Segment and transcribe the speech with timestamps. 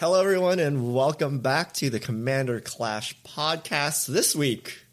[0.00, 4.06] Hello, everyone, and welcome back to the Commander Clash podcast.
[4.06, 4.84] This week,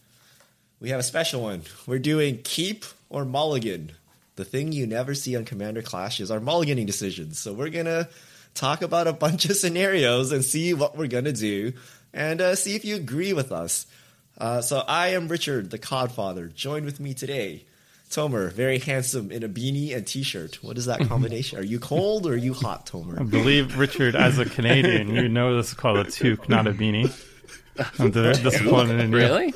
[0.79, 1.61] we have a special one.
[1.85, 3.91] We're doing Keep or Mulligan.
[4.35, 7.37] The thing you never see on Commander Clash is our mulliganing decisions.
[7.37, 8.09] So, we're going to
[8.55, 11.73] talk about a bunch of scenarios and see what we're going to do
[12.11, 13.85] and uh, see if you agree with us.
[14.39, 16.51] Uh, so, I am Richard, the Codfather.
[16.51, 17.65] Join with me today,
[18.09, 20.63] Tomer, very handsome in a beanie and t-shirt.
[20.63, 21.59] What is that combination?
[21.59, 23.19] are you cold or are you hot, Tomer?
[23.19, 26.71] I believe Richard, as a Canadian, you know this is called a toque, not a
[26.71, 27.11] beanie.
[27.99, 29.17] I'm disappointed in you.
[29.17, 29.53] Really?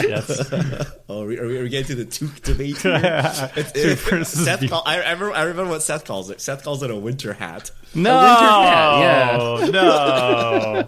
[0.00, 0.52] Yes.
[1.10, 2.76] Oh, are we, are we, are we getting to the toque debate?
[2.82, 2.92] Here?
[3.56, 6.38] It's- Toque it- versus Seth call, I, I, remember, I remember what Seth calls it.
[6.42, 7.70] Seth calls it a winter hat.
[7.94, 10.84] No, hat, no,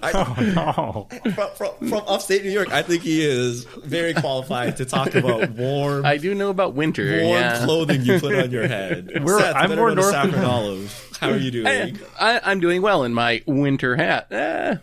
[0.00, 1.32] I, oh, no.
[1.32, 5.50] from, from, from upstate New York, I think he is very qualified to talk about
[5.50, 7.22] warm, I do know about winter.
[7.24, 7.64] warm yeah.
[7.64, 9.10] clothing you put on your head.
[9.24, 11.16] We're- Seth, I'm better more go to north Saffron than- Olive.
[11.20, 11.66] How are you doing?
[11.66, 14.28] I, I, I'm doing well in my winter hat.
[14.30, 14.76] Eh.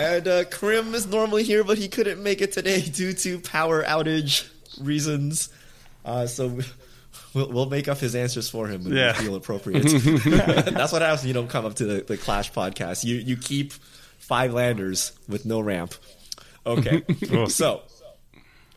[0.00, 3.82] And uh, Crim is normally here, but he couldn't make it today due to power
[3.84, 4.48] outage
[4.80, 5.48] reasons.
[6.04, 6.58] Uh, so
[7.34, 9.16] we'll, we'll make up his answers for him when Yeah.
[9.18, 9.82] we feel appropriate.
[9.84, 13.04] That's what happens when you don't come up to the, the Clash podcast.
[13.04, 13.72] You you keep
[14.18, 15.94] five landers with no ramp.
[16.66, 17.02] Okay,
[17.48, 17.80] so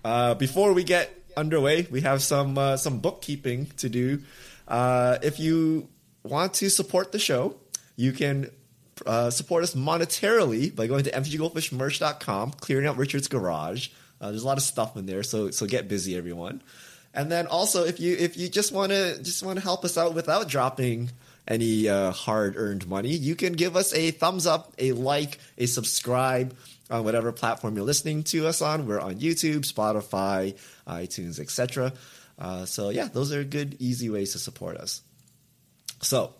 [0.05, 4.21] uh, before we get underway, we have some uh, some bookkeeping to do.
[4.67, 5.89] Uh, if you
[6.23, 7.55] want to support the show,
[7.97, 8.49] you can
[9.05, 13.89] uh, support us monetarily by going to mtggoldfishmerch.com, clearing out Richard's garage.
[14.21, 16.61] Uh, there's a lot of stuff in there, so so get busy, everyone.
[17.13, 19.97] And then also, if you if you just want to just want to help us
[19.97, 21.11] out without dropping
[21.47, 25.65] any uh, hard earned money, you can give us a thumbs up, a like, a
[25.65, 26.55] subscribe
[26.89, 28.87] on whatever platform you're listening to us on.
[28.87, 30.57] We're on YouTube, Spotify,
[30.87, 31.93] iTunes, etc.
[32.39, 35.01] Uh, so yeah, those are good, easy ways to support us.
[36.01, 36.33] So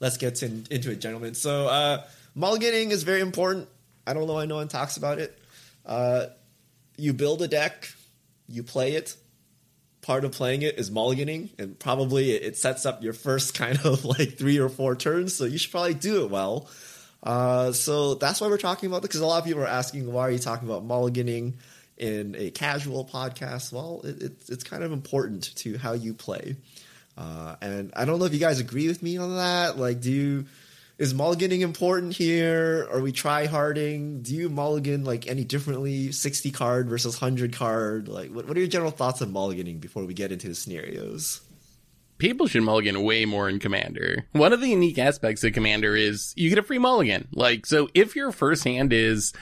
[0.00, 1.34] let's get in, into it, gentlemen.
[1.34, 2.04] So uh,
[2.36, 3.68] mulliganing is very important.
[4.06, 4.38] I don't know.
[4.38, 5.38] I no one talks about it.
[5.84, 6.26] Uh,
[6.96, 7.90] you build a deck,
[8.48, 9.16] you play it.
[10.02, 14.04] Part of playing it is mulliganing, and probably it sets up your first kind of
[14.04, 15.34] like three or four turns.
[15.34, 16.68] So you should probably do it well.
[17.22, 20.10] Uh, so that's why we're talking about it because a lot of people are asking
[20.10, 21.54] why are you talking about mulliganing
[21.96, 23.72] in a casual podcast?
[23.72, 26.56] Well, it, it's it's kind of important to how you play.
[27.18, 29.76] Uh, and I don't know if you guys agree with me on that.
[29.76, 30.46] Like, do you
[30.98, 32.88] is mulliganing important here?
[32.92, 34.22] Are we try harding?
[34.22, 36.12] Do you mulligan like any differently?
[36.12, 38.06] Sixty card versus hundred card?
[38.06, 41.40] Like, what, what are your general thoughts on mulliganing before we get into the scenarios?
[42.18, 44.26] People should mulligan way more in Commander.
[44.32, 47.26] One of the unique aspects of Commander is you get a free mulligan.
[47.32, 49.32] Like, so if your first hand is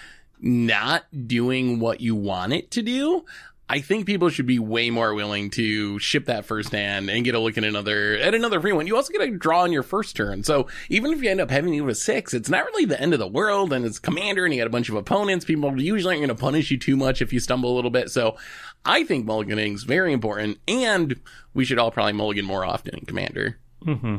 [0.40, 3.24] not doing what you want it to do,
[3.68, 7.34] I think people should be way more willing to ship that first hand and get
[7.34, 8.86] a look at another at another free one.
[8.86, 10.44] You also get a draw on your first turn.
[10.44, 13.12] So even if you end up having you with six, it's not really the end
[13.12, 15.44] of the world and it's commander and you got a bunch of opponents.
[15.44, 18.08] People usually aren't going to punish you too much if you stumble a little bit.
[18.10, 18.36] So
[18.84, 21.20] I think mulliganing is very important and
[21.52, 23.58] we should all probably mulligan more often in commander.
[23.84, 24.18] Mm-hmm.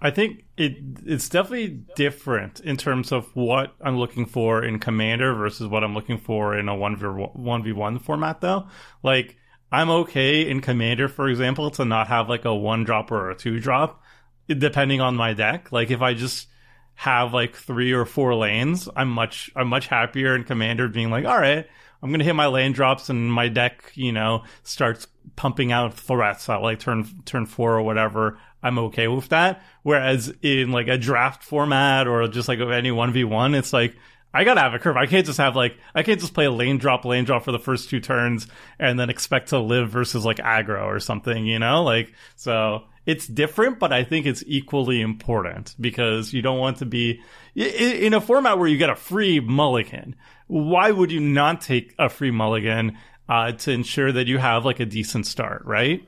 [0.00, 0.76] I think it
[1.06, 5.94] it's definitely different in terms of what I'm looking for in Commander versus what I'm
[5.94, 8.40] looking for in a one v one v one format.
[8.40, 8.68] Though,
[9.02, 9.36] like
[9.72, 13.34] I'm okay in Commander, for example, to not have like a one drop or a
[13.36, 14.02] two drop,
[14.48, 15.72] depending on my deck.
[15.72, 16.48] Like if I just
[16.94, 21.24] have like three or four lanes, I'm much I'm much happier in Commander being like,
[21.24, 21.66] all right,
[22.02, 26.48] I'm gonna hit my lane drops and my deck, you know, starts pumping out threats
[26.48, 28.38] at like turn turn four or whatever.
[28.66, 29.62] I'm okay with that.
[29.82, 33.96] Whereas in like a draft format or just like any one v one, it's like
[34.34, 34.96] I gotta have a curve.
[34.96, 37.52] I can't just have like I can't just play a lane drop, lane drop for
[37.52, 41.58] the first two turns and then expect to live versus like aggro or something, you
[41.58, 41.84] know?
[41.84, 46.86] Like so it's different, but I think it's equally important because you don't want to
[46.86, 47.22] be
[47.54, 50.16] in a format where you get a free mulligan.
[50.48, 52.98] Why would you not take a free mulligan
[53.28, 56.06] uh, to ensure that you have like a decent start, right?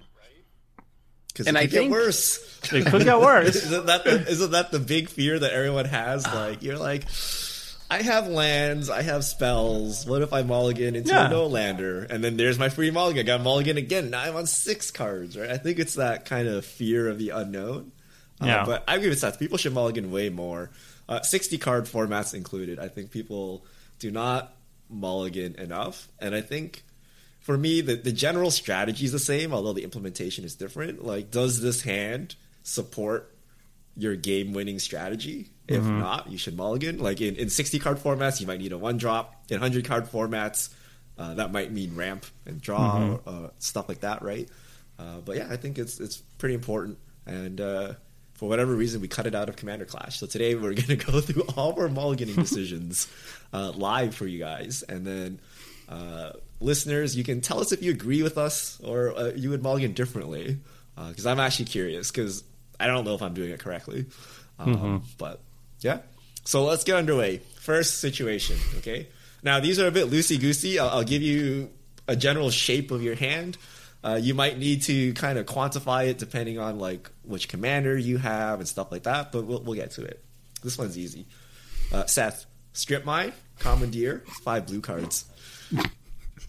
[1.39, 2.45] Because And it I could get think- worse.
[2.73, 3.55] It could get worse.
[3.65, 6.27] isn't that the, isn't that the big fear that everyone has?
[6.27, 7.05] Like you're like,
[7.91, 10.05] I have lands, I have spells.
[10.05, 11.29] What if I mulligan into Yeah.
[11.29, 13.21] a no lander, and then there's my free mulligan?
[13.21, 14.11] I got mulligan again.
[14.11, 15.39] Now I'm on six cards.
[15.39, 15.49] Right?
[15.49, 17.93] I think it's that kind of fear of the unknown.
[18.41, 18.65] Uh, Yeah.
[18.67, 19.39] but I agree with Seth.
[19.39, 20.71] People should mulligan way more.
[21.09, 22.81] Uh, Sixty card formats included.
[22.81, 23.65] I think people
[24.01, 24.53] do not
[24.91, 26.83] mulligan enough, and I think
[27.49, 31.03] for me, the, the general strategy is the same, although the implementation is different.
[31.03, 33.35] Like, does this hand support
[33.97, 35.49] your game winning strategy?
[35.67, 36.99] If not, you should mulligan.
[36.99, 39.47] Like in, in 60 card formats, you might need a one drop.
[39.49, 40.69] In 100 card formats,
[41.17, 44.47] uh, that might mean ramp and draw, uh, stuff like that, right?
[44.99, 46.99] Uh, but yeah, I think it's it's pretty important.
[47.25, 47.95] And uh,
[48.35, 50.19] for whatever reason, we cut it out of Commander Clash.
[50.19, 53.09] So today we're going to go through all of our mulliganing decisions
[53.55, 55.41] uh, live for you guys, and then
[55.89, 59.63] uh, listeners, you can tell us if you agree with us or uh, you would
[59.63, 60.59] mulligan differently.
[61.09, 62.43] Because I'm actually curious, because
[62.81, 64.07] I don't know if I'm doing it correctly.
[64.59, 64.97] Um, mm-hmm.
[65.17, 65.41] But
[65.79, 66.01] yeah,
[66.45, 67.39] so let's get underway.
[67.61, 69.07] First situation, okay.
[69.45, 70.81] Now these are a bit loosey goosey.
[70.81, 71.71] I'll, I'll give you
[72.09, 73.59] a general shape of your hand.
[74.03, 78.19] Uh, you might need to kind of quantify it depending on like which commander you
[78.19, 79.31] have and stuff like that.
[79.31, 80.25] But we'll, we'll get to it.
[80.65, 81.27] This one's easy.
[81.93, 85.27] Uh, Seth, strip mine, commandeer, five blue cards.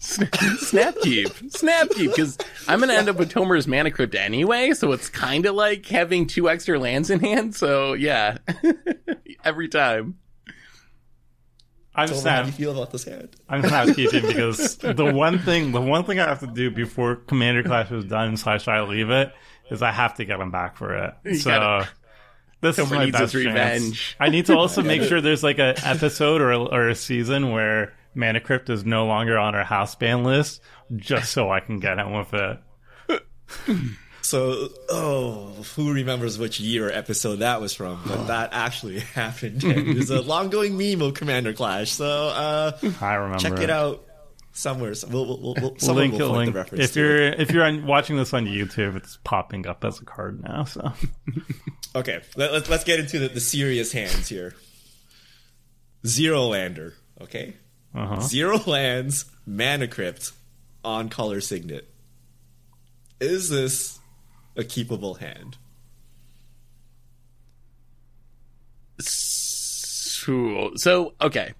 [0.00, 5.44] Snapkeep, Snapkeep, because I'm gonna end up with Tomer's Mana Crypt anyway, so it's kind
[5.44, 7.54] of like having two extra lands in hand.
[7.54, 8.38] So yeah,
[9.44, 10.16] every time.
[11.94, 13.36] I'm Tomer, How do you feel about this hand?
[13.46, 17.62] I'm snapkeeping because the one thing, the one thing I have to do before Commander
[17.62, 19.34] Clash is done slash I leave it
[19.70, 21.14] is I have to get him back for it.
[21.24, 21.50] You so.
[21.50, 21.88] Gotta,
[22.62, 24.16] this Tomer is my best revenge.
[24.18, 27.50] I need to also make sure there's like an episode or a, or a season
[27.50, 30.60] where Mana Crypt is no longer on our house ban list,
[30.96, 32.58] just so I can get him with it.
[34.22, 38.00] So, oh, who remembers which year episode that was from?
[38.06, 39.62] But that actually happened.
[39.62, 41.90] There's a long-going meme of Commander Clash.
[41.90, 43.38] So, uh, I remember.
[43.38, 44.04] Check it out
[44.52, 44.94] somewhere.
[45.08, 46.52] We'll, we'll, we'll, someone link, will link.
[46.52, 46.84] the reference.
[46.84, 47.40] If you're it.
[47.40, 50.64] if you're watching this on YouTube, it's popping up as a card now.
[50.64, 50.92] So,
[51.96, 54.54] okay, Let, us let's get into the, the serious hands here.
[56.06, 56.94] Zero lander.
[57.20, 57.56] Okay,
[57.94, 58.20] uh-huh.
[58.20, 60.32] Zero lands, mana crypt
[60.84, 61.88] on color signet.
[63.20, 63.98] Is this
[64.56, 65.58] a keepable hand?
[70.76, 71.54] So, okay.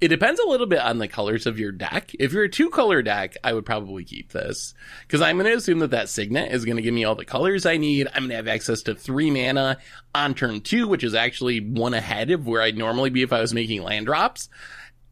[0.00, 2.10] It depends a little bit on the colors of your deck.
[2.18, 5.56] If you're a two color deck, I would probably keep this because I'm going to
[5.56, 8.08] assume that that signet is going to give me all the colors I need.
[8.08, 9.78] I'm going to have access to three mana
[10.14, 13.40] on turn two, which is actually one ahead of where I'd normally be if I
[13.40, 14.48] was making land drops.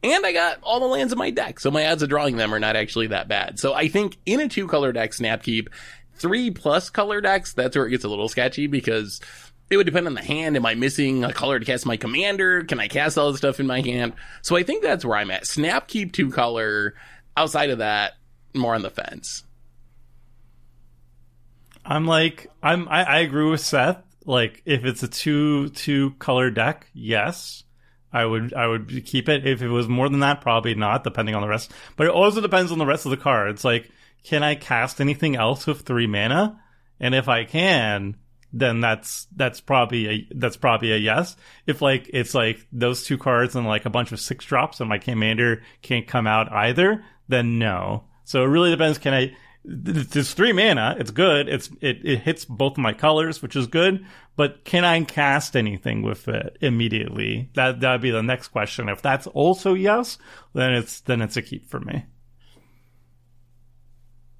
[0.02, 2.52] And I got all the lands in my deck, so my odds of drawing them
[2.52, 3.60] are not actually that bad.
[3.60, 5.68] So I think in a two color deck, Snapkeep,
[6.16, 9.20] three plus color decks, that's where it gets a little sketchy because
[9.70, 10.56] it would depend on the hand.
[10.56, 12.64] Am I missing a color to cast my commander?
[12.64, 14.14] Can I cast all the stuff in my hand?
[14.42, 15.44] So I think that's where I'm at.
[15.44, 16.94] Snapkeep two color.
[17.36, 18.12] Outside of that,
[18.54, 19.44] more on the fence.
[21.84, 24.02] I'm like, I'm, I, I agree with Seth.
[24.24, 27.64] Like, if it's a two, two color deck, yes.
[28.12, 29.46] I would I would keep it.
[29.46, 31.72] If it was more than that, probably not, depending on the rest.
[31.96, 33.64] But it also depends on the rest of the cards.
[33.64, 33.90] Like,
[34.24, 36.60] can I cast anything else with three mana?
[37.00, 38.16] And if I can,
[38.52, 41.36] then that's that's probably a that's probably a yes.
[41.66, 44.88] If like it's like those two cards and like a bunch of six drops and
[44.88, 48.04] my commander can't come out either, then no.
[48.24, 48.98] So it really depends.
[48.98, 50.96] Can I it's three mana.
[50.98, 51.48] It's good.
[51.48, 54.04] It's it, it hits both my colors, which is good.
[54.34, 57.50] But can I cast anything with it immediately?
[57.54, 58.88] That that'd be the next question.
[58.88, 60.18] If that's also yes,
[60.54, 62.04] then it's then it's a keep for me.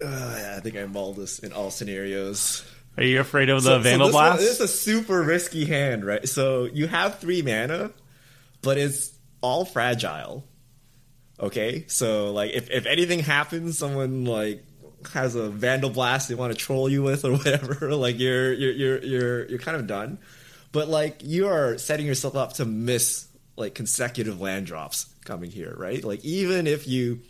[0.03, 2.65] Uh, yeah, I think I mulled this in all scenarios.
[2.97, 4.41] Are you afraid of the so, Vandal so Blast?
[4.41, 6.29] this is a super risky hand, right?
[6.29, 7.93] So you have three mana,
[8.61, 10.45] but it's all fragile.
[11.39, 14.65] Okay, so like if if anything happens, someone like
[15.09, 18.73] has a vandal blast they want to troll you with or whatever, like you're you're
[18.73, 20.19] you're you're you're kind of done.
[20.73, 23.27] But like you are setting yourself up to miss
[23.57, 26.03] like consecutive land drops coming here, right?
[26.03, 27.21] Like even if you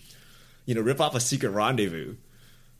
[0.64, 2.16] you know rip off a secret rendezvous,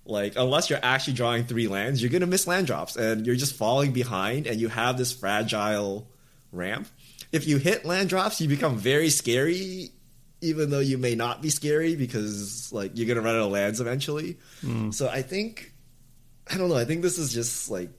[0.04, 3.56] like unless you're actually drawing three lands, you're gonna miss land drops and you're just
[3.56, 6.08] falling behind and you have this fragile
[6.52, 6.88] ramp.
[7.32, 9.90] If you hit land drops, you become very scary
[10.42, 13.80] even though you may not be scary because like you're gonna run out of lands
[13.80, 14.38] eventually.
[14.62, 14.92] Mm.
[14.92, 15.72] So I think
[16.50, 16.76] I don't know.
[16.76, 17.90] I think this is just like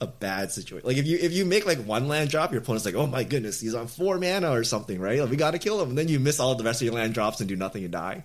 [0.00, 0.86] a bad situation.
[0.86, 3.24] Like if you if you make like one land drop, your opponent's like, oh my
[3.24, 5.20] goodness, he's on four mana or something, right?
[5.20, 6.94] Like, we got to kill him, and then you miss all the rest of your
[6.94, 8.24] land drops and do nothing and die,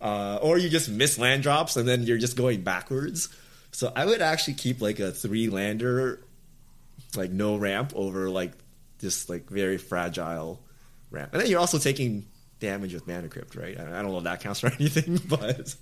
[0.00, 3.28] uh, or you just miss land drops and then you're just going backwards.
[3.72, 6.20] So I would actually keep like a three lander,
[7.16, 8.52] like no ramp over like
[8.98, 10.60] this like very fragile
[11.10, 12.26] ramp, and then you're also taking
[12.60, 13.78] damage with mana crypt, right?
[13.78, 15.76] I don't know if that counts for anything, but so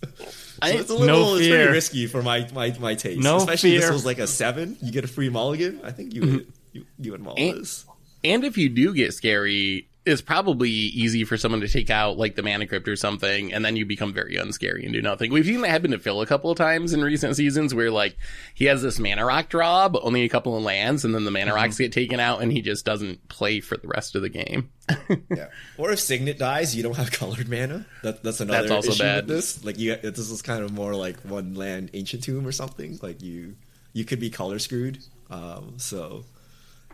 [0.63, 3.21] it's a little no it's pretty risky for my my, my taste.
[3.21, 3.81] No Especially fear.
[3.81, 5.81] if this was like a seven, you get a free mulligan.
[5.85, 6.51] I think you would mm-hmm.
[6.73, 7.85] you, you would mull and, this.
[8.25, 12.35] And if you do get scary, is probably easy for someone to take out like
[12.35, 15.33] the mana crypt or something, and then you become very unscary and do nothing.
[15.33, 18.17] We've seen that happen to Phil a couple of times in recent seasons where like
[18.55, 21.31] he has this mana rock draw, but only a couple of lands, and then the
[21.31, 21.57] mana mm-hmm.
[21.57, 24.71] rocks get taken out, and he just doesn't play for the rest of the game.
[25.31, 25.49] yeah.
[25.77, 27.87] Or if Signet dies, you don't have colored mana.
[28.03, 29.27] That, that's another that's also issue bad.
[29.27, 29.65] with this.
[29.65, 32.99] Like you, this is kind of more like one land Ancient Tomb or something.
[33.03, 33.57] Like you,
[33.93, 34.99] you could be color screwed.
[35.31, 36.25] Um, so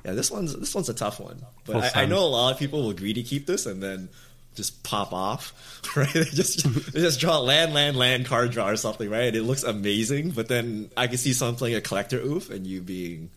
[0.05, 2.59] Yeah, this one's this one's a tough one, but I, I know a lot of
[2.59, 4.11] people will agree to keep this and then
[4.55, 6.13] just pop off, right?
[6.13, 9.29] They just they just draw land, land, land card draw or something, right?
[9.29, 12.67] And it looks amazing, but then I can see someone playing a Collector Ouphe and
[12.67, 13.31] you being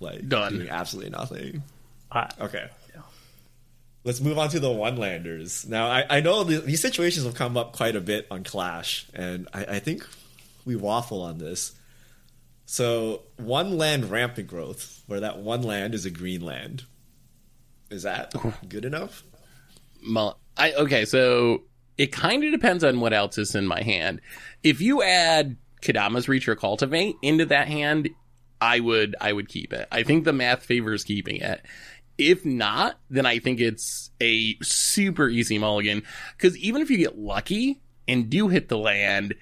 [0.00, 0.54] like Done.
[0.54, 1.62] doing absolutely nothing.
[2.12, 2.68] I, Okay.
[4.04, 5.66] Let's move on to the one landers.
[5.66, 9.06] Now, I, I know the, these situations have come up quite a bit on Clash,
[9.14, 10.06] and I, I think
[10.66, 11.72] we waffle on this.
[12.66, 16.84] So, one land rampant growth, where that one land is a green land.
[17.90, 18.34] Is that
[18.68, 19.22] good enough?
[20.02, 21.62] Mul- I okay, so
[21.98, 24.20] it kind of depends on what else is in my hand.
[24.62, 28.08] If you add Kodama's Reach or Cultivate into that hand,
[28.60, 29.86] I would I would keep it.
[29.92, 31.64] I think the math favors keeping it.
[32.16, 36.02] If not, then I think it's a super easy mulligan.
[36.36, 39.34] Because even if you get lucky and do hit the land,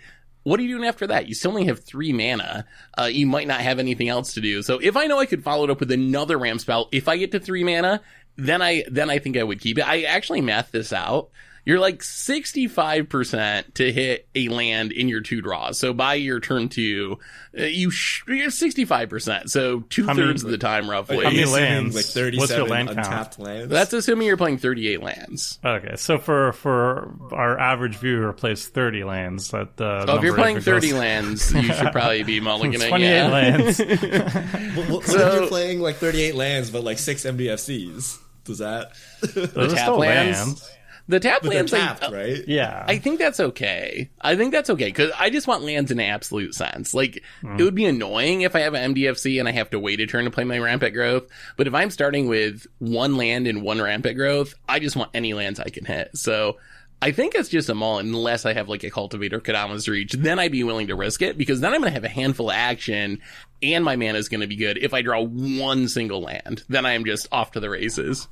[0.42, 1.28] what are you doing after that?
[1.28, 2.66] You still only have three mana.
[2.98, 4.62] Uh, you might not have anything else to do.
[4.62, 7.16] So if I know I could follow it up with another ram spell, if I
[7.16, 8.00] get to three mana,
[8.36, 9.86] then I then I think I would keep it.
[9.86, 11.30] I actually math this out.
[11.64, 15.78] You're like 65% to hit a land in your two draws.
[15.78, 17.18] So by your turn two,
[17.56, 19.48] uh, you sh- you're 65%.
[19.48, 21.18] So two How many- thirds of the time roughly.
[21.24, 21.94] How many lands?
[21.94, 23.38] Like What's your 37 land count?
[23.38, 23.68] lands.
[23.70, 25.58] That's assuming you're playing 38 lands.
[25.64, 29.50] okay, so for for our average viewer plays 30 lands.
[29.52, 32.46] That uh, So if you're number playing goes- 30 lands, you should probably be It's
[32.46, 32.88] mulliganing.
[32.88, 33.28] 28 Yeah.
[33.28, 33.78] lands.
[34.72, 38.18] What, what if So- you're playing like 38 lands, but like six MDFCs?
[38.44, 38.92] Does that.
[39.20, 40.38] Those are tap still lands?
[40.38, 40.70] lands.
[41.08, 42.38] The tap but they're lands, I- tapped, right?
[42.38, 42.84] Oh, yeah.
[42.86, 44.10] I think that's okay.
[44.20, 46.94] I think that's okay because I just want lands in an absolute sense.
[46.94, 47.58] Like hmm.
[47.58, 50.06] it would be annoying if I have an MDFC and I have to wait a
[50.06, 51.28] turn to play my rampant growth.
[51.56, 55.34] But if I'm starting with one land and one rampant growth, I just want any
[55.34, 56.16] lands I can hit.
[56.16, 56.58] So
[57.02, 60.12] I think it's just a mull unless I have like a cultivator Kodama's reach.
[60.12, 62.50] Then I'd be willing to risk it because then I'm going to have a handful
[62.50, 63.20] of action
[63.60, 64.78] and my mana is going to be good.
[64.78, 68.28] If I draw one single land, then I am just off to the races.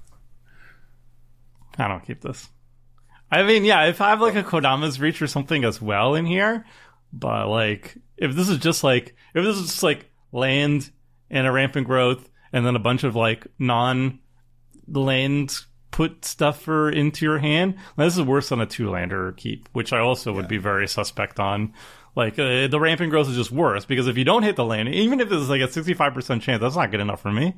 [1.78, 2.48] I don't keep this.
[3.30, 6.26] I mean, yeah, if I have like a Kodama's Reach or something as well in
[6.26, 6.64] here,
[7.12, 10.90] but like, if this is just like, if this is just like land
[11.30, 14.18] and a rampant growth and then a bunch of like non
[14.88, 15.56] land
[15.92, 19.92] put stuff for into your hand, this is worse than a two lander keep, which
[19.92, 21.72] I also would be very suspect on.
[22.16, 24.88] Like, uh, the rampant growth is just worse because if you don't hit the land,
[24.88, 27.54] even if it's like a 65% chance, that's not good enough for me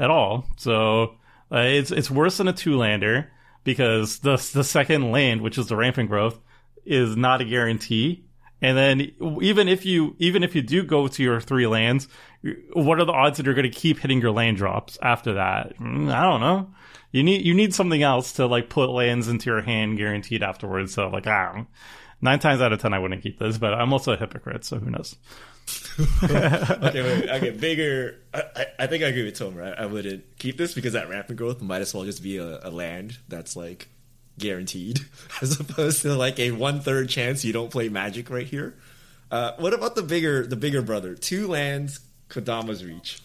[0.00, 0.46] at all.
[0.56, 1.14] So,
[1.52, 3.30] uh, it's, it's worse than a two lander
[3.64, 6.38] because the the second land, which is the rampant growth,
[6.84, 8.24] is not a guarantee.
[8.62, 12.08] And then even if you even if you do go to your three lands,
[12.72, 15.76] what are the odds that you're going to keep hitting your land drops after that?
[15.78, 16.70] Mm, I don't know.
[17.10, 20.94] You need you need something else to like put lands into your hand guaranteed afterwards.
[20.94, 21.66] So like I don't know.
[22.20, 24.78] Nine times out of ten, I wouldn't keep this, but I'm also a hypocrite, so
[24.78, 25.16] who knows?
[26.24, 28.16] okay, wait, okay, bigger.
[28.32, 29.54] I, I, I think I agree with Tom.
[29.54, 32.60] Right, I wouldn't keep this because that rampant growth might as well just be a,
[32.62, 33.88] a land that's like
[34.38, 35.00] guaranteed,
[35.42, 38.74] as opposed to like a one third chance you don't play Magic right here.
[39.30, 41.14] Uh, what about the bigger, the bigger brother?
[41.14, 43.20] Two lands, Kodama's Reach.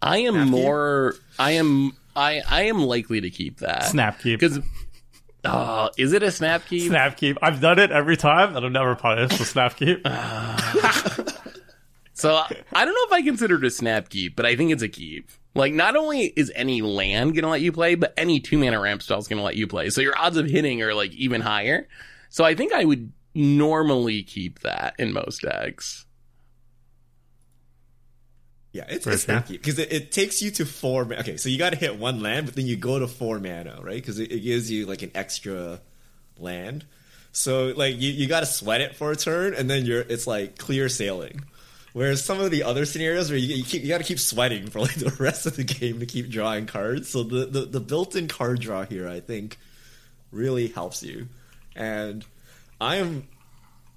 [0.00, 0.50] I am Snap keep?
[0.52, 1.14] more.
[1.38, 1.92] I am.
[2.14, 4.40] I I am likely to keep that Snap keep.
[4.40, 4.58] because.
[5.44, 6.88] Oh, is it a snap keep?
[6.88, 7.36] Snap keep.
[7.42, 9.38] I've done it every time, and I'm never punished.
[9.38, 10.06] So snap keep.
[12.22, 14.82] So I don't know if I consider it a snap keep, but I think it's
[14.82, 15.28] a keep.
[15.56, 19.02] Like, not only is any land gonna let you play, but any two mana ramp
[19.02, 19.90] spell is gonna let you play.
[19.90, 21.88] So your odds of hitting are like even higher.
[22.28, 26.06] So I think I would normally keep that in most decks.
[28.72, 31.04] Yeah, it's Very a snap keep because it, it takes you to four.
[31.04, 33.38] ma- Okay, so you got to hit one land, but then you go to four
[33.38, 33.96] mana, right?
[33.96, 35.80] Because it, it gives you like an extra
[36.38, 36.84] land.
[37.32, 40.26] So like you, you got to sweat it for a turn, and then you're it's
[40.26, 41.44] like clear sailing.
[41.92, 44.68] Whereas some of the other scenarios where you you, keep, you got to keep sweating
[44.70, 47.10] for like the rest of the game to keep drawing cards.
[47.10, 49.58] So the, the the built-in card draw here, I think,
[50.30, 51.28] really helps you.
[51.76, 52.24] And
[52.80, 53.28] I am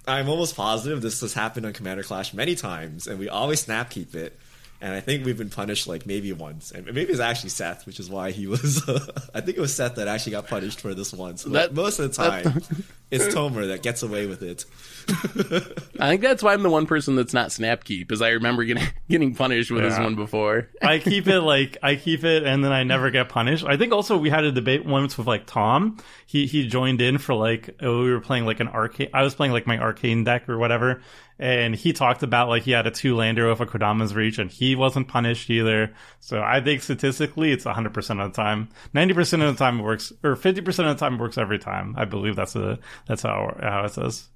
[0.06, 3.90] I'm almost positive this has happened on Commander Clash many times, and we always snap
[3.90, 4.38] keep it.
[4.82, 8.00] And I think we've been punished like maybe once, and maybe it's actually Seth, which
[8.00, 8.84] is why he was.
[9.34, 11.44] I think it was Seth that actually got punished for this once.
[11.44, 12.62] But That- most of the time,
[13.12, 14.66] it's Tomer that gets away with it.
[16.00, 18.64] I think that's why I'm the one person that's not snap keep, is I remember
[18.64, 20.70] getting getting punished with this one before.
[20.82, 23.66] I keep it like I keep it, and then I never get punished.
[23.66, 25.98] I think also we had a debate once with like Tom.
[26.26, 29.10] He he joined in for like oh, we were playing like an arcane.
[29.14, 31.02] I was playing like my arcane deck or whatever,
[31.38, 34.76] and he talked about like he had a two lander a Kodama's reach, and he
[34.76, 35.94] wasn't punished either.
[36.20, 38.70] So I think statistically, it's 100 percent of the time.
[38.94, 41.38] 90 percent of the time it works, or 50 percent of the time it works
[41.38, 41.96] every time.
[41.98, 44.28] I believe that's a that's how how it says.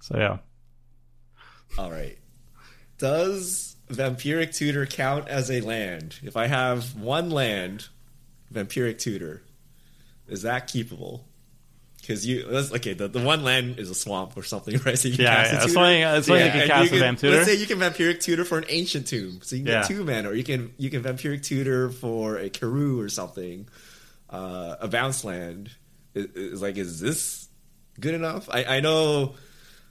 [0.00, 0.38] So yeah.
[1.76, 2.18] All right.
[2.98, 6.18] Does Vampiric Tutor count as a land?
[6.22, 7.88] If I have one land,
[8.52, 9.42] Vampiric Tutor,
[10.26, 11.22] is that keepable?
[12.08, 14.98] Because you let's, okay, the, the one land is a swamp or something, right?
[14.98, 16.92] So you can Yeah, cast yeah, a that's why- that's why you can and cast
[16.92, 17.36] a Vamp Tutor.
[17.36, 19.80] Let's say you can Vampiric Tutor for an ancient tomb, so you can Yeah.
[19.82, 23.68] get two men, or you can you can Vampiric Tutor for a Karoo or something,
[24.30, 25.70] uh, a bounce land.
[26.14, 26.24] Is,
[26.54, 27.46] is like, is this
[28.00, 28.48] good enough?
[28.50, 29.34] I, I know.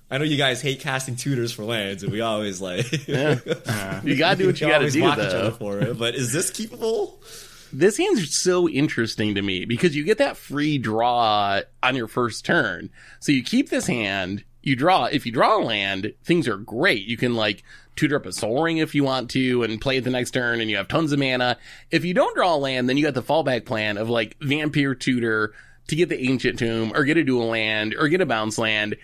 [0.10, 3.40] I know you guys hate casting tutors for lands, and we always like Yeah.
[4.04, 5.52] You gotta do what you gotta do, mock each other though.
[5.52, 6.00] for it.
[6.00, 7.16] But is this keepable?
[7.72, 12.46] This hand's so interesting to me because you get that free draw on your first
[12.46, 12.90] turn.
[13.20, 15.06] So you keep this hand, you draw.
[15.06, 17.06] If you draw land, things are great.
[17.06, 17.64] You can like
[17.96, 20.62] tutor up a Sol Ring if you want to and play it the next turn
[20.62, 21.58] and you have tons of mana.
[21.92, 25.54] If you don't draw land, then you got the fallback plan of like vampire tutor
[25.88, 28.96] to get the ancient tomb or get a dual land or get a bounce land.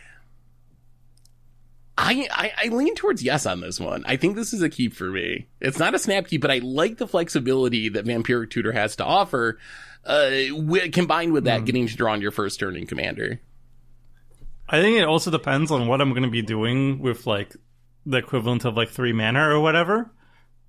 [1.98, 4.04] I, I, I lean towards yes on this one.
[4.08, 5.48] I think this is a keep for me.
[5.62, 9.06] It's not a snap keep, but I like the flexibility that Vampiric Tutor has to
[9.06, 9.60] offer,
[10.04, 13.40] uh, wi- combined with that getting to draw on your first turn in Commander.
[14.68, 17.56] I think it also depends on what I'm going to be doing with like
[18.06, 20.10] the equivalent of like three mana or whatever,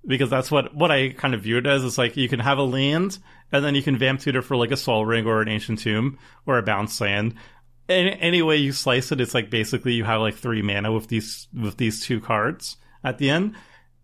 [0.05, 1.83] because that's what what I kind of view it as.
[1.83, 3.17] It's like you can have a land,
[3.51, 6.19] and then you can vamp tutor for like a Sol Ring or an ancient tomb
[6.45, 7.33] or a bounce land.
[7.87, 11.07] And any way you slice it, it's like basically you have like three mana with
[11.07, 13.55] these with these two cards at the end.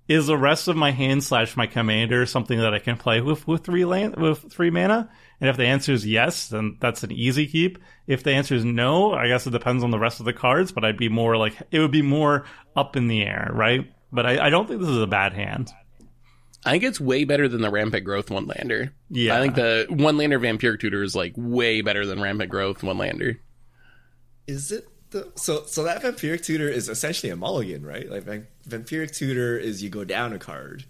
[0.08, 3.48] Is the rest of my hand slash my commander something that I can play with
[3.48, 5.10] with three land with three mana?
[5.40, 7.80] And if the answer is yes, then that's an easy keep.
[8.08, 10.72] If the answer is no, I guess it depends on the rest of the cards,
[10.72, 12.46] but I'd be more like it would be more
[12.76, 13.92] up in the air, right?
[14.12, 15.72] But I, I don't think this is a bad hand.
[16.66, 18.94] I think it's way better than the Rampant Growth one lander.
[19.10, 19.38] Yeah.
[19.38, 22.98] I think the one lander Vampiric Tutor is like way better than Rampant Growth one
[22.98, 23.40] lander.
[24.52, 28.10] Is it the so so that vampiric tutor is essentially a mulligan, right?
[28.10, 28.26] Like
[28.68, 30.86] vampiric tutor is you go down a card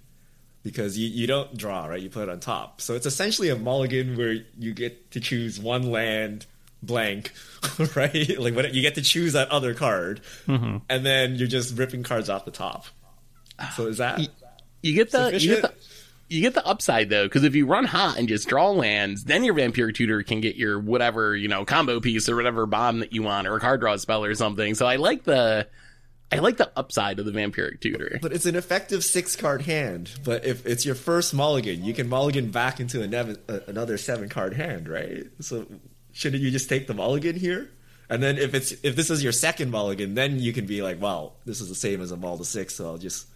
[0.63, 2.01] because you, you don't draw, right?
[2.01, 2.81] You put it on top.
[2.81, 6.45] So it's essentially a mulligan where you get to choose one land
[6.83, 7.31] blank,
[7.95, 8.39] right?
[8.39, 10.77] Like what you get to choose that other card, mm-hmm.
[10.89, 12.85] and then you're just ripping cards off the top.
[13.75, 14.19] So is that
[14.81, 15.73] You get the you get the
[16.31, 19.43] you get the upside though, because if you run hot and just draw lands, then
[19.43, 23.11] your Vampiric Tutor can get your whatever you know combo piece or whatever bomb that
[23.11, 24.73] you want, or a card draw spell or something.
[24.73, 25.67] So I like the
[26.31, 28.19] I like the upside of the Vampiric Tutor.
[28.21, 30.11] But it's an effective six card hand.
[30.23, 34.87] But if it's your first mulligan, you can mulligan back into another seven card hand,
[34.87, 35.25] right?
[35.41, 35.65] So
[36.13, 37.69] shouldn't you just take the mulligan here?
[38.09, 41.01] And then if it's if this is your second mulligan, then you can be like,
[41.01, 43.27] well, this is the same as a mull to six, so I'll just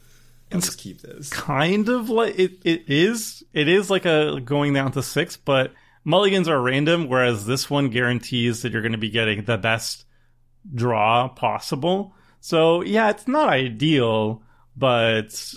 [0.56, 1.30] I'll just keep this.
[1.30, 5.74] kind of like it, it is it is like a going down to six but
[6.04, 10.06] mulligans are random whereas this one guarantees that you're going to be getting the best
[10.74, 12.14] draw possible.
[12.40, 14.44] So yeah it's not ideal
[14.76, 15.54] but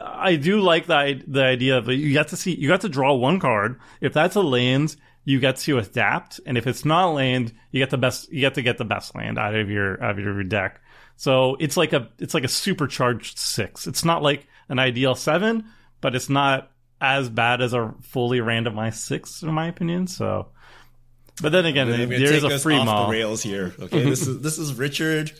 [0.00, 3.14] i do like the, the idea of you got to see you got to draw
[3.14, 3.80] one card.
[4.00, 7.80] If that's a land you get to adapt and if it's not a land you
[7.80, 10.18] get the best you get to get the best land out of your out of
[10.18, 10.80] your deck
[11.16, 13.86] so it's like a it's like a supercharged six.
[13.86, 15.64] It's not like an ideal seven,
[16.00, 20.06] but it's not as bad as a fully randomized six, in my opinion.
[20.06, 20.48] So,
[21.42, 23.06] but then again, I'm gonna there is take a us free off mall.
[23.06, 23.74] the rails here.
[23.78, 25.32] Okay, this is this is Richard,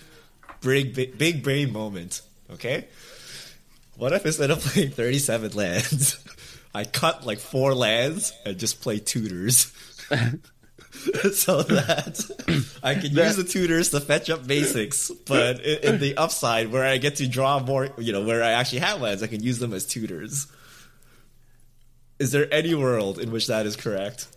[0.61, 2.21] big big, big brain moment.
[2.53, 2.89] Okay,
[3.97, 6.19] what if instead of playing thirty seven lands,
[6.75, 9.73] I cut like four lands and just play tutors.
[11.33, 16.17] so that I can use the tutors to fetch up basics, but in, in the
[16.17, 19.27] upside where I get to draw more, you know, where I actually have lands, I
[19.27, 20.47] can use them as tutors.
[22.19, 24.29] Is there any world in which that is correct?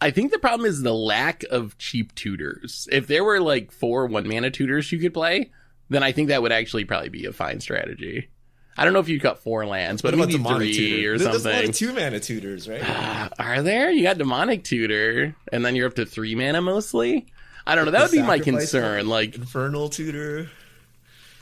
[0.00, 2.88] I think the problem is the lack of cheap tutors.
[2.90, 5.50] If there were like four one mana tutors you could play,
[5.90, 8.30] then I think that would actually probably be a fine strategy.
[8.78, 11.14] I don't know if you cut four lands, but What about maybe demonic three tutor?
[11.14, 11.68] or There's a lot something.
[11.70, 12.82] of two mana tutors, right?
[12.82, 13.90] Uh, are there?
[13.90, 17.26] You got demonic tutor, and then you're up to three mana mostly.
[17.66, 17.90] I don't know.
[17.90, 19.08] That would be my Sacrifice concern.
[19.08, 20.48] Like, Infernal tutor.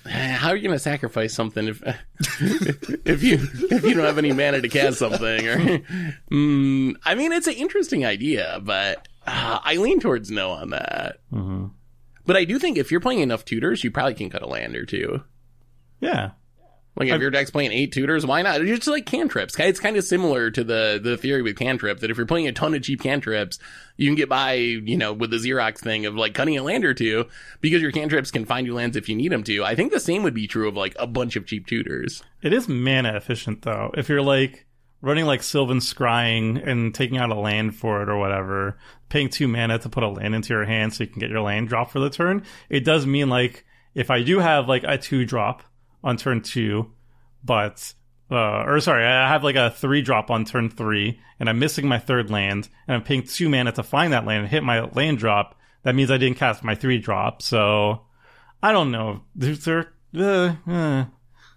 [0.08, 1.82] how are you going to sacrifice something if
[3.04, 3.38] if you
[3.70, 5.48] if you don't have any mana to cast something?
[5.48, 5.56] Or,
[6.30, 11.18] mm, I mean, it's an interesting idea, but uh, I lean towards no on that.
[11.32, 11.66] Mm-hmm.
[12.24, 14.74] But I do think if you're playing enough tutors, you probably can cut a land
[14.76, 15.22] or two.
[16.00, 16.30] Yeah,
[16.96, 18.62] Like if your deck's playing eight tutors, why not?
[18.62, 19.58] It's just like cantrips.
[19.58, 22.52] It's kind of similar to the the theory with cantrip that if you're playing a
[22.52, 23.58] ton of cheap cantrips,
[23.98, 26.86] you can get by, you know, with the Xerox thing of like cutting a land
[26.86, 27.26] or two
[27.60, 29.62] because your cantrips can find you lands if you need them to.
[29.62, 32.22] I think the same would be true of like a bunch of cheap tutors.
[32.42, 33.92] it is mana efficient though.
[33.94, 34.64] If you're like
[35.02, 38.78] running like Sylvan Scrying and taking out a land for it or whatever,
[39.10, 41.42] paying two mana to put a land into your hand so you can get your
[41.42, 44.96] land drop for the turn, it does mean like if I do have like a
[44.96, 45.62] two drop
[46.06, 46.90] on turn two,
[47.44, 47.92] but
[48.30, 51.86] uh, or sorry, I have like a three drop on turn three, and I'm missing
[51.86, 54.80] my third land, and I'm paying two mana to find that land and hit my
[54.82, 55.58] land drop.
[55.82, 57.42] That means I didn't cast my three drop.
[57.42, 58.02] So
[58.62, 59.22] I don't know.
[59.34, 59.92] There's there.
[60.16, 61.04] Uh, uh,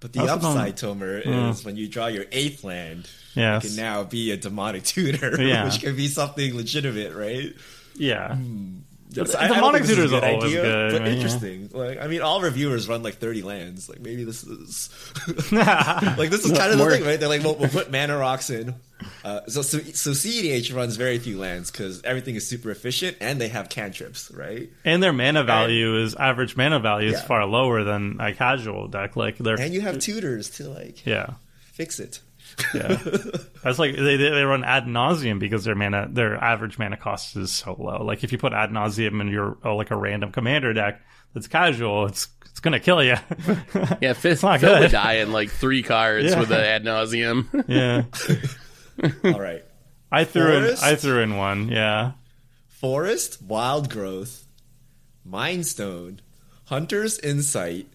[0.02, 3.64] But the upside, Tomer, is when you draw your eighth land, yes.
[3.64, 5.66] it can now be a demonic tutor, Yeah.
[5.66, 7.54] which can be something legitimate, right?
[7.96, 8.36] yeah.
[9.12, 11.14] That's- The I- I don't demonic is tutors a are always good, but yeah.
[11.14, 11.70] interesting.
[11.74, 13.90] Like, I mean, all reviewers run like thirty lands.
[13.90, 14.90] Like, maybe this is
[15.52, 17.20] like this is kind of the thing, right?
[17.20, 18.76] They're like, well, we'll put mana rocks in.
[19.24, 23.40] Uh, so, so, so CEDH runs very few lands because everything is super efficient and
[23.40, 24.70] they have cantrips, right?
[24.84, 27.22] And their mana value is average mana value is Yeah.
[27.22, 29.16] far lower than a casual deck.
[29.16, 31.32] Like they're And you have tutors to like yeah.
[31.72, 32.20] fix it.
[32.74, 32.98] Yeah,
[33.64, 37.52] that's like they they run ad nauseam because their mana their average mana cost is
[37.52, 38.04] so low.
[38.04, 41.02] Like if you put ad nauseam in your oh, like a random commander deck
[41.34, 43.16] that's casual, it's it's gonna kill you.
[44.02, 44.80] Yeah, Phil, not Phil good.
[44.82, 46.40] would die in like three cards Yeah.
[46.40, 47.50] with the ad nauseam.
[47.68, 48.04] yeah,
[49.24, 49.64] All right,
[50.12, 51.70] I threw in I threw in one.
[51.70, 52.14] Yeah,
[52.68, 54.46] Forest, Wild Growth,
[55.28, 56.20] Mindstone,
[56.66, 57.88] Hunter's Insight,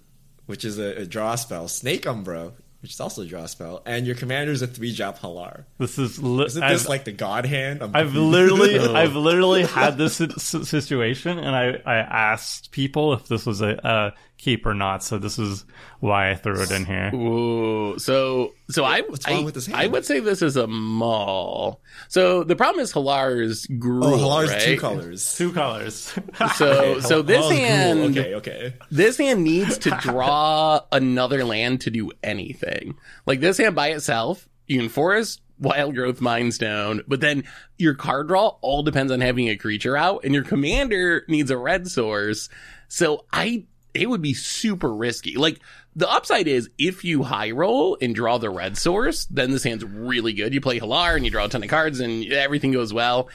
[0.47, 2.53] which is a, a draw spell, Snake Umbra,
[2.85, 5.65] which is also a draw spell, and your commander is a three drop Hallar.
[5.79, 7.83] this is li- Isn't I've, this like the God Hand?
[7.83, 8.15] I've confused.
[8.17, 13.47] literally I've literally had this si- si- situation, and I I asked people if this
[13.47, 15.03] was a, a keep or not.
[15.03, 15.65] So this is
[16.01, 17.11] why I threw it in here.
[17.15, 19.81] Ooh, so so I What's wrong I, with this hand?
[19.81, 21.81] I would say this is a mall.
[22.09, 24.61] So the problem is Hallar's Gruul, Oh, Hallar's right?
[24.63, 25.35] two colors.
[25.37, 26.13] Two colors.
[26.57, 27.59] So so this Hallar's Gruul.
[27.59, 28.75] hand Okay, okay.
[28.91, 32.97] this hand needs to draw another land to do anything.
[33.27, 37.45] Like this hand by itself, you can forest wild growth mindstone, but then
[37.79, 41.57] your card draw all depends on having a creature out, and your commander needs a
[41.57, 42.49] red source.
[42.89, 45.37] So I it would be super risky.
[45.37, 45.61] Like
[45.97, 49.85] the upside is if you high roll and draw the red source, then this hand's
[49.85, 50.53] really good.
[50.53, 53.29] You play Hallar and you draw a ton of cards and everything goes well.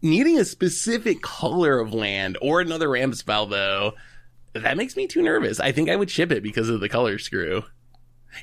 [0.00, 3.92] Needing a specific color of land or another ramp spell though,
[4.54, 5.60] that makes me too nervous.
[5.60, 7.64] I think I would ship it because of the color screw.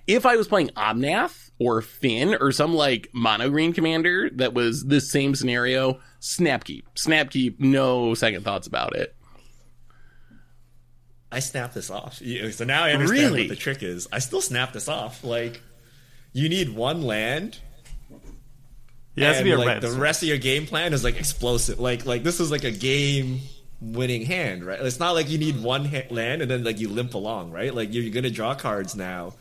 [0.07, 4.83] If I was playing Omnath or Fynn or some like mono green commander that was
[4.85, 6.83] this same scenario, Snapkeep.
[6.95, 9.15] Snapkeep, no second thoughts about it.
[11.31, 12.21] I snapped this off.
[12.51, 13.41] So now I understand Really?
[13.43, 14.07] what the trick is.
[14.11, 15.23] I still snap this off.
[15.23, 15.61] Like,
[16.33, 17.57] you need one land.
[19.15, 19.81] It has to be a like red.
[19.81, 19.99] the source.
[19.99, 21.79] rest of your game plan is like explosive.
[21.79, 23.39] Like like this is like a game
[23.79, 24.79] winning hand, right?
[24.81, 27.73] It's not like you need one ha- land and then like you limp along, right?
[27.73, 29.33] Like you're, you're gonna draw cards now,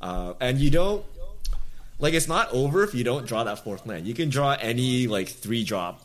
[0.00, 1.04] uh, and you don't
[1.98, 4.06] like it's not over if you don't draw that fourth land.
[4.06, 6.00] You can draw any like three drop.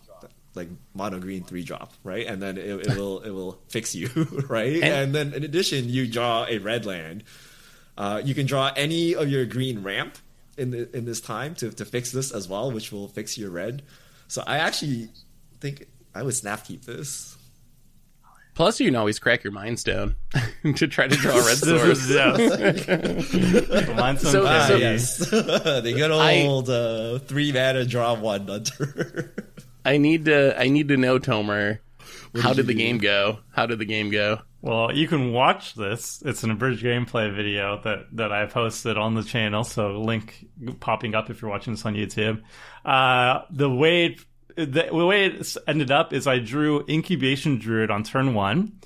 [0.56, 4.08] Like mono green three drop, right, and then it, it will it will fix you,
[4.50, 7.24] right, and, And- then in addition you draw a red land.
[7.98, 10.18] Uh, you can draw any of your green ramp
[10.58, 13.50] in the, in this time to, to fix this as well, which will fix your
[13.50, 13.84] red.
[14.28, 15.08] So I actually
[15.62, 17.38] think I would snap keep this.
[18.54, 20.16] Plus, you can always crack your mind stone
[20.76, 22.00] to try to draw a red This source.
[22.00, 22.36] is yeah.
[24.16, 29.34] So- so- yes, the good I- old uh, three mana draw one under.
[29.86, 30.60] I need to.
[30.60, 31.80] I need to know, Tomer.
[32.42, 33.40] How did did the game go?
[33.52, 34.42] How did the game go?
[34.62, 36.24] Well, you can watch this.
[36.26, 39.64] It's an abridged gameplay video that, that I posted on the channel.
[39.64, 40.48] So link
[40.80, 42.42] popping up if you're watching this on YouTube.
[42.84, 44.18] Uh, the way
[44.58, 48.80] it, the, way it ended up is I drew Incubation Druid on turn one,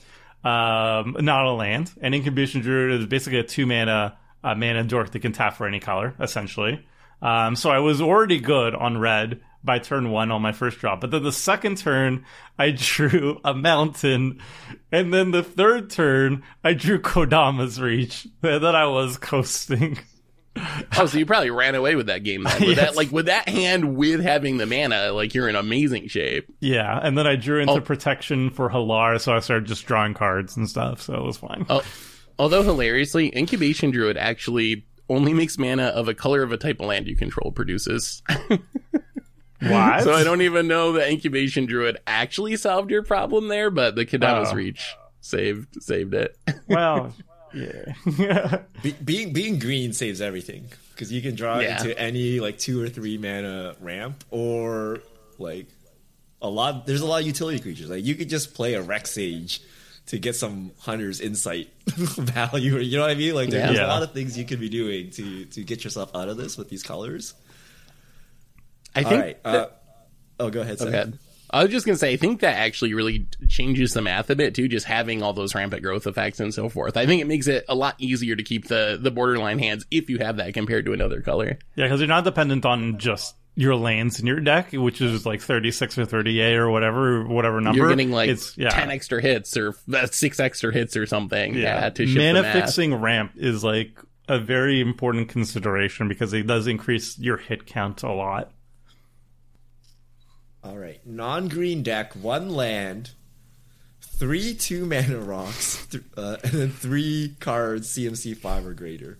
[0.43, 1.91] um, not a land.
[2.01, 5.65] And Incubation Druid is basically a two mana uh, mana dork that can tap for
[5.65, 6.85] any color, essentially.
[7.21, 10.95] Um, so I was already good on red by turn one on my first draw.
[10.95, 12.25] But then the second turn,
[12.57, 14.39] I drew a mountain.
[14.91, 18.27] And then the third turn, I drew Kodama's Reach.
[18.43, 19.99] And then I was coasting.
[20.97, 22.59] Oh, so you probably ran away with that game then.
[22.59, 22.79] With Yes.
[22.89, 26.47] that, like with that hand, with having the mana, like you're in amazing shape.
[26.59, 26.99] Yeah.
[27.01, 27.79] And then I drew into Oh.
[27.79, 29.21] protection for Hallar.
[29.21, 31.01] So I started just drawing cards and stuff.
[31.01, 31.65] So it was fine.
[31.69, 31.81] Oh,
[32.37, 36.87] although hilariously, Incubation Druid actually only makes mana of a color of a type of
[36.87, 38.21] land you control produces.
[39.61, 40.03] What?
[40.03, 44.05] so I don't even know the Incubation Druid actually solved your problem there, but the
[44.05, 44.55] Kodama's Oh.
[44.55, 46.37] Reach saved saved it.
[46.67, 47.13] well,
[47.53, 47.93] yeah.
[48.83, 51.77] Be- being being green saves everything because you can draw Yeah.
[51.77, 54.99] into any like two or three mana ramp or
[55.37, 55.67] like
[56.41, 56.85] a lot.
[56.87, 57.89] There's a lot of utility creatures.
[57.89, 59.61] Like you could just play a Rex Sage
[60.05, 62.77] to get some hunter's insight value.
[62.77, 63.35] You know what I mean?
[63.35, 63.85] Like there's Yeah.
[63.85, 66.57] a lot of things you could be doing to to get yourself out of this
[66.57, 67.33] with these colors.
[68.95, 69.37] I All think right.
[69.43, 69.67] Uh,
[70.39, 70.79] oh, go ahead.
[70.79, 70.87] Seth.
[70.87, 71.17] Okay.
[71.51, 74.53] I was just gonna say, I think that actually really changes the math a bit
[74.53, 76.95] too, just having all those rampant growth effects and so forth.
[76.95, 80.09] I think it makes it a lot easier to keep the, the borderline hands if
[80.09, 81.57] you have that compared to another color.
[81.75, 85.41] Yeah, because you're not dependent on just your lands in your deck, which is like
[85.41, 87.79] 36 or 38 or whatever, whatever number.
[87.79, 88.69] You're getting like it's, yeah.
[88.69, 91.55] 10 extra hits or uh, six extra hits or something.
[91.55, 96.45] Yeah, Yeah, to shift mana fixing ramp is like a very important consideration because it
[96.45, 98.51] does increase your hit count a lot.
[100.69, 103.13] All right, non-green deck, one land,
[104.01, 109.17] three two mana rocks, th- uh, and then three cards CMC five or greater.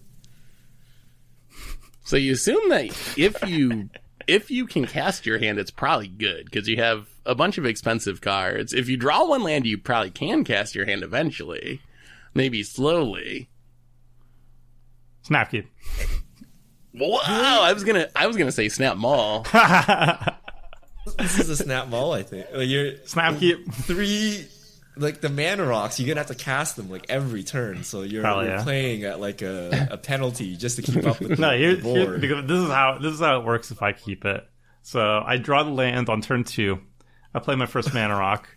[2.04, 2.86] So you assume that
[3.18, 3.90] if you
[4.28, 7.66] if you can cast your hand, it's probably good because you have a bunch of
[7.66, 8.72] expensive cards.
[8.72, 11.82] If you draw one land, you probably can cast your hand eventually,
[12.36, 13.50] maybe slowly.
[15.28, 15.66] Snapkeep.
[16.94, 19.48] Wow, I was gonna I was gonna say Snap Maul.
[21.18, 22.48] This is a snap maul, I think.
[22.54, 24.46] Like you're snap keep three,
[24.96, 26.00] like the mana rocks.
[26.00, 28.64] You're gonna have to cast them like every turn, so you're, Probably, you're yeah.
[28.64, 31.90] playing at like a, a penalty just to keep up with the, No, here, the
[31.90, 32.22] here- board.
[32.22, 34.48] because this is how this is how it works if I keep it.
[34.82, 36.80] So I draw the land on turn two.
[37.34, 38.48] I play my first mana rock,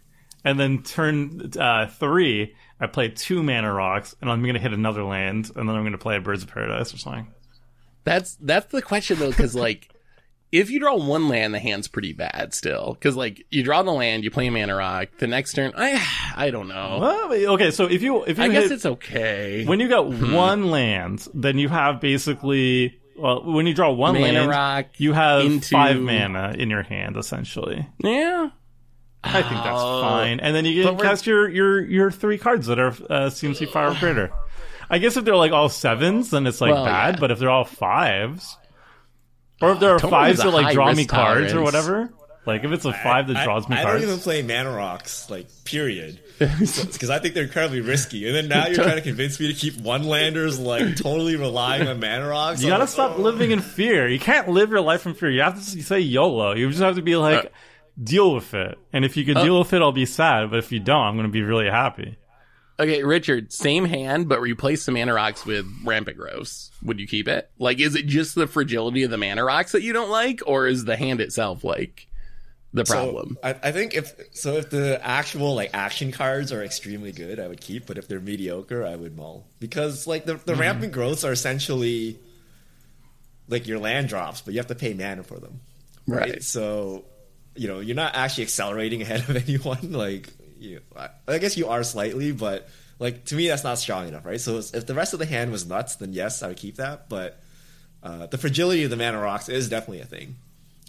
[0.44, 5.04] and then turn uh, three, I play two mana rocks, and I'm gonna hit another
[5.04, 7.28] land, and then I'm gonna play a Birds of Paradise or something.
[8.04, 9.88] That's that's the question though, because like
[10.52, 12.92] if you draw one land, the hand's pretty bad still.
[12.94, 15.08] Because like you draw the land, you play a mana rock.
[15.18, 16.00] The next turn, I
[16.36, 16.98] I don't know.
[17.00, 19.64] Well, okay, so if you if you I guess it's okay.
[19.64, 20.32] when you got Hmm.
[20.32, 25.12] one land, then you have basically well, when you draw one Mana land, rock you
[25.12, 27.86] have into- five mana in your hand essentially.
[27.98, 28.50] yeah.
[29.24, 30.02] I think that's Oh.
[30.02, 30.40] fine.
[30.40, 33.90] And then you can cast your your your three cards that are uh, CMC fire
[33.90, 34.32] or greater.
[34.90, 37.14] I guess if they're like all sevens, then it's like Well, bad.
[37.14, 37.20] yeah.
[37.20, 38.58] But if they're all fives,
[39.62, 41.56] or if there are Tomer fives a that like high draw me risk cards or
[41.56, 41.64] tolerance.
[41.64, 42.12] whatever,
[42.44, 43.86] like if it's a five that I- draws me cards.
[43.86, 48.26] I, cards, don't even play mana rocks, like period, because I think they're incredibly risky.
[48.26, 51.86] And then now you're trying to convince me to keep one landers, like totally relying
[51.86, 52.60] on mana rocks.
[52.60, 53.22] you I'm gotta like, stop oh.
[53.22, 54.08] living in fear.
[54.08, 55.30] You can't live your life in fear.
[55.30, 56.54] You have to say YOLO.
[56.54, 57.48] You just have to be like, Uh,
[58.02, 58.76] deal with it.
[58.92, 60.50] And if you can deal with it, I'll be sad.
[60.50, 62.16] But if you don't, I'm gonna be really happy.
[62.80, 66.70] Okay, Richard, same hand, but replace the mana rocks with rampant growths.
[66.82, 67.50] Would you keep it?
[67.58, 70.66] Like, is it just the fragility of the mana rocks that you don't like, or
[70.66, 72.08] is the hand itself like
[72.72, 73.36] the problem?
[73.42, 77.38] So I, I think if so, if the actual like action cards are extremely good,
[77.38, 77.86] I would keep.
[77.86, 80.60] But if they're mediocre, I would mull because like the the hmm.
[80.60, 82.18] rampant growths are essentially
[83.48, 85.60] like your land drops, but you have to pay mana for them,
[86.06, 86.20] right?
[86.20, 86.42] Right.
[86.42, 87.04] So
[87.54, 89.92] you know you're not actually accelerating ahead of anyone.
[89.92, 90.30] Like
[90.62, 94.24] you, I, I guess you are slightly, but like to me that's not strong enough,
[94.24, 94.40] right?
[94.40, 97.08] So if the rest of the hand was nuts, then yes, I would keep that.
[97.08, 97.40] But
[98.02, 100.36] uh, the fragility of the mana rocks is definitely a thing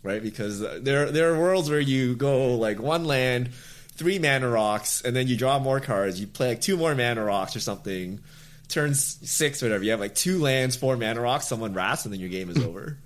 [0.04, 0.22] right?
[0.22, 3.50] Because there there are worlds where you go like one land,
[3.94, 6.20] three mana rocks, and then you draw more cards.
[6.20, 8.20] You play like two more mana rocks or something.
[8.68, 9.84] Turns six whatever.
[9.84, 11.48] You have like two lands, four mana rocks.
[11.48, 12.98] Someone rats, and then your game is over.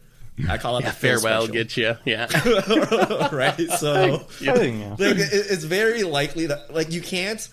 [0.49, 1.53] I call it Yeah, the farewell, special.
[1.53, 1.97] get you.
[2.05, 3.29] Yeah.
[3.31, 3.69] right.
[3.71, 4.53] So yeah.
[4.53, 7.47] like, it, it's very likely that like you can't.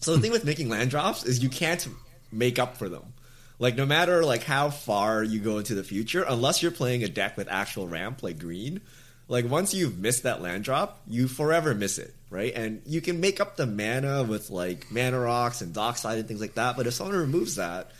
[0.00, 1.86] So the thing with making land drops is you can't
[2.30, 3.12] make up for them.
[3.58, 7.08] Like no matter like how far you go into the future, unless you're playing a
[7.08, 8.80] deck with actual ramp like green,
[9.28, 12.52] like once you've missed that land drop, you forever miss it, right?
[12.54, 16.40] And you can make up the mana with like mana rocks and dockside and things
[16.40, 16.76] like that.
[16.76, 17.90] But if someone removes that,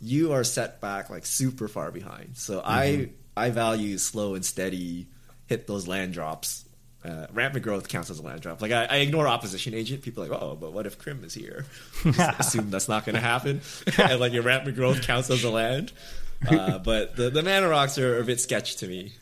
[0.00, 2.36] you are set back like super far behind.
[2.36, 3.12] So I mm-hmm.
[3.36, 5.08] I value slow and steady
[5.46, 6.64] hit those land drops.
[7.04, 8.62] Uh, rampant growth counts as a land drop.
[8.62, 10.02] Like I, I ignore opposition agent.
[10.02, 11.66] People are like, oh, but what if Crim is here?
[12.04, 13.60] Just assume that's not going to happen.
[13.98, 15.90] and like your rampant growth counts as a land.
[16.48, 19.12] Uh, but the the mana rocks are a bit sketch to me.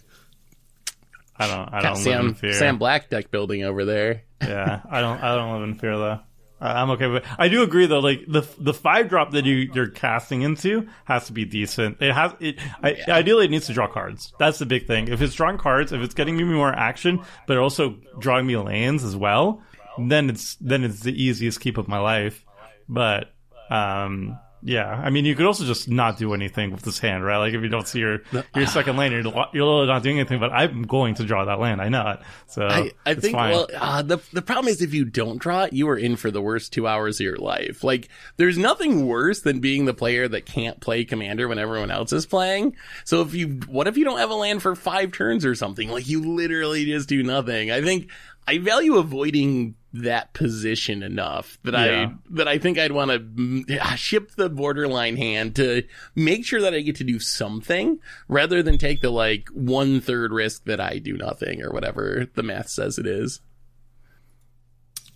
[1.37, 1.73] I don't.
[1.73, 2.53] I don't live in Sam fear.
[2.53, 4.25] Sam Black deck building over there.
[4.43, 5.23] yeah, I don't.
[5.23, 6.21] I don't live in fear though.
[6.61, 7.25] I- I'm okay with.
[7.39, 8.01] I do agree though.
[8.01, 11.99] Like the the five drop that you you're casting into has to be decent.
[12.01, 12.33] It has.
[12.41, 14.33] It I, ideally it needs to draw cards.
[14.39, 15.09] That's the big thing.
[15.09, 19.05] If it's drawing cards, if it's getting me more action, but also drawing me lands
[19.05, 19.63] as well,
[19.99, 22.45] then it's then it's the easiest keep of my life.
[22.89, 23.33] But
[23.71, 24.39] um.
[24.63, 27.39] Yeah, I mean, you could also just not do anything with this hand, right?
[27.39, 28.23] Like if you don't see your
[28.55, 30.39] your second land, you're you're literally not doing anything.
[30.39, 31.81] But I'm going to draw that land.
[31.81, 32.21] I know it.
[32.47, 33.53] So I, I think fine.
[33.53, 36.31] well uh, the the problem is if you don't draw it, you are in for
[36.31, 37.83] the worst two hours of your life.
[37.83, 42.13] Like there's nothing worse than being the player that can't play commander when everyone else
[42.13, 42.77] is playing.
[43.05, 45.89] So if you what if you don't have a land for five turns or something?
[45.89, 47.71] Like you literally just do nothing.
[47.71, 48.11] I think
[48.51, 52.09] I value avoiding that position enough that Yeah.
[52.09, 55.85] I that I think I'd want to ship the borderline hand to
[56.17, 60.33] make sure that I get to do something rather than take the like one third
[60.33, 63.41] risk that I do nothing or whatever the math says it is.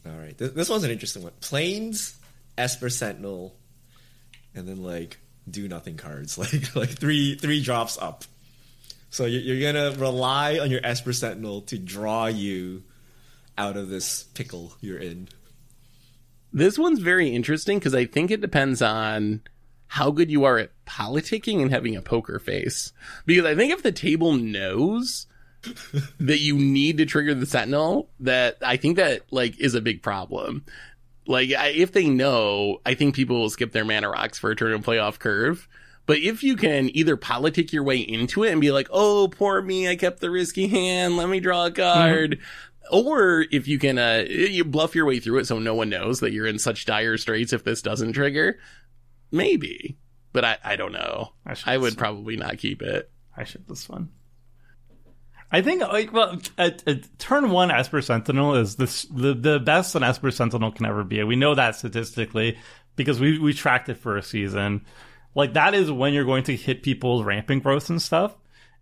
[0.06, 1.32] All right, this, this one's an interesting one.
[1.40, 2.14] Plains,
[2.56, 3.56] Esper Sentinel,
[4.54, 5.18] and then like
[5.50, 8.22] do nothing cards, like like three three drops up.
[9.10, 12.84] So you're, you're gonna rely on your Esper Sentinel to draw you
[13.56, 15.28] out of this pickle you're in.
[16.52, 19.42] This one's very interesting because I think it depends on
[19.88, 22.92] how good you are at politicking and having a poker face.
[23.26, 25.26] Because I think if the table knows
[26.20, 30.02] that you need to trigger the sentinel, that I think that like is a big
[30.02, 30.64] problem.
[31.26, 34.56] Like I, if they know, I think people will skip their mana rocks for a
[34.56, 35.68] turn and playoff curve.
[36.06, 39.62] But if you can either politic your way into it and be like, "Oh, poor
[39.62, 41.16] me, I kept the risky hand.
[41.16, 42.42] Let me draw a card," mm-hmm.
[42.90, 46.20] Or if you can, uh, you bluff your way through it so no one knows
[46.20, 48.58] that you're in such dire straits if this doesn't trigger.
[49.30, 49.98] Maybe,
[50.32, 51.32] but I, I don't know.
[51.46, 53.10] I, I would probably not keep it.
[53.36, 54.10] I should this one.
[55.50, 59.94] I think like well, a, a turn one Esper Sentinel is this, the the best
[59.94, 61.22] an Esper Sentinel can ever be.
[61.22, 62.58] We know that statistically
[62.96, 64.84] because we we tracked it for a season.
[65.34, 68.36] Like that is when you're going to hit people's rampant growth and stuff,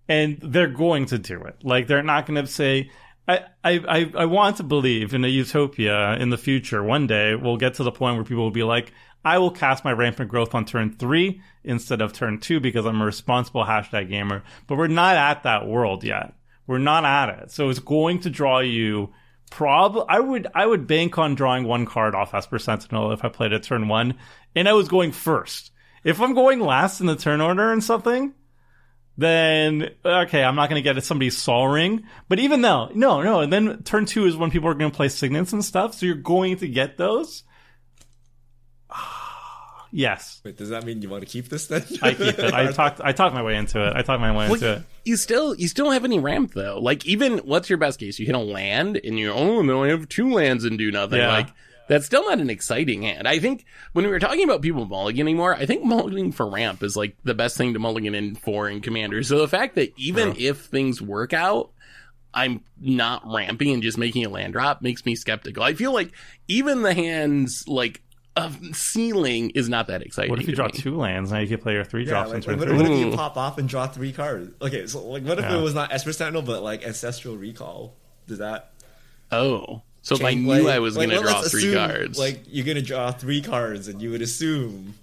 [0.08, 1.62] and they're going to do it.
[1.62, 2.90] Like they're not going to say.
[3.28, 6.82] I, I, I want to believe in a utopia in the future.
[6.82, 8.92] One day we'll get to the point where people will be like,
[9.24, 13.00] I will cast my rampant growth on turn three instead of turn two because I'm
[13.00, 14.42] a responsible hashtag gamer.
[14.66, 16.34] But we're not at that world yet.
[16.66, 17.50] We're not at it.
[17.52, 19.12] So it's going to draw you
[19.50, 23.28] prob I would I would bank on drawing one card off Esper Sentinel if I
[23.28, 24.14] played at turn one
[24.56, 25.70] and I was going first.
[26.04, 28.34] If I'm going last in the turn order and something,
[29.16, 32.04] then okay, I'm not going to get somebody's Sol Ring.
[32.28, 34.96] But even though, no, no, and then turn two is when people are going to
[34.96, 35.94] play signets and stuff.
[35.94, 37.44] So you're going to get those.
[39.94, 40.40] Yes.
[40.42, 41.84] Wait, does that mean you want to keep this then?
[42.00, 42.54] I keep it.
[42.54, 43.02] I talked.
[43.02, 43.94] I talked my way into it.
[43.94, 44.82] I talked my way well, into it.
[45.04, 46.78] You still, you still don't have any ramp though.
[46.80, 48.18] Like even, what's your best case?
[48.18, 51.18] You hit a land and you oh no, I have two lands and do nothing.
[51.18, 51.28] Yeah.
[51.28, 51.48] Like
[51.88, 53.26] that's still not an exciting hand.
[53.26, 56.82] I think when we were talking about people mulliganing anymore, I think mulliganing for ramp
[56.82, 59.22] is like the best thing to mulligan in for in commander.
[59.22, 61.72] So the fact that even if things work out,
[62.34, 65.62] I'm not ramping and just making a land drop makes me skeptical.
[65.62, 66.12] I feel like
[66.48, 68.02] even the hands like
[68.34, 70.30] of ceiling is not that exciting.
[70.30, 70.72] What if you draw me.
[70.72, 71.30] two lands?
[71.30, 73.36] Now you can play your three yeah, drops like, turn what, what, if you pop
[73.36, 74.54] off and draw three cards?
[74.62, 75.58] Okay, so like, what if yeah.
[75.58, 77.94] it was not Esper Sentinel but like Ancestral Recall?
[78.26, 78.72] Does that?
[79.30, 82.18] Oh, so if I knew like, I was like, going to draw three assume, cards,
[82.18, 84.94] like you're going to draw three cards, and you would assume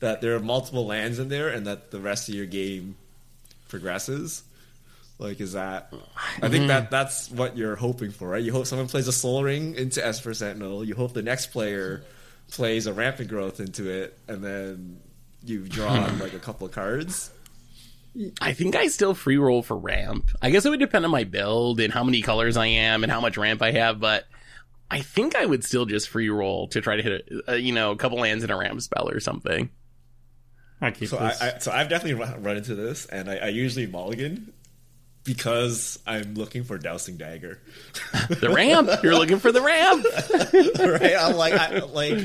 [0.00, 2.96] that there are multiple lands in there, and that the rest of your game
[3.68, 4.42] progresses.
[5.18, 5.92] Like, is that?
[6.42, 6.90] I think that mm-hmm.
[6.90, 8.42] that's what you're hoping for, right?
[8.42, 10.82] You hope someone plays a Sol Ring into Esper Sentinel.
[10.82, 12.02] You hope the next player
[12.50, 14.98] plays a rampant growth into it, and then
[15.44, 17.30] you draw like a couple of cards.
[18.40, 20.30] I think I still free roll for ramp.
[20.42, 23.12] I guess it would depend on my build and how many colors I am and
[23.12, 24.26] how much ramp I have, but
[24.90, 27.72] I think I would still just free roll to try to hit a, a you
[27.72, 29.70] know a couple lands in a ramp spell or something.
[30.80, 31.40] I keep so this.
[31.40, 34.52] I, I, so I've definitely run, run into this, and I, I usually mulligan
[35.24, 37.60] because I'm looking for dowsing dagger.
[38.28, 38.90] the ramp.
[39.02, 40.04] You're looking for the ramp,
[41.00, 41.14] right?
[41.18, 42.18] I'm like, I, like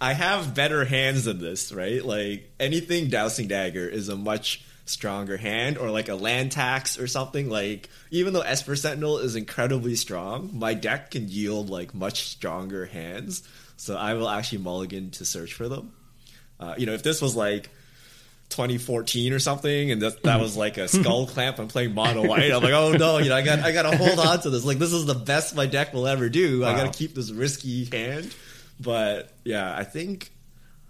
[0.00, 2.04] I have better hands than this, right?
[2.04, 7.06] Like anything dowsing dagger is a much stronger hand, or like a land tax or
[7.06, 7.48] something.
[7.48, 12.86] Like even though Esper Sentinel is incredibly strong, my deck can yield like much stronger
[12.86, 13.42] hands.
[13.76, 15.92] So I will actually mulligan to search for them.
[16.58, 17.70] Uh, you know, if this was like
[18.50, 21.58] 2014 or something, and that, that was like a Skullclamp.
[21.58, 22.50] I'm playing mono white.
[22.50, 24.64] I'm like, oh no, you know, I got I got to hold on to this.
[24.64, 26.60] Like this is the best my deck will ever do.
[26.60, 26.68] Wow.
[26.68, 28.34] I got to keep this risky hand.
[28.80, 30.30] But yeah, I think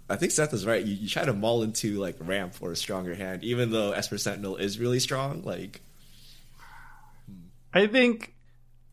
[0.09, 0.83] I think Seth is right.
[0.83, 4.17] You, you try to mull into like ramp or a stronger hand, even though Esper
[4.17, 5.43] Sentinel is really strong.
[5.43, 5.81] Like,
[7.73, 8.33] I think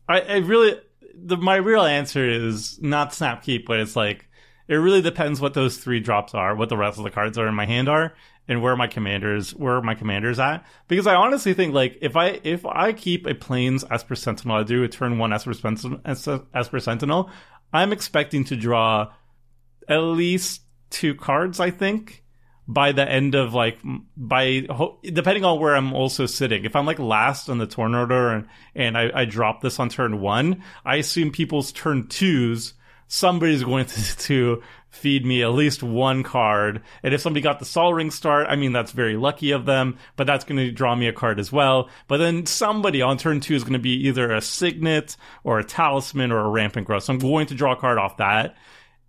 [0.07, 0.79] I, I really
[1.15, 4.27] the my real answer is not snap keep, but it's like
[4.67, 7.47] it really depends what those three drops are, what the rest of the cards are
[7.47, 8.13] in my hand are,
[8.47, 12.39] and where my commanders where my commanders at because I honestly think like if I
[12.43, 16.79] if I keep a plains Esper Sentinel, I do a turn one Esper Sentinel, Esper
[16.79, 17.29] Sentinel,
[17.73, 19.11] I'm expecting to draw
[19.87, 21.59] at least two cards.
[21.59, 22.23] I think
[22.67, 23.79] by the end of like
[24.15, 24.67] by
[25.03, 26.65] depending on where I'm also sitting.
[26.65, 29.89] If I'm like last on the turn order and and I, I drop this on
[29.89, 32.73] turn one, I assume people's turn twos
[33.07, 36.81] somebody's going to, to feed me at least one card.
[37.03, 39.97] And if somebody got the Sol Ring start, I mean, that's very lucky of them,
[40.15, 41.89] but that's going to draw me a card as well.
[42.07, 45.63] But then somebody on turn two is going to be either a Signet or a
[45.63, 47.03] Talisman or a Rampant Growth.
[47.03, 48.55] So I'm going to draw a card off that.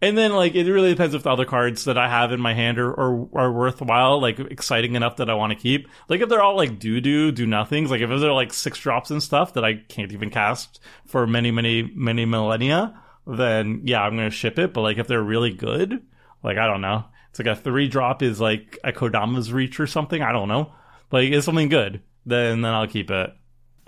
[0.01, 2.55] And then, like, it really depends if the other cards that I have in my
[2.55, 5.89] hand are, are, are worthwhile, like, exciting enough that I want to keep.
[6.09, 9.55] Like, if they're all, like, do-do, do-nothings, like, if they're, like, six drops and stuff
[9.55, 12.95] that I can't even cast for many, many, many millennia,
[13.29, 14.73] then yeah, I'm gonna ship it.
[14.73, 16.03] But like if they're really good,
[16.43, 19.87] like I don't know, it's like a three drop is like a Kodama's Reach or
[19.87, 20.23] something.
[20.23, 20.73] I don't know,
[21.13, 22.03] like it's something good.
[22.25, 23.31] Then then I'll keep it.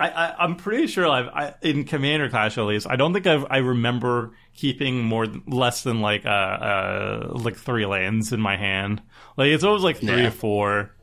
[0.01, 2.87] I, I am pretty sure I've I, in Commander Clash at least.
[2.89, 7.85] I don't think I've, I remember keeping more less than like uh, uh like three
[7.85, 9.03] lands in my hand.
[9.37, 10.29] Like it's always like three Yeah.
[10.29, 10.97] or four.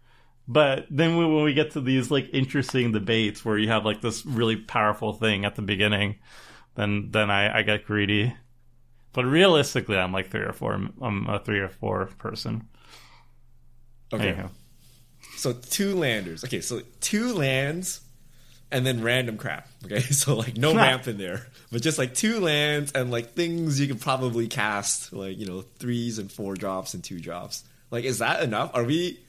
[0.47, 4.01] But then when when we get to these like interesting debates where you have like
[4.01, 6.15] this really powerful thing at the beginning,
[6.75, 8.33] then then I, I get greedy.
[9.13, 10.73] But realistically, I'm like three or four.
[10.73, 12.67] I'm a three or four person.
[14.11, 14.29] Okay.
[14.29, 14.49] Anyhow.
[15.35, 16.43] So two landers.
[16.43, 18.01] Okay, so two lands
[18.71, 19.67] and then random crap.
[19.85, 23.79] Okay, so like no ramp in there, but just like two lands and like things
[23.79, 27.63] you can probably cast, like you know threes and four drops and two drops.
[27.91, 28.71] Like, is that enough?
[28.73, 29.19] Are we?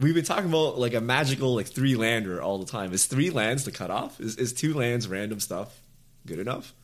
[0.00, 2.92] We've been talking about like a magical like three lander all the time.
[2.92, 4.20] Is three lands the cutoff?
[4.20, 5.80] Is is two lands random stuff
[6.26, 6.74] good enough?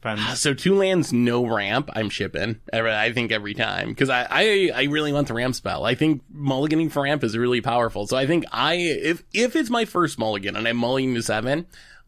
[0.00, 0.22] Depends.
[0.24, 1.90] Ah, so two lands, no ramp.
[1.92, 2.60] I'm shipping.
[2.72, 5.84] I think every time because I, I I really want the ramp spell.
[5.84, 8.06] I think mulliganing for ramp is really powerful.
[8.06, 11.66] So I think I if if it's my first mulligan and I'm mulliganing to seven,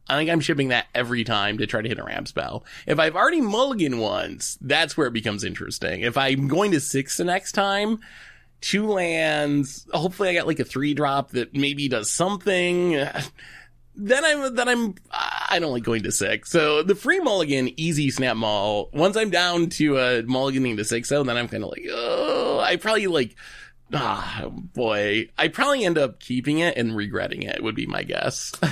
[0.08, 2.64] I think I'm shipping that every time to try to hit a ramp spell.
[2.86, 6.02] If I've already mulligan once, that's where it becomes interesting.
[6.02, 7.98] If I'm going to six the next time.
[8.60, 9.86] Two lands.
[9.90, 12.94] Hopefully, I got like a three drop that maybe does something.
[14.00, 16.50] then I'm then I'm I don't like going to six.
[16.50, 18.88] So the free mulligan, easy snap mull.
[18.92, 22.60] Once I'm down to uh mulliganing to six though, then I'm kind of like, oh,
[22.60, 23.36] I probably like,
[23.92, 27.62] ah, boy, I probably end up keeping it and regretting it.
[27.62, 28.52] Would be my guess.
[28.62, 28.68] I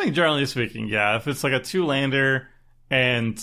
[0.00, 1.16] think generally speaking, yeah.
[1.16, 2.48] If it's like a two lander
[2.90, 3.38] and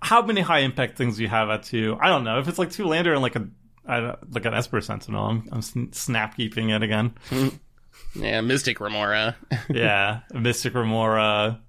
[0.00, 1.96] how many high impact things you have at two?
[2.00, 2.40] I don't know.
[2.40, 3.46] If it's like two lander and like a
[3.86, 7.14] I don't- like an Esper Sentinel, I'm, I'm snap keeping it again.
[8.14, 9.36] yeah, Mystic Remora.
[9.70, 11.60] yeah, Mystic Remora.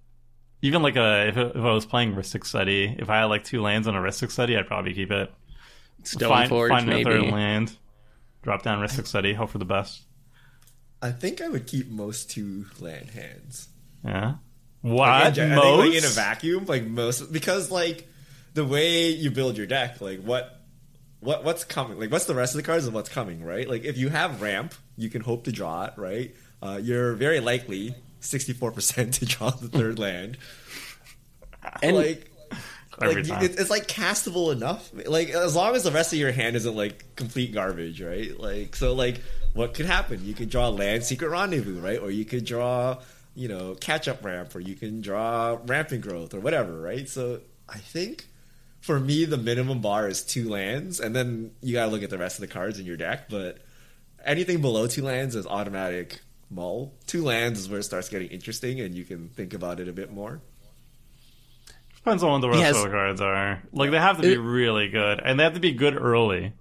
[0.62, 3.62] Even like a if, if I was playing Rhystic Study, if I had like two
[3.62, 5.32] lands on a Rhystic Study, I'd probably keep it.
[6.06, 7.04] find Stoneforge, find a maybe.
[7.04, 7.76] third land,
[8.44, 10.04] drop down Rhystic Study, hope for the best.
[11.02, 13.68] I think I would keep most two land hands.
[14.06, 14.36] Yeah.
[14.84, 18.08] Like, What I think, like, in a vacuum, like most because like
[18.54, 20.62] the way you build your deck, like what
[21.24, 23.68] what what's coming, like what's the rest of the cards and what's coming, right?
[23.68, 26.36] Like if you have ramp, you can hope to draw it, right?
[26.62, 30.38] Uh, you're very likely sixty four percent to draw the third land.
[31.82, 32.30] And like
[33.08, 34.90] like, it- it's like castable enough.
[35.08, 38.38] Like as long as the rest of your hand isn't like complete garbage, right?
[38.40, 39.22] Like so, like
[39.54, 40.24] what could happen?
[40.24, 42.00] You could draw land secret rendezvous, right?
[42.00, 43.00] Or you could draw,
[43.36, 47.08] you know, catch up ramp, or you can draw rampant growth, or whatever, right?
[47.10, 48.28] So I think
[48.84, 52.18] for me the minimum bar is two lands, and then you gotta look at the
[52.18, 53.30] rest of the cards in your deck.
[53.30, 53.60] But
[54.26, 56.20] anything below two lands is automatic
[56.52, 56.94] mull.
[57.08, 59.94] Two lands is where it starts getting interesting, and you can think about it a
[59.94, 60.42] bit more.
[61.96, 62.76] Depends on what the rest Yes.
[62.76, 63.64] of the cards are.
[63.72, 66.52] Like they have to be It- really good, and they have to be good early.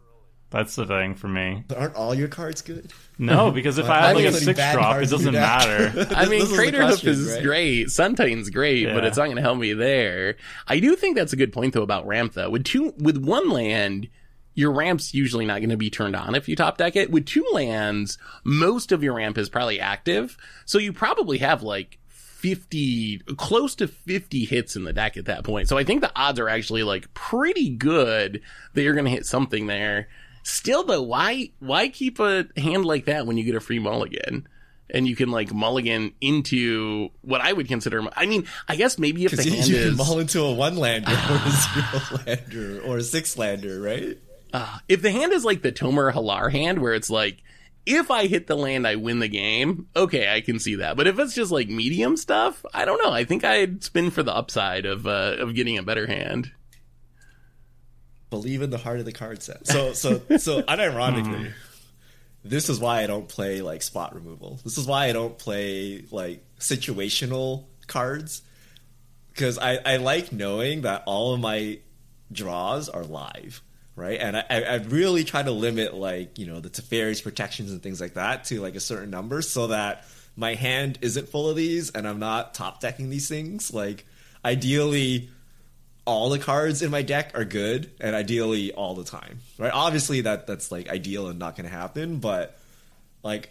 [0.53, 1.64] That's the thing for me.
[1.66, 2.92] But aren't all your cards good?
[3.18, 6.07] No, because if I I'm have like a including six drop, it doesn't matter.
[6.14, 7.42] I mean, This is the Craterhoof is right?
[7.42, 7.90] great.
[7.90, 10.36] Sun Titan's great, but it's not going to help me there.
[10.68, 12.50] I do think that's a good point though about ramp though.
[12.50, 14.09] With two, with one land,
[14.55, 17.11] your ramp's usually not going to be turned on if you top deck it.
[17.11, 20.36] With two lands, most of your ramp is probably active,
[20.66, 21.98] so you probably have like.
[22.42, 25.68] 50 close to 50 hits in the deck at that point.
[25.68, 28.42] So I think the odds are actually like pretty good
[28.74, 30.09] that you're going to hit something there.
[30.43, 34.49] Still though, why why keep a hand like that when you get a free mulligan?
[34.95, 38.03] and you can like mulligan into what I would consider.
[38.14, 40.53] I mean, I guess maybe if the you, hand you is can mull into a
[40.53, 44.18] one lander or a zero lander or a six lander, right?
[44.53, 47.43] uh, if the hand is like the Tomer Hallar hand, where it's like
[47.86, 49.88] if I hit the land, I win the game.
[49.97, 50.97] Okay, I can see that.
[50.97, 53.11] But if it's just like medium stuff, I don't know.
[53.11, 56.53] I think I'd spin for the upside of uh, of getting a better hand.
[58.33, 59.66] Believe in the heart of the card set.
[59.66, 61.49] So, so, so, unironically, mm-hmm.
[62.43, 64.59] this is why I don't play like spot removal.
[64.64, 68.41] This is why I don't play like situational cards
[69.33, 71.80] because I, I like knowing that all of my
[72.33, 73.61] draws are live,
[73.97, 74.18] right?
[74.18, 77.83] And I, I I really try to limit like you know the Teferi's protections and
[77.83, 80.07] things like that to like a certain number so that
[80.37, 83.74] my hand isn't full of these and I'm not top decking these things.
[83.74, 84.07] Like
[84.43, 85.28] ideally,
[86.05, 89.72] all the cards in my deck are good and ideally all the time, right?
[89.72, 92.59] Obviously that that's like ideal and not going to happen, but
[93.22, 93.50] like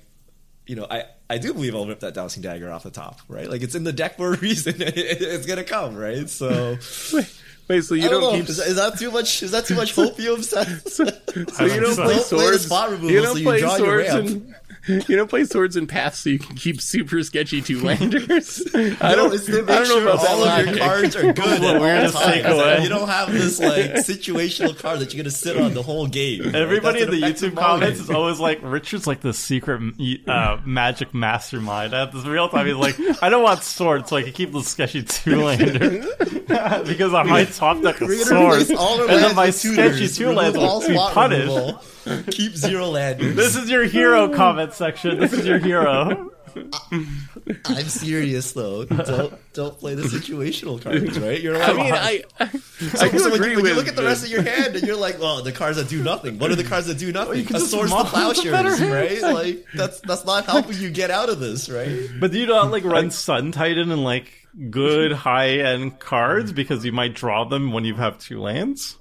[0.68, 3.50] you know, I, I do believe I'll rip that Dowsing Dagger off the top, right?
[3.50, 4.76] Like it's in the deck for a reason.
[4.78, 6.30] it's gonna come, right?
[6.30, 6.78] So
[7.68, 9.44] Wait, so you I don't, don't, keep Is, is that too much?
[9.44, 10.44] Is that too much hopium?
[10.44, 12.04] so so you don't so.
[12.04, 14.56] play Don't play spot removal you don't you play draw your swords and
[14.88, 18.62] you don't play swords and paths so you can keep super sketchy two landers.
[18.74, 19.34] I don't.
[19.34, 20.82] it's to I make don't know sure about that all of your logic.
[20.82, 22.56] cards are good at We're all gonna take times.
[22.56, 22.84] away.
[22.84, 26.44] You don't have this like situational card that you're gonna sit on the whole game.
[26.46, 26.56] right?
[26.56, 28.02] Everybody in the YouTube comments mulligan.
[28.02, 29.82] is always like, Richard's like the secret
[30.28, 31.94] uh, magic mastermind.
[31.94, 34.62] At this real time, he's like, I don't want swords, so I can keep the
[34.64, 36.04] sketchy two lander
[36.86, 40.30] because on my top deck of We're gonna replace swords, and then my sketchy two
[40.30, 42.01] remove lands all will be punished.
[42.32, 43.36] Keep zero landers.
[43.36, 45.20] This is your hero comment section.
[45.20, 46.32] This is your hero.
[47.66, 48.86] I'm serious though.
[48.86, 51.40] Don't don't play the situational cards, right?
[51.40, 53.96] You're like, I mean, I I, So, I so when, you, when you look at
[53.96, 56.40] the rest of your hand and you're like, well, the cards that do nothing.
[56.40, 57.46] What are the cards that do nothing?
[57.46, 59.22] can A just swords to the better plowshares, right?
[59.22, 62.10] Like that's that's not helping you get out of this, right?
[62.20, 64.32] But do you not like run Sun Titan and like
[64.70, 68.98] good high end cards because you might draw them when you have two lands?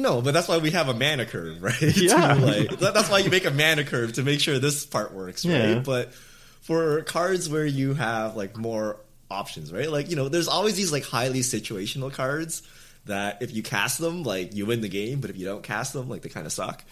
[0.00, 1.80] No, but that's why we have a mana curve, right?
[1.80, 2.34] Yeah.
[2.34, 5.54] Like, that's why you make a mana curve to make sure this part works, right?
[5.54, 5.78] Yeah.
[5.80, 6.12] But
[6.60, 8.98] for cards where you have like more
[9.30, 9.90] options, right?
[9.90, 12.62] Like you know, there's always these like highly situational cards
[13.06, 15.92] that if you cast them, like you win the game, but if you don't cast
[15.92, 16.84] them, like they kind of suck.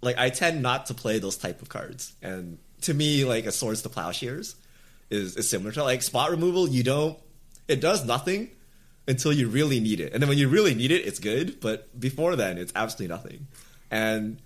[0.00, 3.52] Like I tend not to play those type of cards, and to me, like a
[3.52, 4.54] swords to plowshares
[5.10, 6.68] is, is similar to like spot removal.
[6.68, 7.18] You don't,
[7.66, 8.50] it does nothing
[9.08, 10.12] until you really need it.
[10.12, 11.60] And then when you really need it, it's good.
[11.60, 13.46] But before then, it's absolutely nothing.
[13.90, 14.38] And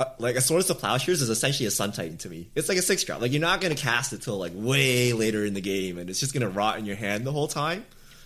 [0.00, 2.48] uh, like a Swords to Plowshares is essentially a Sun Titan to me.
[2.54, 3.20] It's like a six drop.
[3.20, 6.20] Like you're not gonna cast it till like way later in the game, and it's
[6.20, 7.84] just gonna rot in your hand the whole time.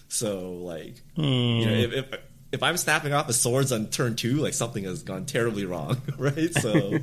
[0.08, 2.20] So like, you know, if, if
[2.50, 6.00] if I'm snapping off the swords on turn two, like something has gone terribly wrong,
[6.18, 6.52] right?
[6.54, 6.98] So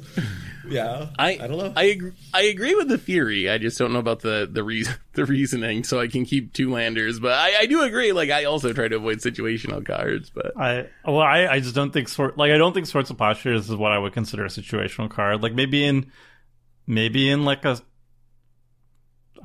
[0.68, 1.74] yeah, I I don't know.
[1.76, 3.50] I agree, I agree with the theory.
[3.50, 5.84] I just don't know about the the re- the reasoning.
[5.84, 8.12] So I can keep two landers, but I, I do agree.
[8.12, 11.92] Like I also try to avoid situational cards, but I well, I, I just don't
[11.92, 14.50] think sword like I don't think Swords of Plowshares is what I would consider a
[14.50, 15.44] situational card.
[15.44, 16.12] Like maybe in
[16.88, 17.80] maybe in like a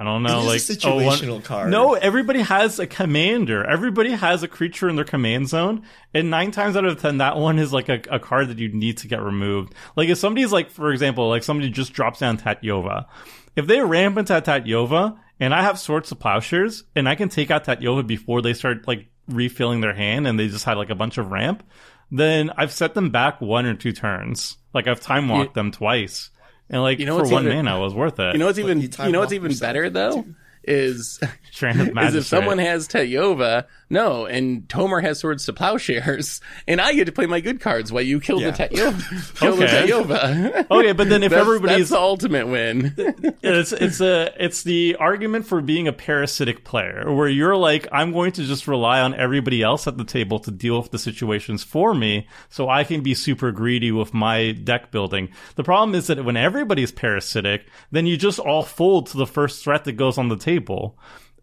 [0.01, 1.71] I don't know, like is a a oh, one- card.
[1.71, 3.63] No, everybody has a commander.
[3.63, 5.83] Everybody has a creature in their command zone,
[6.15, 8.71] and nine times out of ten, that one is like a, a card that you
[8.71, 9.75] need to get removed.
[9.97, 13.09] Like if somebody's like, for example, like somebody just drops down Tatyova,
[13.57, 17.51] if they ramp into Tatyova, and I have Swords of Plowshares, and I can take
[17.51, 20.95] out Tatyova before they start like refilling their hand, and they just had like a
[20.95, 21.63] bunch of ramp,
[22.11, 24.57] then I've set them back one or two turns.
[24.73, 26.31] Like I've time walked them twice,
[26.71, 28.33] and like You know for one even- mana, it was worth it.
[28.33, 30.25] you know what's even you you, know what's even better though
[30.65, 31.21] is
[31.63, 37.07] is if someone has Tatyova, no, and Tomer has swords to plowshares, and I get
[37.07, 38.51] to play my good cards while you kill Yeah.
[38.53, 39.39] the Tatyova.
[39.39, 39.61] kill Okay.
[39.87, 40.71] the Tatyova.
[40.71, 42.95] Okay, but then if that's, everybody's that's the ultimate win.
[43.43, 48.13] it's it's a it's the argument for being a parasitic player where you're like I'm
[48.13, 51.65] going to just rely on everybody else at the table to deal with the situations
[51.65, 55.31] for me so I can be super greedy with my deck building.
[55.57, 59.65] The problem is that when everybody's parasitic, then you just all fold to the first
[59.65, 60.50] threat that goes on the table.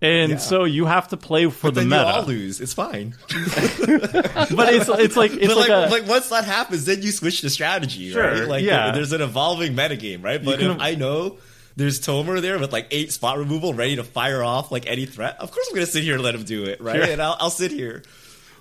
[0.01, 2.05] And so you have to play for the then you meta.
[2.05, 2.61] all lose.
[2.61, 3.15] It's fine.
[3.29, 7.11] but it's it's like it's but like, like, a like once that happens, then you
[7.11, 8.47] switch the strategy, Sure, right?
[8.47, 8.91] Like yeah.
[8.91, 10.43] there's an evolving metagame, right?
[10.43, 11.37] But can- if I know
[11.75, 15.37] there's Tomer there with like eight spot removal ready to fire off like any threat,
[15.39, 16.95] of course I'm gonna sit here and let him do it, right?
[17.03, 17.11] Sure.
[17.13, 18.03] And I'll, I'll sit here.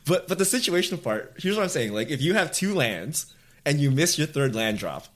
[0.07, 1.92] But but the situational part, here's what I'm saying.
[1.92, 3.34] Like if you have two lands
[3.66, 5.07] and you miss your third land drop,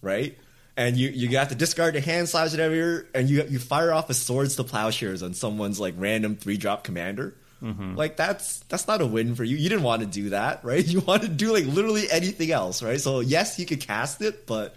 [0.00, 0.38] right?
[0.78, 4.10] And you, you got to discard your hand size whatever, and you you fire off
[4.10, 7.34] a swords to plowshares on someone's like random three drop commander.
[7.62, 7.94] Mm-hmm.
[7.94, 9.56] Like that's that's not a win for you.
[9.56, 10.86] You didn't want to do that, right?
[10.96, 13.00] You want to do like literally anything else, right?
[13.00, 14.76] So yes, you could cast it, but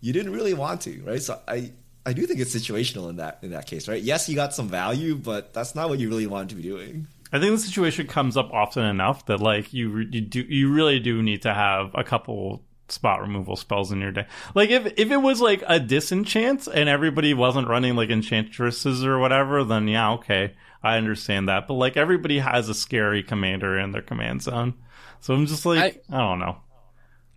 [0.00, 1.22] you didn't really want to, right?
[1.22, 1.72] So I
[2.04, 4.02] I do think it's situational in that in that case, right?
[4.02, 7.06] Yes, you got some value, but that's not what you really wanted to be doing.
[7.32, 11.00] I think the situation comes up often enough that like you you do you really
[11.00, 14.28] do need to have a couple spot removal spells in your deck.
[14.54, 19.18] Like if if it was like a disenchant and everybody wasn't running like enchantresses or
[19.18, 21.66] whatever, then yeah, okay, I understand that.
[21.68, 24.74] But like everybody has a scary commander in their command zone,
[25.20, 26.58] so I'm just like I, don't know.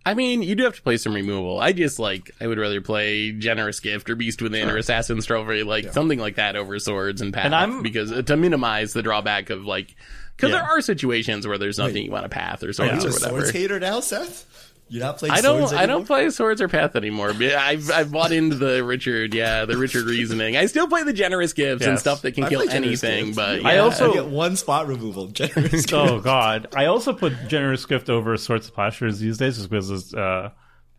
[0.04, 1.60] I mean, you do have to play some removal.
[1.60, 5.62] I just like I would rather play Generous Gift or Beast Within or Assassin's Trophy,
[5.62, 9.02] like something like that over Swords and Path, And I'm- because uh, to minimize the
[9.02, 9.94] drawback of like,
[10.36, 10.56] because Yeah.
[10.56, 13.10] there are situations where there's nothing you want to Path or Swords Are you or
[13.10, 13.30] a whatever.
[13.42, 14.71] swords hater now, Seth?
[14.92, 15.60] You're not playing I don't.
[15.60, 17.30] swords I don't play swords or path anymore.
[17.30, 19.32] I've I've bought into the Richard.
[19.32, 20.54] Yeah, the Richard reasoning.
[20.54, 23.24] I still play the generous gifts and stuff that can I kill anything.
[23.26, 23.36] gifts.
[23.36, 25.28] But I also- You get one spot removal.
[25.28, 29.70] Generous Oh God, I also put generous gift over sorts of plowshares these days just
[29.70, 30.50] because it's uh,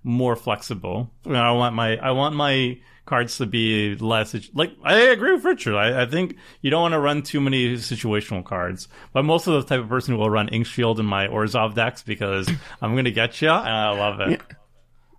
[0.03, 1.11] more flexible.
[1.27, 5.75] I want my I want my cards to be less like I agree with Richard.
[5.75, 9.53] I, I think you don't want to run too many situational cards, but most of
[9.53, 12.49] the type of person who will run Inkshield in my Orzhov decks because
[12.81, 14.41] I'm going to get you, and I love it.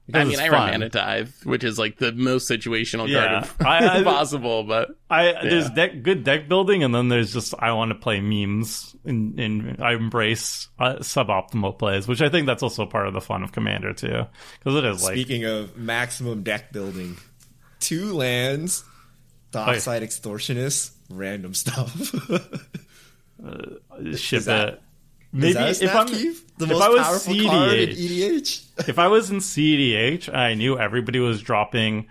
[0.07, 0.53] because I mean, I fun.
[0.53, 3.47] run Mana Tithe, which is like the most situational Yeah.
[3.59, 7.55] card I- I- possible, but I there's deck good deck building, and then there's just
[7.59, 12.47] I want to play memes, and, and I embrace uh, suboptimal plays, which I think
[12.47, 14.25] that's also part of the fun of Commander too,
[14.59, 17.17] because it is like Speaking of maximum deck building,
[17.85, 18.85] two lands,
[19.51, 21.95] Dockside Extortionist, random stuff.
[21.97, 22.33] ship
[23.45, 24.81] uh, is that-.
[25.37, 28.79] Maybe Is that if I'm the if most I was powerful card in CDH, EDH.
[28.89, 32.07] if I was in CDH, I knew everybody was dropping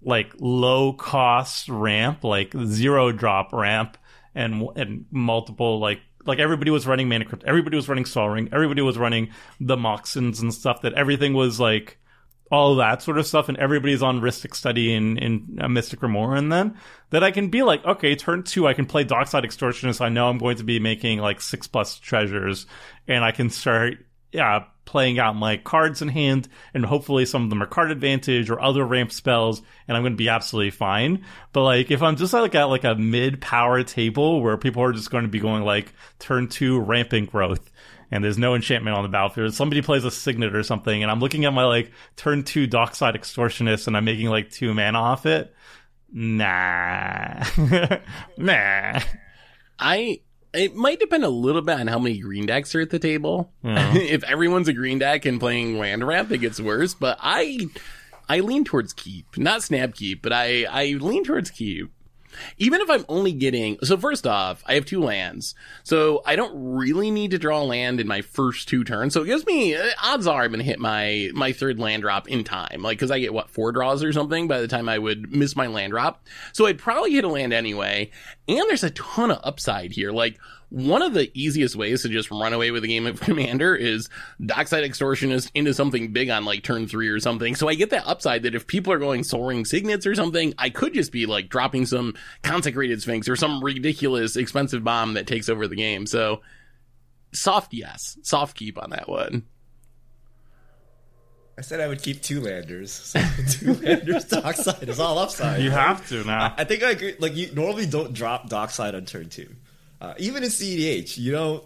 [0.00, 3.98] like low cost ramp, like zero drop ramp,
[4.32, 8.48] and and multiple like like everybody was running mana crypt, everybody was running Sol Ring,
[8.52, 10.82] everybody was running the Moxen and stuff.
[10.82, 11.98] That everything was like
[12.50, 16.38] all that sort of stuff, and everybody's on Rhystic Study in in uh, Mystic Remora,
[16.38, 16.76] and then
[17.10, 20.00] that I can be like, okay, turn two, I can play Dockside Extortionist.
[20.00, 22.66] I know I'm going to be making like six plus treasures,
[23.06, 23.98] and I can start,
[24.32, 28.48] yeah, playing out my cards in hand, and hopefully some of them are card advantage
[28.48, 31.26] or other ramp spells, and I'm going to be absolutely fine.
[31.52, 34.92] But like, if I'm just like at like a mid power table where people are
[34.92, 37.70] just going to be going like turn two rampant growth,
[38.10, 39.54] and there's no enchantment on the battlefield.
[39.54, 43.14] Somebody plays a signet or something, and I'm looking at my like turn two dockside
[43.14, 45.54] extortionist, and I'm making like two mana off it.
[46.10, 47.44] Nah,
[48.38, 49.00] nah.
[49.78, 50.20] I
[50.54, 53.52] it might depend a little bit on how many green decks are at the table.
[53.62, 53.94] Yeah.
[53.96, 56.94] if everyone's a green deck and playing land ramp, it gets worse.
[56.94, 57.68] But I
[58.28, 61.92] I lean towards keep, not snap keep, but I I lean towards keep.
[62.58, 66.76] Even if I'm only getting so first off, I have two lands, so I don't
[66.76, 69.14] really need to draw land in my first two turns.
[69.14, 72.28] So it gives me uh, odds are I'm gonna hit my my third land drop
[72.28, 74.98] in time, like because I get what four draws or something by the time I
[74.98, 76.24] would miss my land drop.
[76.52, 78.10] So I'd probably hit a land anyway,
[78.46, 80.12] and there's a ton of upside here.
[80.12, 80.38] Like
[80.70, 84.08] one of the easiest ways to just run away with a game of Commander is
[84.44, 87.54] Dockside Extortionist into something big on like turn three or something.
[87.54, 90.70] So I get that upside that if people are going Soaring Signets or something, I
[90.70, 95.48] could just be like dropping some Consecrated Sphinx or some ridiculous expensive bomb that takes
[95.48, 96.06] over the game.
[96.06, 96.42] So
[97.32, 99.44] soft yes, soft keep on that one.
[101.56, 102.92] I said I would keep two landers.
[103.18, 105.60] So two landers dockside is all upside.
[105.60, 105.88] You right?
[105.88, 106.54] have to now.
[106.56, 107.16] I think I agree.
[107.18, 109.48] Like you normally don't drop dockside on turn two.
[110.00, 111.64] Uh, even in CEDH, you don't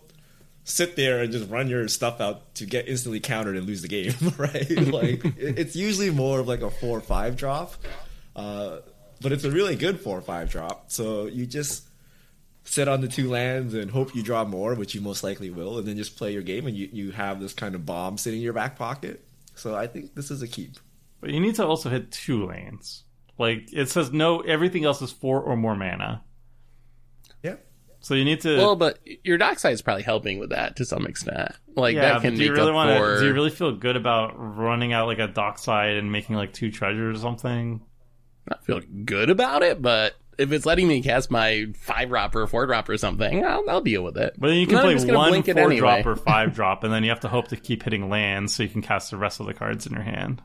[0.64, 3.88] sit there and just run your stuff out to get instantly countered and lose the
[3.88, 4.70] game, right?
[4.92, 7.74] like it's usually more of like a four or five drop,
[8.36, 8.78] uh,
[9.20, 10.90] but it's a really good four or five drop.
[10.90, 11.88] So you just
[12.64, 15.78] sit on the two lands and hope you draw more, which you most likely will,
[15.78, 18.38] and then just play your game and you, you have this kind of bomb sitting
[18.38, 19.24] in your back pocket.
[19.54, 20.76] So I think this is a keep.
[21.20, 23.04] But you need to also hit two lanes.
[23.38, 26.22] Like it says, no, everything else is four or more mana.
[28.02, 28.56] So you need to.
[28.58, 31.52] Well, but your dockside is probably helping with that to some extent.
[31.74, 32.96] Like yeah, that can do you make really up want to?
[32.98, 33.20] for.
[33.20, 36.70] Do you really feel good about running out like a dockside and making like two
[36.70, 37.80] treasures or something?
[38.50, 42.44] not feel good about it, but if it's letting me cast my five drop or
[42.48, 44.34] four drop or something, I'll, I'll deal with it.
[44.36, 45.76] But then you can No, play one four anyway.
[45.78, 48.64] drop or five drop, and then you have to hope to keep hitting lands so
[48.64, 50.42] you can cast the rest of the cards in your hand.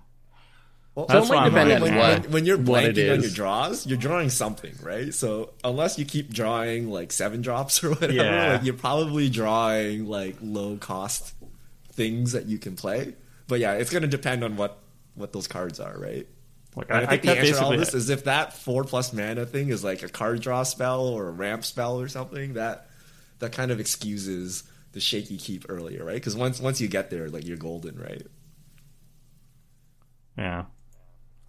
[0.97, 3.13] Well, That's So it what might I'm depend getting on when, when, when you're blanking
[3.13, 5.13] on your draws, you're drawing something, right?
[5.13, 8.53] So unless you keep drawing like seven drops or whatever, Yeah.
[8.53, 11.35] like you're probably drawing like low cost
[11.93, 13.13] things that you can play.
[13.47, 14.79] But yeah, it's gonna depend on what
[15.13, 16.27] what those cards are, right?
[16.75, 19.13] Like I, I, I think the answer to all this is if that four plus
[19.13, 22.87] mana thing is like a card draw spell or a ramp spell or something, that
[23.37, 26.15] that kind of excuses the shaky keep earlier, right?
[26.15, 28.23] Because once once you get there, like you're golden, right?
[30.35, 30.65] yeah.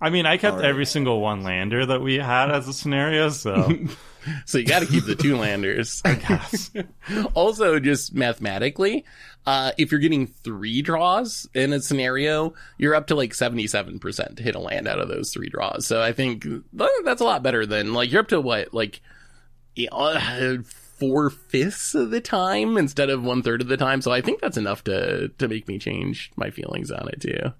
[0.00, 0.68] I mean, I kept Alright.
[0.68, 3.68] every single one lander that we had as a scenario, so
[4.46, 6.02] So you got to keep the two landers.
[6.04, 6.70] yes.
[7.34, 9.04] also, just mathematically,
[9.46, 14.42] uh, if you're getting three draws in a scenario, you're up to like 77% to
[14.42, 15.86] hit a land out of those three draws.
[15.86, 19.00] So I think that's a lot better than like you're up to what, like
[19.90, 20.56] uh,
[20.98, 24.02] four fifths of the time instead of one third of the time.
[24.02, 27.52] So I think that's enough to, to make me change my feelings on it too.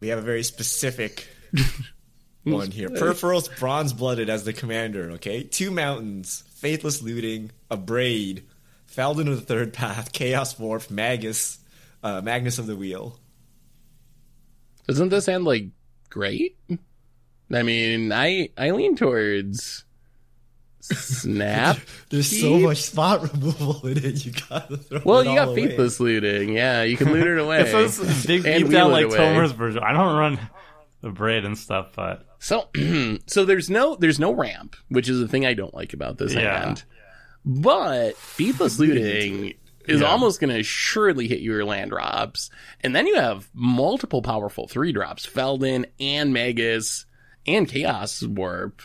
[0.00, 1.28] We have a very specific
[2.44, 2.88] one here.
[2.88, 5.42] Purphoros bronze blooded as the commander, okay?
[5.42, 8.44] Two mountains, faithless looting, Abrade,
[8.86, 11.58] Feldon of the third path, Chaos Warp, Magus,
[12.02, 13.18] uh, Magnus of the Wheel.
[14.86, 15.68] Doesn't this sound like
[16.08, 16.56] great?
[17.52, 19.84] I mean, I, I lean towards
[20.80, 21.78] snap.
[22.10, 25.48] There's so much spot removal in it, you gotta throw Well, it you all got
[25.48, 25.68] away.
[25.68, 26.50] faithless looting.
[26.54, 27.60] Yeah, you can loot it away.
[27.62, 29.16] It says dig And deep down wheel like away.
[29.16, 29.82] Tomer's version.
[29.82, 30.38] I don't run
[31.02, 32.68] the braid and stuff, but So,
[33.26, 36.34] so there's no there's no ramp, which is the thing I don't like about this
[36.34, 36.64] Yeah.
[36.64, 36.84] hand.
[37.44, 39.54] But faithless looting
[39.88, 40.06] is Yeah.
[40.08, 42.50] almost going to surely hit your land drops.
[42.82, 47.06] And then you have multiple powerful three drops, Feldon and Magus
[47.46, 48.82] and Chaos Warp.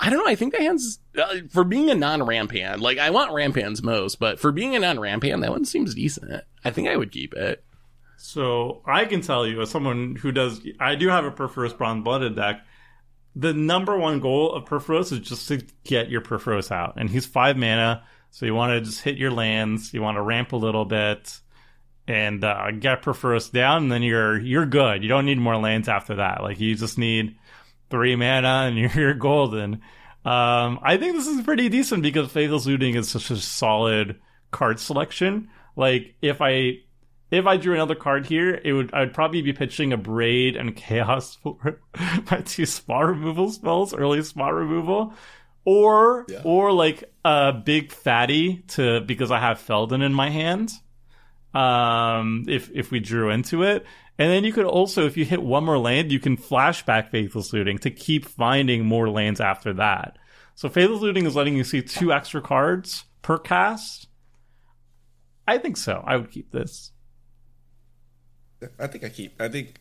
[0.00, 0.26] I don't know.
[0.30, 3.82] I think the hands, uh, for being a non-ramp hand, like I want ramp hands
[3.82, 6.44] most, but for being a non-ramp hand, that one seems decent.
[6.64, 7.64] I think I would keep it.
[8.16, 12.04] So I can tell you, as someone who does, I do have a Purphoros Bronze
[12.04, 12.64] Blooded deck.
[13.36, 17.26] The number one goal of Purphoros is just to get your Purphoros out, and he's
[17.26, 19.92] five mana, so you want to just hit your lands.
[19.92, 21.38] You want to ramp a little bit
[22.06, 25.02] and uh, get Purphoros down, and then you're you're good.
[25.02, 26.42] You don't need more lands after that.
[26.42, 27.36] Like you just need
[27.90, 29.82] three mana, and you're golden.
[30.24, 34.20] Um, I think this is pretty decent because Faithless Looting is such a solid
[34.50, 35.48] card selection.
[35.76, 36.78] Like if I
[37.30, 41.36] if I drew another card here, it would I'd probably be pitching Abrade and chaos
[41.42, 41.80] for
[42.30, 45.12] my two spot removal spells, early spot removal,
[45.64, 46.40] or Yeah.
[46.44, 50.70] or like a big fatty to because I have Feldon in my hand.
[51.52, 53.84] Um, if if we drew into it,
[54.18, 57.52] and then you could also, if you hit one more land, you can flashback Faithless
[57.52, 60.18] Looting to keep finding more lands after that.
[60.54, 64.08] So Faithless Looting is letting you see two extra cards per cast.
[65.48, 66.02] I think so.
[66.06, 66.92] I would keep this.
[68.78, 69.40] I think I keep.
[69.40, 69.80] I think.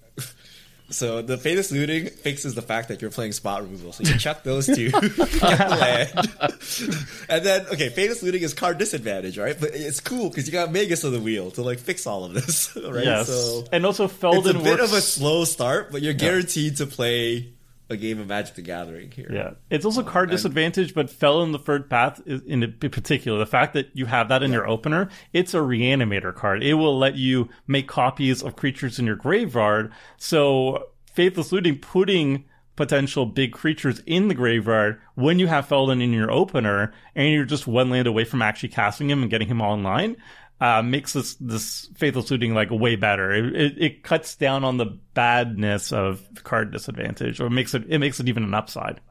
[0.89, 3.93] So the faithless looting fixes the fact that you're playing spot removal.
[3.93, 8.77] So you chuck those two, get the land, and then okay, faithless looting is card
[8.77, 9.59] disadvantage, right?
[9.59, 12.33] But it's cool because you got Magus on the wheel to like fix all of
[12.33, 13.05] this, right?
[13.05, 14.39] Yes, So and also Felden.
[14.39, 17.52] it's a Feldon bit of a slow start, but you're guaranteed to play
[17.93, 19.29] a game of Magic the Gathering here.
[19.31, 23.39] yeah, it's also um, card disadvantage, but Feldon the Third Path is in particular.
[23.39, 26.63] The fact that you have that in your opener, it's a reanimator card.
[26.63, 29.91] It will let you make copies of creatures in your graveyard.
[30.17, 36.11] So Faithless Looting putting potential big creatures in the graveyard when you have Feldon in
[36.11, 39.61] your opener and you're just one land away from actually casting him and getting him
[39.61, 40.17] online.
[40.63, 43.33] Uh, makes this this faithless looting like way better.
[43.33, 47.99] It, it, it cuts down on the badness of card disadvantage, or makes it it
[47.99, 49.01] makes it even an upside.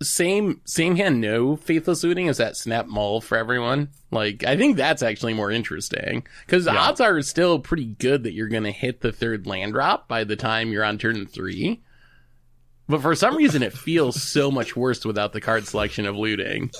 [0.00, 3.88] Same, same hand, no faithless looting is that snap mull for everyone.
[4.12, 8.32] Like, I think that's actually more interesting because the odds are still pretty good that
[8.32, 11.82] you're going to hit the third land drop by the time you're on turn three.
[12.88, 16.70] But for some reason, it feels so much worse without the card selection of looting.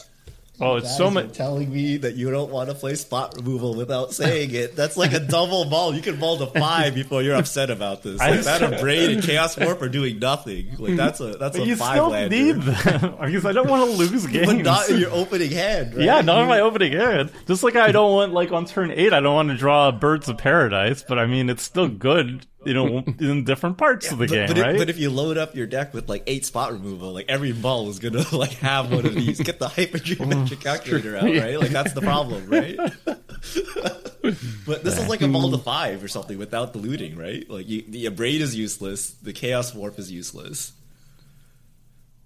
[0.60, 1.32] Oh, it's so much.
[1.32, 4.76] telling me that you don't want to play spot removal without saying it.
[4.76, 5.94] That's like a double ball.
[5.94, 8.18] You can ball to five before you're upset about this.
[8.18, 10.74] Like that and Braid and Chaos Warp are doing nothing.
[10.78, 12.36] Like that's a that's But a you five still lander.
[12.36, 14.46] need them because I don't want to lose games.
[14.46, 15.94] but not in your opening hand.
[15.94, 16.04] Right?
[16.04, 17.32] yeah, not in my opening hand.
[17.46, 20.28] Just like I don't want, like on turn eight, I don't want to draw Birds
[20.28, 24.26] of Paradise, but I mean, it's still good, you know, in different parts of the
[24.26, 24.76] But, game, but, if, right?
[24.78, 27.88] but if you load up your deck with like eight spot removal, like every ball
[27.88, 29.40] is gonna like have one of these.
[29.40, 31.58] Get the hypergeometric calculator out, right?
[31.58, 32.76] Like that's the problem, right?
[34.66, 37.48] but this is like a ball to five or something without the looting, right?
[37.48, 40.72] Like you, the abrade is useless, the chaos warp is useless.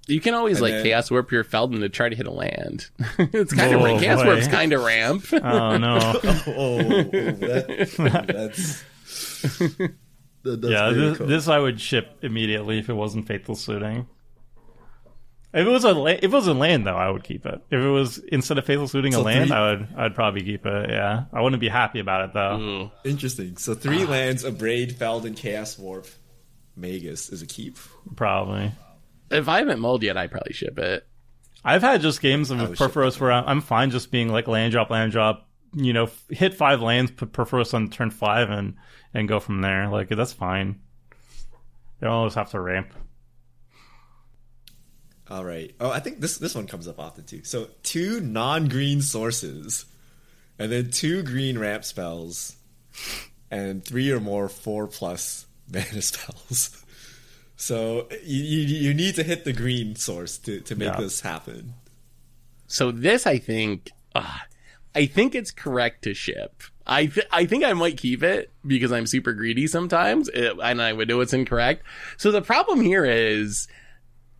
[0.06, 2.30] You can always And like then- chaos warp your Feldon to try to hit a
[2.30, 2.88] land.
[3.18, 4.26] it's kind Oh, of chaos boy.
[4.26, 5.24] warp's kind of ramp.
[5.32, 6.20] oh no.
[6.46, 8.82] Oh, that, that's that- that's
[10.44, 11.26] yeah, this, cool.
[11.26, 14.06] this I would ship immediately if it wasn't Faithless Looting.
[15.54, 17.60] If it was a if it was a land though, I would keep it.
[17.70, 20.66] If it was instead of Faithless Looting a land, three- I would I'd probably keep
[20.66, 20.90] it.
[20.90, 22.60] Yeah, I wouldn't be happy about it though.
[22.60, 22.90] Ooh.
[23.08, 23.56] Interesting.
[23.56, 24.08] So three ah.
[24.08, 26.08] lands, Abrade, Feldon, chaos warp,
[26.74, 27.78] Magus is a keep.
[28.16, 28.72] Probably.
[29.30, 31.06] If I haven't mulled yet, I'd probably ship it.
[31.64, 34.90] I've had just games of Purphoros where I'm I'm fine just being like land drop,
[34.90, 35.48] land drop.
[35.72, 38.74] You know, hit five lands, put Purphoros on turn five, and
[39.14, 39.88] and go from there.
[39.88, 40.80] Like that's fine.
[42.00, 42.92] You don't always have to ramp.
[45.30, 45.74] All right.
[45.80, 47.44] Oh, I think this this one comes up often too.
[47.44, 49.86] So two non-green sources,
[50.58, 52.56] and then two green ramp spells,
[53.50, 56.84] and three or more four plus mana spells.
[57.56, 61.00] So you you, you need to hit the green source to, to make Yeah.
[61.00, 61.74] this happen.
[62.66, 64.38] So this, I think, uh,
[64.94, 66.62] I think it's correct to ship.
[66.86, 70.82] I th- I think I might keep it because I'm super greedy sometimes, uh, and
[70.82, 71.82] I would know it's incorrect.
[72.16, 73.66] So the problem here is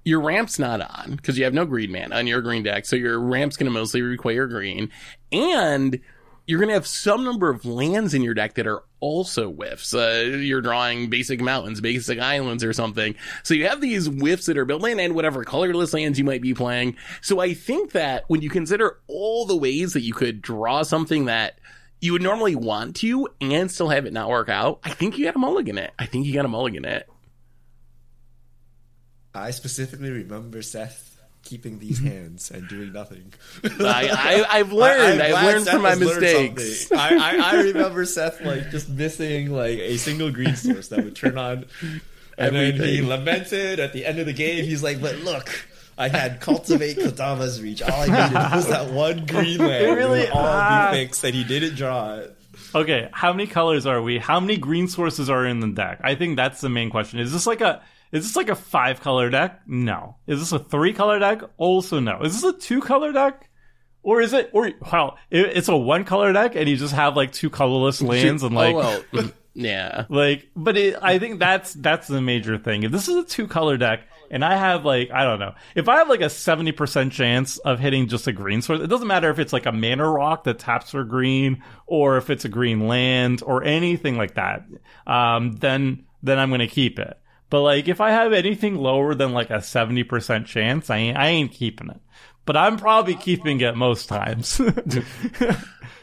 [0.05, 2.97] your ramp's not on because you have no green man on your green deck, so
[2.97, 4.91] your ramp's going to mostly require green,
[5.33, 5.99] and
[6.47, 9.95] you're going to have some number of lands in your deck that are also whiffs.
[9.95, 13.15] Uh, you're drawing basic mountains, basic islands, or something.
[13.43, 16.43] So you have these whiffs that are built in and whatever colorless lands you might
[16.43, 16.97] be playing.
[17.23, 21.27] So I think that when you consider all the ways that you could draw something
[21.27, 21.59] that
[22.01, 25.25] you would normally want to and still have it not work out, I think you
[25.25, 25.93] got a mulligan it.
[25.99, 27.09] I think you got a mulligan it.
[29.35, 31.14] I specifically remember Seth
[31.45, 33.33] keeping these hands and doing nothing.
[33.63, 35.23] I, I, I've learned.
[35.23, 36.91] I, I've learned Seth from my mistakes.
[36.93, 41.17] I, I, I remember Seth like just missing like a single green source that would
[41.17, 41.67] turn on,
[42.39, 44.65] and then he lamented at the end of the game.
[44.65, 45.51] He's like, "But look."
[45.97, 47.81] I had cultivate Kodama's reach.
[47.81, 49.85] All I needed was that one green land.
[49.85, 50.91] It really- all ah.
[50.91, 52.37] be fixed, and he didn't draw it.
[52.75, 54.19] Okay, how many colors are we?
[54.19, 56.01] How many green sources are in the deck?
[56.03, 57.21] I think that's the main question.
[57.21, 57.81] Is this like a
[58.15, 59.63] is this like a five color deck?
[59.67, 60.17] No.
[60.29, 61.43] Is this a three color deck?
[61.57, 62.23] Also no.
[62.23, 63.51] Is this a two color deck?
[64.05, 67.17] Or is it or well, it, it's a one color deck and you just have
[67.17, 70.05] like two colorless lands and like oh well, yeah.
[70.09, 72.85] like but it, I think that's that's the major thing.
[72.85, 75.55] If this is a two color deck and I have like I don't know.
[75.75, 79.09] If I have like a 70% chance of hitting just a green source, it doesn't
[79.09, 82.49] matter if it's like a mana rock that taps for green or if it's a
[82.49, 84.67] green land or anything like that.
[85.05, 87.19] Um then then I'm going to keep it.
[87.55, 91.29] But like if I have anything lower than like a 70% chance, I ain't, I
[91.29, 92.01] ain't keeping it.
[92.47, 94.61] But I'm probably keeping it most times.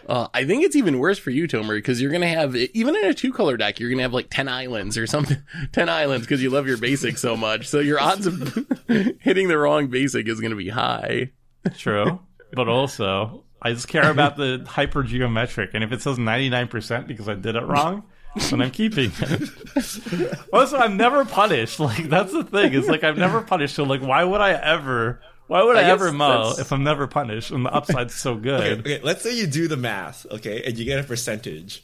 [0.08, 3.06] Uh, I think it's even worse for you, Tomer, because you're gonna have even in
[3.06, 5.38] a two color deck, you're gonna have like ten islands or something,
[5.72, 7.68] ten islands because you love your basic so much.
[7.68, 8.68] So your odds of
[9.20, 11.32] hitting the wrong basic is gonna be high.
[11.78, 12.20] True.
[12.52, 15.70] But also, I just care about the hyper geometric.
[15.76, 18.04] And if it says 99% because I did it wrong,
[18.50, 20.40] then I'm keeping it.
[20.54, 21.80] also, I'm never punished.
[21.80, 22.74] Like, that's the thing.
[22.74, 23.76] It's like, I'm never punished.
[23.76, 26.84] So, like, why would I ever, why would I, I ever mow that's- if I'm
[26.84, 28.80] never punished and the upside's so good?
[28.80, 31.84] okay, let's say you do the math, okay, and you get a percentage.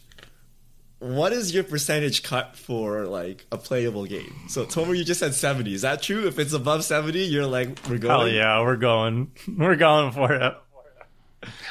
[0.99, 4.33] What is your percentage cut for like a playable game?
[4.47, 5.75] So Tomer, you just said seventy.
[5.75, 6.25] Is that true?
[6.25, 8.09] If it's above seventy, you're like we're going.
[8.09, 9.31] Hell yeah, we're going.
[9.47, 10.53] We're going for it.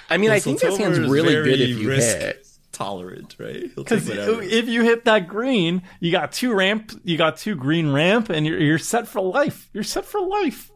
[0.09, 2.46] I mean, I So think that sounds Tomer really good if you risk hit.
[2.77, 3.71] Tolerant, right?
[3.75, 4.43] He'll take Because whatever.
[4.43, 8.47] if you hit that green, you got two ramp, you got two green ramp, and
[8.47, 9.69] you're, you're set for life.
[9.73, 10.71] You're set for life.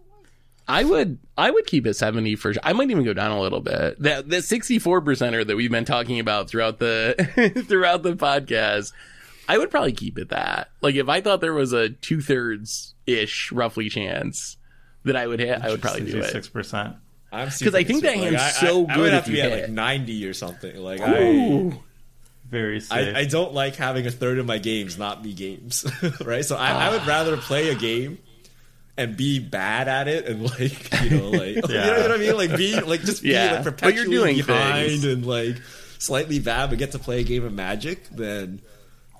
[0.68, 2.52] I would, I would keep it seventy for.
[2.52, 2.62] sure.
[2.64, 4.00] I might even go down a little bit.
[4.02, 8.92] That the sixty four percenter that we've been talking about throughout the throughout the podcast,
[9.48, 10.68] I would probably keep it that.
[10.80, 14.56] Like if I thought there was a two thirds ish roughly chance
[15.04, 16.30] that I would hit, I would probably do it.
[16.30, 16.94] Six percent.
[17.32, 19.24] I'm 'Cause I think that super- hand's I- so I, I good would have if
[19.26, 19.60] to be you at hit.
[19.62, 20.76] like ninety or something.
[20.76, 21.80] Like Ooh.
[22.50, 22.92] Very safe.
[22.92, 25.86] I, I, I don't like having a third of my games not be games,
[26.24, 26.44] right?
[26.44, 27.06] So I, I would ah.
[27.06, 28.18] rather play a game
[28.96, 32.36] and be bad at it and like you know like you know what I mean?
[32.36, 35.04] Like be like just be Yeah, like but perpetually you're doing behind things.
[35.04, 35.56] and like
[35.98, 38.60] slightly bad but get to play a game of Magic then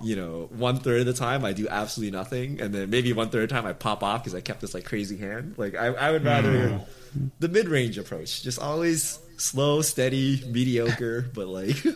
[0.03, 3.29] you know one third of the time I do absolutely nothing and then maybe one
[3.29, 5.55] third of the time I pop off because I kept this like crazy hand.
[5.57, 7.27] Like I, I would rather hmm.
[7.39, 8.43] the mid range approach.
[8.43, 11.91] Just always slow steady mediocre but like you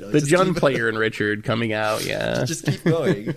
[0.00, 2.44] know The just Jun keep- player and Richard coming out, yeah.
[2.44, 3.34] just keep going.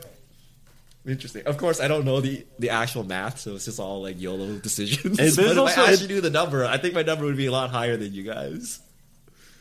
[1.07, 1.43] Interesting.
[1.45, 4.57] Of course, I don't know the, the actual math, so it's just all like YOLO
[4.57, 5.19] decisions.
[5.19, 7.37] It is but if also- I actually knew the number, I think my number would
[7.37, 8.79] be a lot higher than you guys.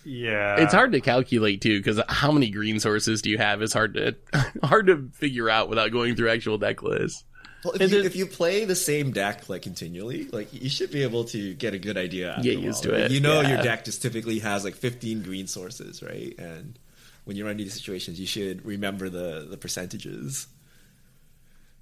[0.07, 0.57] yeah.
[0.62, 3.93] It's hard to calculate too, because how many green sources do you have is hard
[3.95, 4.16] to
[4.62, 7.25] hard to figure out without going through actual deck lists.
[7.64, 11.02] Well, if you, if you play the same deck like continually, like you should be
[11.02, 12.38] able to get a good idea.
[12.42, 13.48] Get used to it, You know, yeah.
[13.54, 16.34] your deck just typically has like 15 green sources, right?
[16.38, 16.78] And
[17.24, 20.46] when you run into these situations, you should remember the the percentages.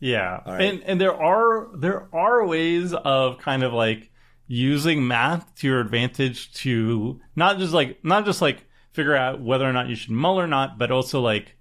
[0.01, 0.63] Yeah, All right.
[0.63, 4.11] and and there are there are ways of kind of like
[4.49, 9.65] using math to your advantage to not just like not just like figure out whether
[9.69, 11.55] or not you should mull or not, but also like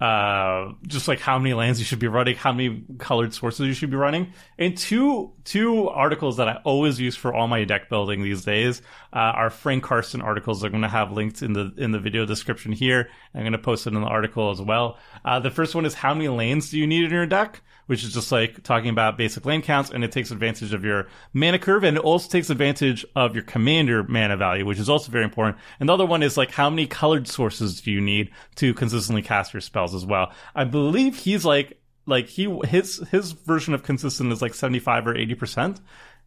[0.00, 3.74] uh just like how many lands you should be running, how many colored sources you
[3.74, 4.32] should be running.
[4.58, 8.82] And two two articles that I always use for all my deck building these days
[9.12, 10.64] uh, are Frank Karsten articles.
[10.64, 13.08] I'm going to have linked in the in the video description here.
[13.34, 14.98] I'm going to post it in the article as well.
[15.24, 17.62] Uh, the first one is how many lanes do you need in your deck?
[17.86, 21.06] Which is just like talking about basic lane counts, and it takes advantage of your
[21.32, 25.12] mana curve, and it also takes advantage of your commander mana value, which is also
[25.12, 25.58] very important.
[25.80, 29.22] And the other one is like how many colored sources do you need to consistently
[29.22, 30.32] cast your spells as well.
[30.54, 35.16] I believe he's like like he his his version of consistent is like 75 or
[35.16, 35.80] 80 percent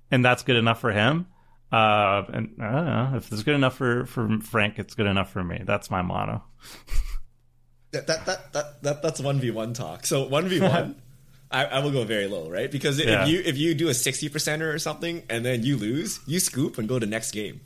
[0.09, 1.27] and that's good enough for him
[1.71, 5.31] uh and i don't know if it's good enough for for frank it's good enough
[5.31, 6.41] for me that's my motto
[7.91, 10.05] That that that, that, that that's one v one talk.
[10.05, 11.01] So one v one,
[11.49, 12.69] I, I will go very low, right?
[12.71, 13.25] Because if Yeah.
[13.25, 16.77] you if you do a sixty percenter or something and then you lose, you scoop
[16.77, 17.61] and go to next game.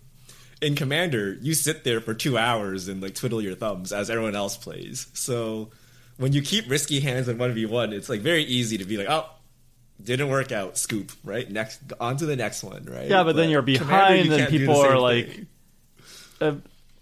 [0.61, 4.35] In Commander, you sit there for two hours and like twiddle your thumbs as everyone
[4.35, 5.07] else plays.
[5.13, 5.71] So
[6.17, 8.97] when you keep risky hands in one v one, it's like very easy to be
[8.97, 9.25] like, oh.
[10.03, 10.79] Didn't work out.
[10.79, 11.79] Scoop right next.
[11.99, 12.85] On to the next one.
[12.85, 13.07] Right.
[13.07, 15.45] yeah but then you're Commander, behind you and can't the people same are like
[16.41, 16.53] uh,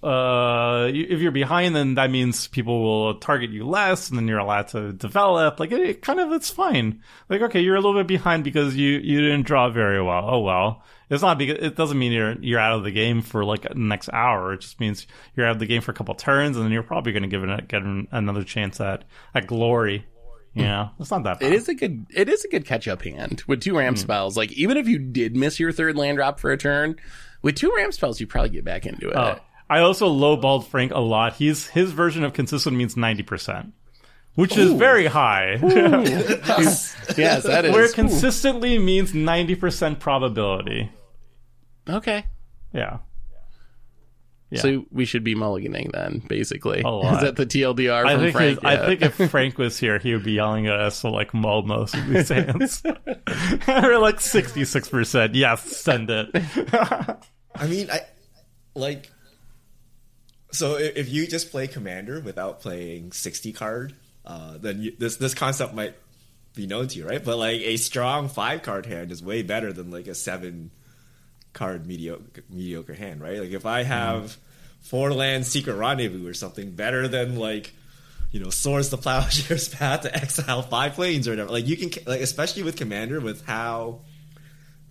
[0.01, 4.39] uh, if you're behind, then that means people will target you less, and then you're
[4.39, 5.59] allowed to develop.
[5.59, 7.01] Like it, it, kind of, it's fine.
[7.27, 10.23] Like okay, you're a little bit behind because you you didn't draw very well.
[10.25, 13.43] Oh well, it's not because it doesn't mean you're you're out of the game for
[13.43, 14.53] like the next hour.
[14.53, 16.83] It just means you're out of the game for a couple turns, and then you're
[16.83, 19.03] probably going to give it get another chance at
[19.35, 20.05] at glory.
[20.53, 21.53] You know, it's not that bad.
[21.53, 23.99] It is a good it is a good catch up hand with two ramp mm.
[23.99, 24.35] spells.
[24.35, 26.95] Like even if you did miss your third land drop for a turn,
[27.41, 29.15] with two ramp spells, you probably get back into it.
[29.15, 29.39] Oh,
[29.69, 31.35] I also lowballed Frank a lot.
[31.35, 33.73] He's his version of consistent means ninety percent,
[34.35, 34.61] which Ooh.
[34.61, 35.59] is very high.
[35.61, 36.95] yes,
[37.43, 37.73] that is.
[37.73, 40.91] Where consistently means ninety percent probability.
[41.87, 42.25] Okay.
[42.73, 42.99] Yeah.
[44.51, 44.61] Yeah.
[44.61, 46.79] So we should be mulliganing then, basically.
[46.79, 48.65] Is that the TLDR I think Frank?
[48.65, 51.61] I think if Frank was here, he would be yelling at us to like mull
[51.61, 52.81] most of these hands.
[53.67, 55.35] We're like sixty six percent.
[55.35, 56.29] Yes, send it.
[57.53, 58.01] I mean, I
[58.73, 59.11] like
[60.51, 63.95] so if you just play commander without playing 60 card,
[64.25, 65.95] uh, then you, this this concept might
[66.55, 67.23] be known to you, right?
[67.23, 70.71] But like a strong five card hand is way better than like a seven
[71.53, 73.39] card mediocre mediocre hand, right?
[73.39, 74.37] Like if I have mm.
[74.81, 77.73] four land secret rendezvous or something, better than like
[78.31, 81.51] you know swords the plowshare's path to exile five Plains or whatever.
[81.51, 84.01] Like you can like especially with commander with how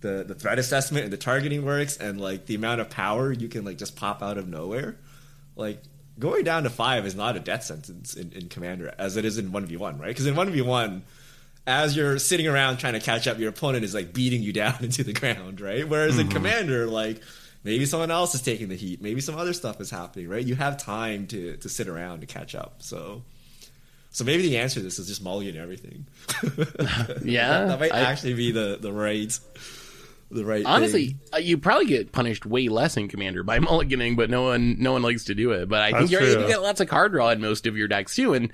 [0.01, 3.49] the the threat assessment and the targeting works and like the amount of power you
[3.49, 4.97] can like just pop out of nowhere
[5.59, 5.83] like
[6.17, 9.37] going down to five is not a death sentence in, in Commander as it is
[9.37, 10.07] in one v one, right?
[10.07, 11.03] Because in one v one,
[11.67, 14.75] as you're sitting around trying to catch up, your opponent is like beating you down
[14.81, 15.87] into the ground, right?
[15.87, 16.21] Whereas mm-hmm.
[16.21, 17.21] in Commander, like
[17.63, 20.45] maybe someone else is taking the heat, maybe some other stuff is happening, right?
[20.45, 22.77] You have time to to sit around to catch up.
[22.79, 23.23] So.
[24.11, 26.07] So maybe the answer to this is just mulligan everything.
[27.23, 29.39] yeah, that, that might I, actually be the the right
[30.31, 30.65] the right.
[30.65, 34.77] Honestly, uh, you probably get punished way less in Commander by mulliganing, but no one
[34.79, 35.69] no one likes to do it.
[35.69, 38.15] But I think you're, you get lots of card draw in most of your decks
[38.15, 38.51] too, and.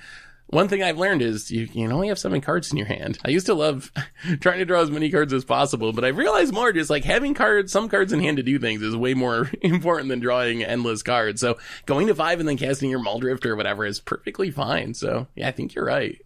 [0.48, 2.86] One thing I've learned is you, you can only have so many cards in your
[2.86, 3.18] hand.
[3.26, 3.92] I used to love
[4.42, 7.34] trying to draw as many cards as possible, but I've realized more just like having
[7.34, 11.02] cards, some cards in hand to do things is way more important than drawing endless
[11.02, 11.42] cards.
[11.42, 11.58] So
[11.88, 14.94] going to five and then casting your Muldrift or whatever is perfectly fine.
[14.94, 16.22] So yeah, I think you're right.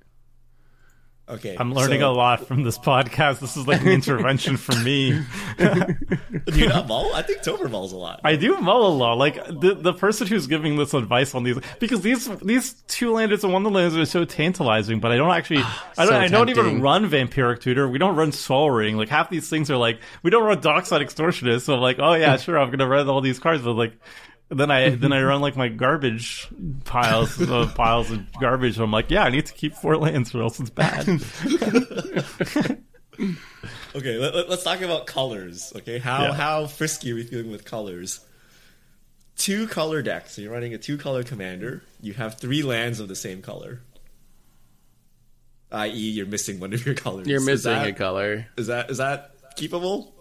[1.30, 1.55] Okay.
[1.59, 3.39] I'm learning so, a lot from this podcast.
[3.39, 5.11] This is like an intervention for me.
[5.59, 5.95] do
[6.53, 7.13] you not mull?
[7.13, 8.21] I think Tomer mulls a lot.
[8.23, 9.19] I do mull a lot.
[9.19, 13.43] Like the the person who's giving this advice on these because these these two landers
[13.43, 15.61] and Wonderlands are so tantalizing, but I don't actually
[15.97, 17.88] I don't so I don't even run Vampiric Tutor.
[17.88, 18.97] We don't run Sol Ring.
[18.97, 21.61] Like half these things are like we don't run Dockside Extortionist.
[21.61, 23.93] So I'm like, oh yeah, sure, I'm gonna run all these cards, but like
[24.49, 26.47] then I then I run like my garbage
[26.85, 28.75] piles of piles of garbage.
[28.75, 31.07] And I'm like, yeah, I need to keep four lands or else it's bad.
[33.95, 35.73] okay, let, us talk about colors.
[35.75, 36.33] Okay, how yeah.
[36.33, 38.25] how frisky are we feeling with colors?
[39.35, 40.35] Two color decks.
[40.35, 41.83] So you're running a two color commander.
[42.01, 43.81] You have three lands of the same color.
[45.71, 47.27] I.e., you're missing one of your colors.
[47.27, 48.47] You're missing that, a color.
[48.57, 50.11] Is that is that keepable?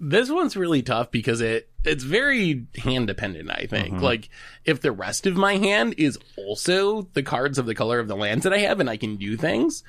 [0.00, 3.94] This one's really tough because it it's very hand dependent, I think.
[3.94, 4.04] Mm-hmm.
[4.04, 4.28] Like
[4.64, 8.16] if the rest of my hand is also the cards of the color of the
[8.16, 9.82] lands that I have and I can do things,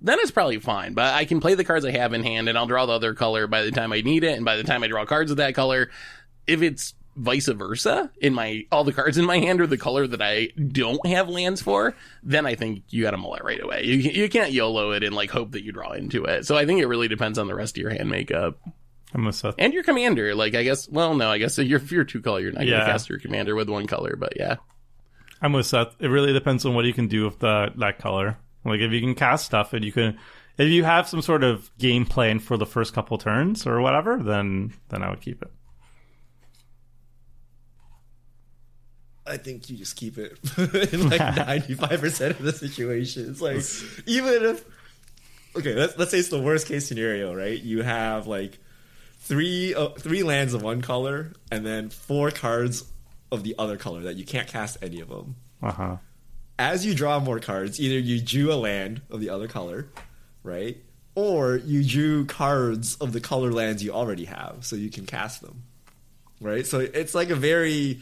[0.00, 0.94] then it's probably fine.
[0.94, 3.14] But I can play the cards I have in hand and I'll draw the other
[3.14, 5.38] color by the time I need it and by the time I draw cards of
[5.38, 5.90] that color.
[6.46, 10.06] If it's vice versa in my all the cards in my hand are the color
[10.06, 13.62] that I don't have lands for, then I think you got to mull it right
[13.62, 13.84] away.
[13.84, 16.46] You you can't YOLO it and like hope that you draw into it.
[16.46, 18.58] So I think it really depends on the rest of your hand makeup.
[19.14, 19.54] I'm Seth.
[19.58, 20.88] And your commander, like I guess.
[20.88, 22.80] Well, no, I guess if you're, if you're two color, you're not yeah.
[22.80, 24.16] gonna cast your commander with one color.
[24.16, 24.56] But yeah,
[25.40, 25.94] I'm with Seth.
[26.00, 28.36] It really depends on what you can do with the, that color.
[28.64, 30.18] Like if you can cast stuff and you can,
[30.58, 34.18] if you have some sort of game plan for the first couple turns or whatever,
[34.22, 35.50] then then I would keep it.
[39.24, 40.38] I think you just keep it
[40.92, 43.40] in like ninety five percent of the situations.
[43.40, 43.62] Like
[44.06, 44.64] even if
[45.56, 47.60] okay, let's let's say it's the worst case scenario, right?
[47.60, 48.58] You have like
[49.26, 52.84] three uh, three lands of one color and then four cards
[53.32, 55.34] of the other color that you can't cast any of them.
[55.62, 55.96] Uh huh.
[56.58, 59.88] As you draw more cards, either you drew a land of the other color,
[60.42, 60.78] right,
[61.14, 65.42] or you drew cards of the color lands you already have, so you can cast
[65.42, 65.64] them,
[66.40, 66.64] right.
[66.64, 68.00] So it's like a very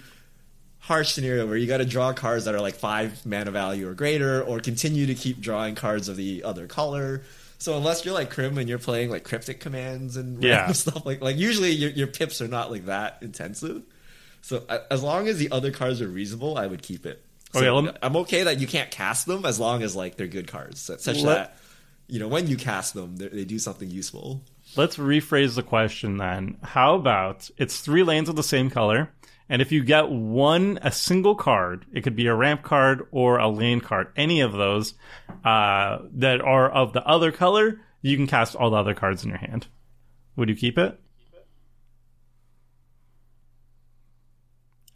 [0.78, 3.94] harsh scenario where you got to draw cards that are like five mana value or
[3.94, 7.22] greater, or continue to keep drawing cards of the other color
[7.58, 10.72] so unless you're like Crim and you're playing like cryptic commands and yeah.
[10.72, 13.82] stuff like like usually your your pips are not like that intensive.
[14.42, 17.24] So as long as the other cards are reasonable, I would keep it.
[17.52, 20.26] So okay, me, I'm okay that you can't cast them as long as like they're
[20.26, 21.56] good cards, such let, that
[22.08, 24.42] you know when you cast them, they do something useful.
[24.76, 26.58] Let's rephrase the question then.
[26.62, 29.10] How about it's three lanes of the same color,
[29.48, 33.38] And if you get one, a single card, it could be a ramp card or
[33.38, 34.94] a lane card, any of those
[35.44, 39.28] uh, that are of the other color, you can cast all the other cards in
[39.28, 39.66] your hand.
[40.36, 40.98] Would you keep it?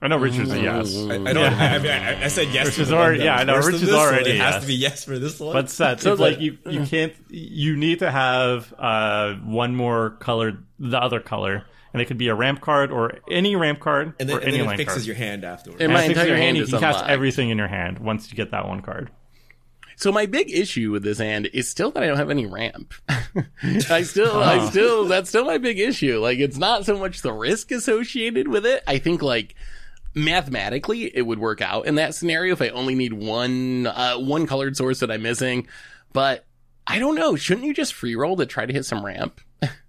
[0.00, 0.94] I know Richard's a yes.
[0.96, 1.38] I, I don't.
[1.52, 2.66] I, I, mean, I, I said yes.
[2.66, 4.30] Which to is the one already- yeah, I know, Richard's which than is this, already
[4.30, 4.62] It has yes.
[4.62, 5.52] to be yes for this one.
[5.52, 9.74] But Seth, So it's the- like you you can't you need to have uh, one
[9.74, 11.64] more color, the other color,
[11.98, 14.48] and it could be a ramp card or any ramp card and then, or and
[14.48, 15.06] any then it lane fixes card.
[15.06, 15.82] your hand afterwards.
[15.82, 17.98] And And my it entire your hand you is can cast everything in your hand
[17.98, 19.10] once you get that one card.
[19.96, 22.94] So my big issue with this hand is still that I don't have any ramp.
[23.90, 26.20] I still, I still, that's still my big issue.
[26.20, 28.84] Like, it's not so much the risk associated with it.
[28.86, 29.56] I think like
[30.14, 34.46] mathematically it would work out in that scenario if I only need one, uh, one
[34.46, 35.66] colored source that I'm missing.
[36.12, 36.44] But
[36.86, 37.34] I don't know.
[37.34, 39.40] Shouldn't you just free roll to try to hit some ramp?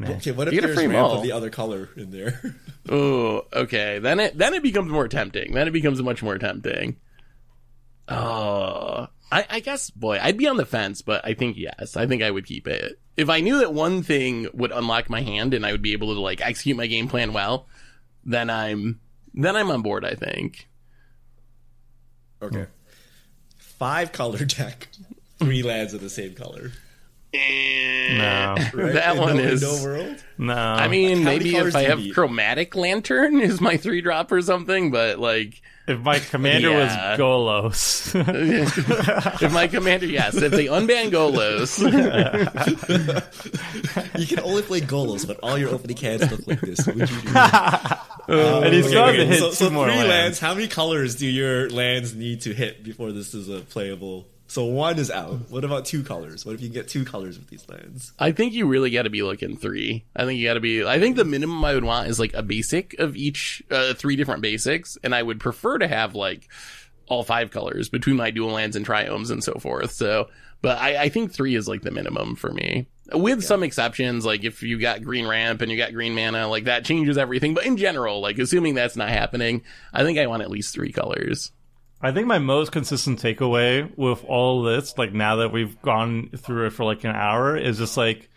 [0.00, 2.40] okay, what if You get a there's ramp of the other color in there?
[2.90, 3.98] Oh, okay.
[3.98, 5.52] Then it then it becomes more tempting.
[5.52, 6.96] Then it becomes much more tempting.
[8.08, 11.98] Oh, I, I guess, boy, I'd be on the fence, but I think yes.
[11.98, 15.20] I think I would keep it if I knew that one thing would unlock my
[15.20, 17.66] hand and I would be able to like execute my game plan well.
[18.24, 19.00] Then I'm
[19.34, 20.04] then I'm on board.
[20.04, 20.68] I think.
[22.40, 22.66] okay,
[23.58, 24.88] five color deck,
[25.38, 26.72] three lands of the same color.
[27.32, 27.38] No,
[28.74, 28.92] Right?
[28.94, 30.16] That In one no, is- no world.
[30.38, 30.54] no.
[30.54, 32.14] I mean, How many maybe if I have need?
[32.14, 37.10] chromatic lantern is my three drop or something, but like if my commander Yeah.
[37.10, 38.14] was Golos,
[39.42, 41.78] if my commander, yes, if they unban Golos,
[44.18, 46.86] You can only play Golos, but all your opening hands look like this.
[46.86, 47.28] Would you do?
[48.28, 50.08] and he's oh, Okay, going okay, to hit so, two so more three lands.
[50.10, 50.38] lands.
[50.40, 54.26] How many colors do your lands need to hit before this is a playable?
[54.48, 55.50] So one is out.
[55.50, 56.46] What about two colors?
[56.46, 58.12] What if you can get two colors with these lands?
[58.18, 60.06] I think you really got to be looking three.
[60.16, 60.84] I think you got to be.
[60.84, 64.16] I think the minimum I would want is like a basic of each, uh, three
[64.16, 66.48] different basics, and I would prefer to have like
[67.08, 69.92] all five colors between my dual lands and triomes and so forth.
[69.92, 70.28] So,
[70.62, 72.88] but I, I think three is like the minimum for me.
[73.12, 76.64] With some exceptions, like if you got green ramp and you got green mana, like
[76.64, 77.52] that changes everything.
[77.54, 80.92] But in general, like assuming that's not happening, I think I want at least three
[80.92, 81.52] colors.
[82.00, 86.66] I think my most consistent takeaway with all this, like now that we've gone through
[86.66, 88.28] it for like an hour, is just like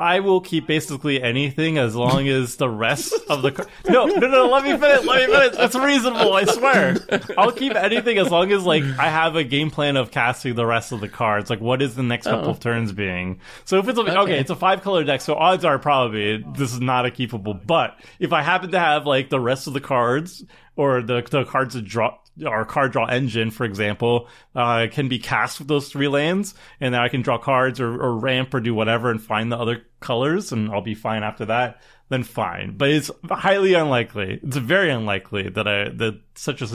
[0.00, 3.52] I will keep basically anything as long as the rest of the.
[3.52, 4.48] car- no, no, no.
[4.48, 5.04] Let me finish.
[5.04, 5.58] Let me finish.
[5.58, 6.32] It's reasonable.
[6.32, 6.96] I swear.
[7.36, 10.66] I'll keep anything as long as like I have a game plan of casting the
[10.66, 11.50] rest of the cards.
[11.50, 12.50] Like, what is the next couple oh.
[12.52, 13.40] of turns being?
[13.64, 14.18] So if it's a, okay.
[14.18, 14.38] Okay.
[14.38, 17.66] it's a five color deck, so odds are probably this is not a keepable.
[17.66, 20.44] But if I happen to have like the rest of the cards
[20.76, 22.16] or the the cards that draw
[22.46, 26.94] our card draw engine, for example, uh, can be cast with those three lands, and
[26.94, 29.82] then I can draw cards or, or ramp or do whatever and find the other
[30.00, 31.80] colors, and I'll be fine after that.
[32.10, 34.40] Then fine, but it's highly unlikely.
[34.42, 36.68] It's very unlikely that I that such a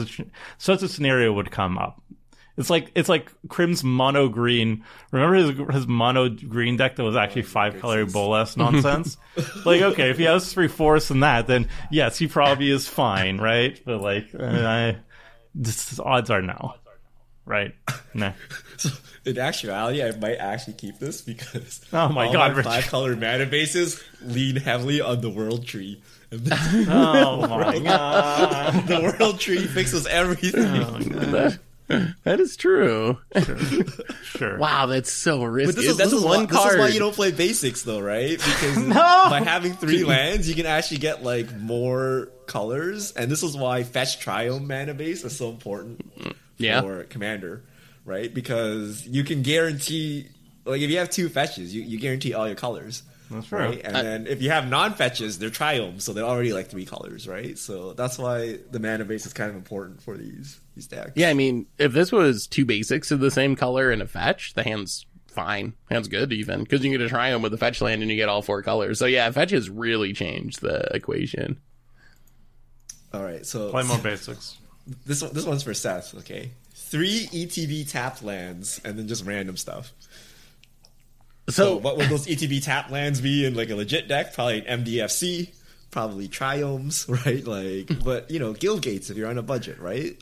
[0.58, 2.00] such a scenario would come up.
[2.56, 4.84] It's like it's like Crim's mono green.
[5.10, 9.16] Remember his his mono green deck that was actually five color bolas nonsense.
[9.64, 13.38] like okay, if he has three fourths in that, then yes, he probably is fine,
[13.38, 13.80] right?
[13.84, 14.98] But like, I,
[15.54, 16.74] this, odds are no,
[17.44, 17.74] right?
[18.16, 18.32] Nah.
[18.76, 18.90] So
[19.24, 23.16] in actuality, I might actually keep this because Oh my all God, my five color
[23.16, 26.00] mana bases lean heavily on the world tree.
[26.30, 28.86] And the, Oh my god!
[28.86, 30.62] the world tree fixes everything.
[30.64, 30.98] Oh,
[31.88, 33.18] That, that is true.
[34.22, 34.58] Sure.
[34.58, 35.72] Wow, that's so risky.
[35.72, 36.66] But this is, that's this, is one why, card.
[36.66, 38.30] this is why you don't play basics though, right?
[38.38, 38.94] Because No!
[38.94, 43.82] by having three lands, you can actually get like more colors, and this is why
[43.82, 46.00] fetch triome mana base is so important
[46.58, 46.80] Yeah.
[46.82, 47.62] for commander,
[48.04, 48.32] right?
[48.32, 50.26] Because you can guarantee,
[50.64, 53.02] like if you have two fetches, you, you guarantee all your colors.
[53.30, 53.58] That's true.
[53.58, 53.80] Right?
[53.82, 56.84] And I- then if you have non fetches, they're triomes, so they're already like three
[56.84, 57.56] colors, right?
[57.58, 61.12] So that's why the mana base is kind of important for these these decks.
[61.14, 64.54] Yeah, I mean, if this was two basics of the same color and a fetch,
[64.54, 65.72] the hand's fine.
[65.90, 68.16] Hand's good even because you can get a triome with a fetch land and you
[68.16, 68.98] get all four colors.
[68.98, 71.58] So yeah, fetch has really changed the equation.
[73.14, 74.56] All right, so Play more basics.
[75.06, 76.14] This one, this one's for Seth.
[76.18, 79.92] Okay, three ETB tap lands, and then just random stuff.
[81.48, 84.32] So, So what would those ETB tap lands be in like a legit deck?
[84.34, 85.50] Probably an MDFC,
[85.90, 87.46] probably triomes, right?
[87.46, 90.16] Like, but you know, guild gates if you're on a budget, right?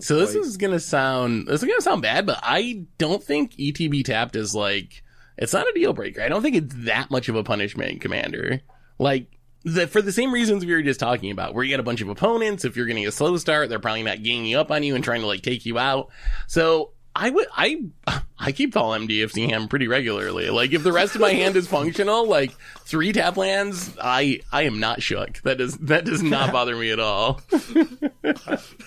[0.00, 3.54] So this Like- is gonna sound this is gonna sound bad, but I don't think
[3.56, 5.02] ETB tapped is like
[5.38, 6.22] it's not a deal breaker.
[6.22, 8.62] I don't think it's that much of a punishment Commander.
[8.98, 9.26] Like
[9.64, 12.00] the, for the same reasons we were just talking about, where you get a bunch
[12.00, 12.64] of opponents.
[12.64, 15.20] If you're getting a slow start, they're probably not ganging up on you and trying
[15.20, 16.08] to like take you out.
[16.46, 17.84] So I would I
[18.38, 20.48] I keep all MDFC hand pretty regularly.
[20.50, 22.52] Like if the rest of my hand is functional, like
[22.84, 25.42] three tap lands, I I am not shook.
[25.42, 27.40] That does that does not bother me at all.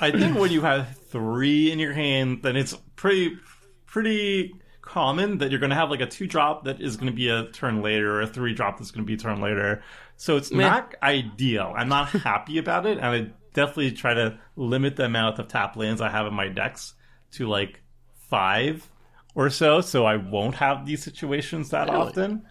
[0.02, 3.38] I think when you have three in your hand, then it's pretty
[3.86, 7.16] pretty common that you're going to have like a two drop that is going to
[7.16, 9.84] be a turn later, or a three drop that's going to be a turn later.
[10.24, 10.66] So it's Meh.
[10.66, 11.74] not ideal.
[11.76, 15.76] I'm not happy about it, and I definitely try to limit the amount of tap
[15.76, 16.94] lands I have in my decks
[17.34, 17.82] to like
[18.30, 18.90] five
[19.36, 21.98] or so, so I won't have these situations that Really?
[21.98, 22.44] often.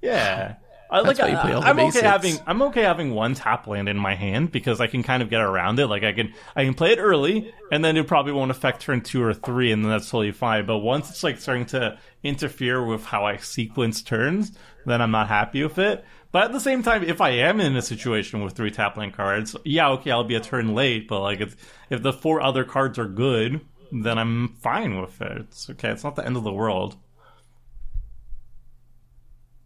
[0.00, 0.54] Yeah.
[0.88, 3.34] I like why you play all the I, am okay having I'm okay having one
[3.34, 5.88] tap land in my hand because I can kind of get around it.
[5.88, 9.00] Like I can I can play it early and then it probably won't affect turn
[9.00, 10.64] two or three and then that's totally fine.
[10.64, 15.26] But once it's like starting to interfere with how I sequence turns, then I'm not
[15.26, 16.04] happy with it.
[16.36, 19.14] But at the same time, if I am in a situation with three tap land
[19.14, 21.56] cards, yeah, okay, I'll be a turn late, but like if
[21.88, 25.38] if the four other cards are good, then I'm fine with it.
[25.48, 25.88] It's okay.
[25.88, 26.96] It's not the end of the world.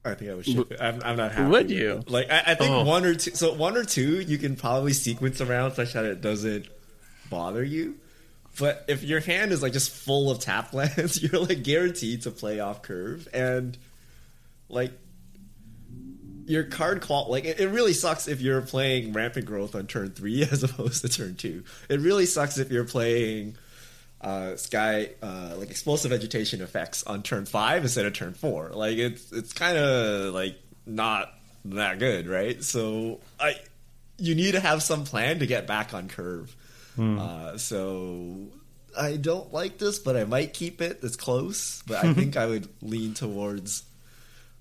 [0.05, 0.81] I think I would ship it.
[0.81, 1.51] I'm, I'm not happy.
[1.51, 2.05] Would you?
[2.07, 2.85] Like I, I think Oh.
[2.85, 3.33] one or two.
[3.33, 6.69] So one or two, you can probably sequence around such that it doesn't
[7.29, 7.97] bother you.
[8.61, 12.31] But if your hand is like just full of tap lands, you're like guaranteed to
[12.31, 13.77] play off curve, and
[14.69, 14.93] like
[16.51, 20.11] your card qual like it, it really sucks if you're playing rampant growth on turn
[20.11, 21.63] three as opposed to turn two.
[21.89, 23.57] It really sucks if you're playing
[24.21, 28.71] uh, sky uh, like explosive vegetation effects on turn five instead of turn four.
[28.71, 31.33] Like it's it's kind of like not
[31.67, 32.63] that good, right?
[32.63, 33.55] So I
[34.19, 36.55] you need to have some plan to get back on curve.
[36.99, 38.49] Uh, so
[38.99, 40.99] I don't like this, but I might keep it.
[41.03, 43.85] It's close, but I think I would lean towards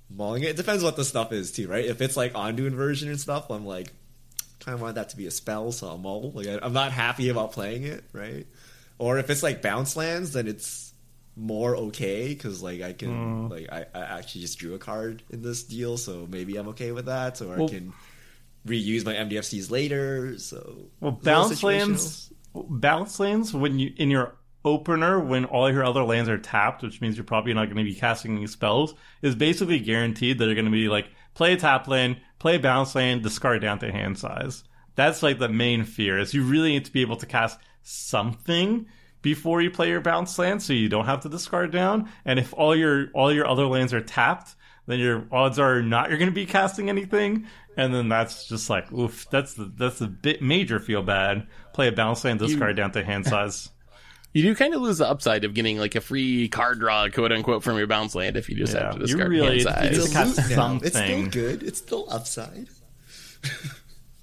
[0.09, 0.49] mulling it.
[0.49, 1.85] It depends what the stuff is too, right?
[1.85, 3.93] If it's like Ondu inversion and stuff, I'm like
[4.59, 6.31] kind of want that to be a spell, so I'll mull.
[6.31, 8.45] Like I, I'm not happy about playing it, right?
[8.97, 10.93] Or if it's like bounce lands, then it's
[11.35, 13.49] more okay because like I can mm.
[13.49, 16.91] like I, I actually just drew a card in this deal, so maybe I'm okay
[16.91, 17.41] with that.
[17.41, 17.93] Or Well- I can
[18.67, 20.37] reuse my MDFCs later.
[20.37, 25.45] So Well, it's a little bounce lands, bounce lands when you in your opener when
[25.45, 28.37] all your other lands are tapped, which means you're probably not going to be casting
[28.37, 32.17] any spells, is basically guaranteed that you're going to be like play a tap land,
[32.39, 34.63] play a bounce land, discard down to hand size.
[34.95, 38.85] That's like the main fear is you really need to be able to cast something
[39.21, 42.09] before you play your bounce land, so you don't have to discard down.
[42.25, 44.55] And if all your all your other lands are tapped,
[44.87, 47.45] then your odds are not you're going to be casting anything,
[47.77, 49.25] and then that's just like oof.
[49.29, 51.47] That's the that's the bit major feel bad.
[51.73, 53.69] Play a bounce land, discard down to hand size.
[54.33, 57.31] You do kind of lose the upside of getting like a free card draw, quote
[57.31, 59.55] unquote, from your bounce land if you just Yeah, have to you discard really- hand
[59.55, 59.95] you size.
[59.95, 60.79] just cast loot now.
[60.83, 61.63] It's still good.
[61.63, 62.67] It's still upside.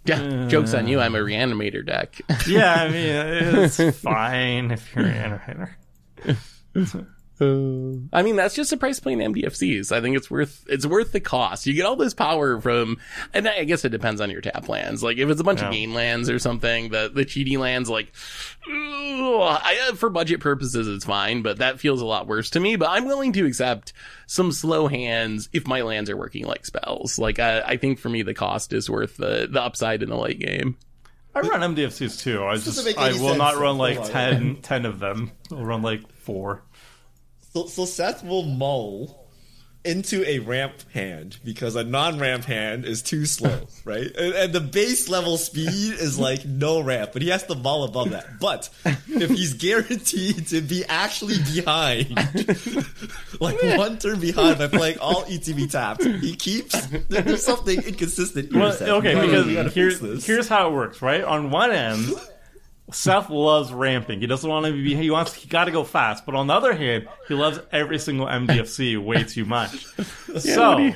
[0.05, 1.01] Yeah, jokes on you.
[1.01, 2.21] I'm a reanimator deck.
[2.47, 5.69] yeah, I mean it's fine if you're an
[7.41, 8.09] animator.
[8.13, 9.93] I mean, that's just the price of playing MDFCs.
[9.93, 11.67] I think it's worth it's worth the cost.
[11.67, 12.99] You get all this power from,
[13.33, 15.03] and I guess it depends on your tap lands.
[15.03, 15.79] Like if it's a bunch of Yeah.
[15.79, 18.13] game lands or something, the the cheaty lands, like
[18.69, 21.43] ugh, I, for budget purposes, it's fine.
[21.43, 22.77] But that feels a lot worse to me.
[22.77, 23.93] But I'm willing to accept
[24.27, 27.19] some slow hands if my lands are working like spells.
[27.19, 30.17] Like I, I think for me, the cost is worth the the upside in the
[30.17, 30.77] late game.
[31.35, 32.43] I run MDFCs too.
[32.43, 35.33] I just I will sense, not run like hold 10, 10 of them.
[35.53, 36.63] I'll run like four.
[37.57, 39.25] So, so Seth will mull
[39.83, 44.15] into a ramp hand because a non-ramp hand is too slow, right?
[44.15, 47.85] And, and the base level speed is like no ramp, but he has to mull
[47.85, 48.39] above that.
[48.39, 52.11] But if he's guaranteed to be actually behind,
[53.41, 56.79] like one turn behind by playing all ETB tapped, he keeps.
[57.09, 58.53] There's something inconsistent.
[58.53, 61.25] Well, okay, because here's here's how it works, right?
[61.25, 62.07] On one end,
[62.93, 64.21] Seth loves ramping.
[64.21, 64.95] He doesn't want to be.
[64.95, 65.35] He wants.
[65.35, 66.25] He got to go fast.
[66.25, 69.87] But on the other hand, he loves every single MDFC way too much.
[70.39, 70.93] so.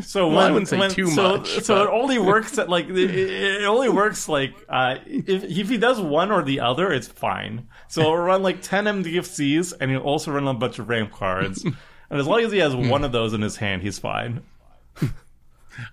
[0.00, 2.68] So when, I wouldn't say when- too so, much, so but- it only works at
[2.68, 6.92] like it, it only works like uh, if if he does one or the other,
[6.92, 7.68] it's fine.
[7.88, 11.62] So he'll run like ten MDFCs and he'll also run a bunch of ramp cards.
[11.64, 11.74] and
[12.20, 14.42] as long as he has one of those in his hand, he's fine.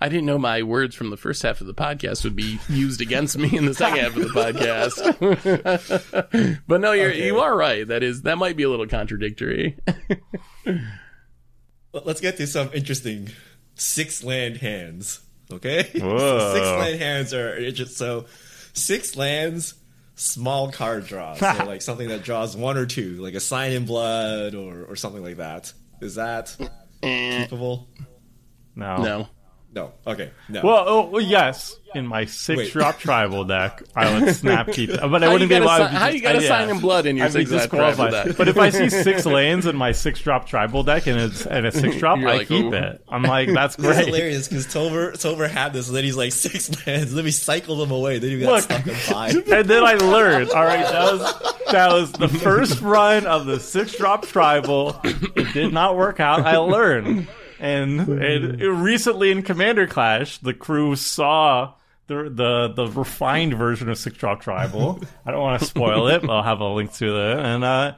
[0.01, 3.01] I didn't know my words from the first half of the podcast would be used
[3.01, 4.95] against me in the second half of the podcast.
[6.67, 7.25] but no, you're Okay.
[7.27, 7.87] you are right.
[7.87, 9.77] That is that might be a little contradictory.
[11.93, 13.29] Let's get to some interesting
[13.75, 15.21] six land hands.
[15.51, 16.39] Okay, Whoa.
[16.39, 17.95] so six land hands are interesting.
[17.95, 18.25] So
[18.73, 19.75] six lands,
[20.15, 21.35] small card draw.
[21.35, 24.95] So like something that draws one or two, like a sign in blood or or
[24.95, 25.71] something like that.
[26.01, 26.55] Is that
[27.03, 27.87] Eh, capable?
[28.75, 29.27] No, no.
[29.75, 29.91] No.
[30.07, 30.31] Okay.
[30.47, 30.61] No.
[30.63, 31.75] Well, oh, well, yes.
[31.93, 32.71] In my six Wait.
[32.73, 35.67] drop tribal deck, I would snap keep, but I wouldn't be got able.
[35.67, 37.25] a I si- how just- you got a I- uh, sign in blood in your
[37.27, 38.35] I'd six drop tribal deck?
[38.37, 41.65] But if I see six lands in my six drop tribal deck and it's and
[41.65, 43.01] a six drop, You're I like, keep "Ooh." it.
[43.07, 44.07] I'm like, that's great.
[44.07, 47.13] hilarious because Tomer Tomer had this, and then he's like six lands.
[47.13, 48.19] Let me cycle them away.
[48.19, 48.63] Then you got Look.
[48.63, 49.35] stuck in five.
[49.49, 50.49] And then I learned.
[50.51, 54.99] All right, that was that was the first run of the six drop tribal.
[55.03, 56.41] It did not work out.
[56.45, 57.27] I learned,
[57.59, 61.73] and, and recently in Commander Clash, the crew saw
[62.07, 65.01] the the the refined version of six drop tribal.
[65.25, 66.21] I don't want to spoil it.
[66.21, 67.95] But I'll have a link to it, and uh,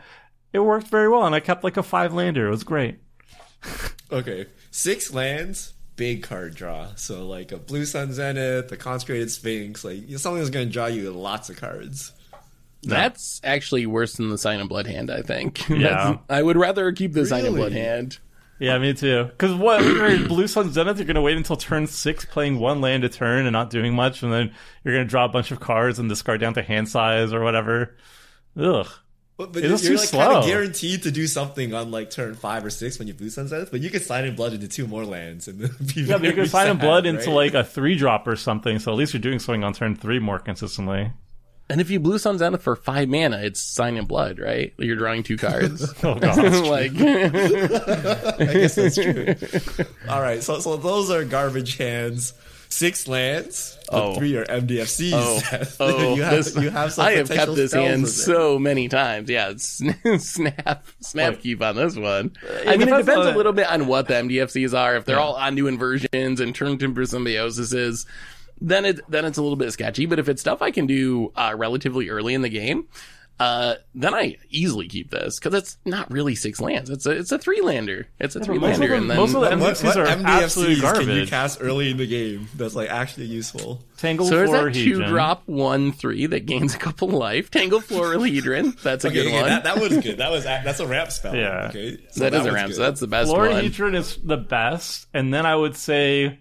[0.54, 1.26] it worked very well.
[1.26, 2.48] And I kept like a five lander.
[2.48, 3.00] It was great.
[4.12, 6.90] Okay, six lands, big card draw.
[6.96, 10.86] So like a Blue Sun Zenith, a Consecrated Sphinx, like something that's going to draw
[10.86, 12.14] you lots of cards.
[12.84, 15.12] That's actually worse than the sign of blood hand.
[15.12, 15.68] I think.
[15.68, 15.78] Yeah.
[15.80, 18.20] That's- I would rather keep the sign of blood hand.
[18.60, 19.26] Yeah, me too.
[19.26, 19.82] Because what
[20.28, 23.54] Blue Sun Zenith, you're gonna wait until turn six, playing one land a turn and
[23.54, 24.54] not doing much, and then
[24.84, 27.96] you're gonna draw a bunch of cards and discard down to hand size or whatever.
[28.60, 28.88] Ugh.
[29.38, 32.34] But, but It is you're like kind of guaranteed to do something on like turn
[32.34, 34.68] five or six when you Blue Sun Zenith, but you can sign in blood into
[34.68, 35.60] two more lands and
[35.94, 38.80] be Yeah, but you can sign in blood into like a three drop or something,
[38.80, 41.12] so at least you're doing something on turn three more consistently.
[41.70, 44.74] And if you blue sun zenith for five mana, it's sign and blood, right?
[44.78, 45.94] You're drawing two cards.
[46.04, 46.38] Oh gosh.
[46.68, 49.36] like I guess that's true.
[50.10, 52.34] All right, so so those are garbage hands.
[52.70, 53.78] Six lands.
[53.90, 54.16] Oh.
[54.16, 55.12] three are MDFCs.
[55.14, 55.42] Oh,
[55.80, 59.30] oh, you have this, you have some I have kept this hand so many times.
[59.30, 62.34] Yeah, snap, snap Like- keep on this one.
[62.66, 64.98] I mean, it depends depends on- a little bit on what the MDFCs are.
[64.98, 68.06] If they're all Ondu inversions and turn timber symbiosises,
[68.62, 70.06] then it then it's a little bit sketchy.
[70.06, 72.88] But if it's stuff I can do uh, relatively early in the game,
[73.40, 76.90] uh, then I easily keep this because it's not really six lands.
[76.90, 78.08] It's a it's a three lander.
[78.20, 80.76] It's a three lander, them- and then most of the What, MDFCs what are absolutely
[80.78, 83.84] MDFCs can you cast early in the game that's like actually useful?
[83.98, 85.08] Tangle So there's Floor that two Hedron.
[85.10, 87.52] drop one three that gains a couple life.
[87.52, 88.82] Tangled Florahedron.
[88.82, 89.50] That's a Okay, good okay, one.
[89.50, 90.18] that, that was good.
[90.18, 91.36] That was that's a ramp spell.
[91.36, 91.68] Yeah.
[91.70, 92.68] Okay, so that is was a ramp.
[92.70, 92.76] good.
[92.78, 93.64] So that's the best Floor one.
[93.64, 96.40] Hedron is the best, and then I would say,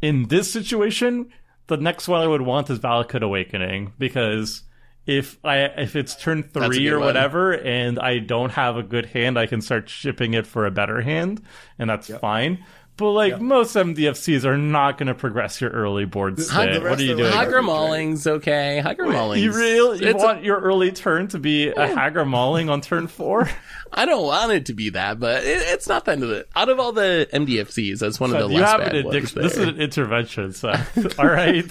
[0.00, 1.30] in this situation,
[1.76, 4.62] the next one I would want is Valakut Awakening because
[5.06, 7.06] if I if it's turn three or one.
[7.06, 10.70] whatever, and I don't have a good hand, I can start shipping it for a
[10.70, 11.42] better hand,
[11.78, 12.64] and that's fine.
[13.00, 16.82] But like most MDFCs are not going to progress your early board state.
[16.82, 17.32] What are you doing?
[17.32, 18.82] them Mauling's okay.
[18.84, 19.42] Hagra Mauling's.
[19.42, 22.82] You really you it's a- want your early turn to be a Hagra Mauling on
[22.82, 23.48] turn four?
[23.92, 26.48] I don't want it to be that, but it, it's not the end of it.
[26.54, 29.16] Out of all the MDFCs, that's one of the you less have bad an ones
[29.16, 29.42] addiction.
[29.42, 30.72] This is an intervention, so
[31.18, 31.68] all right.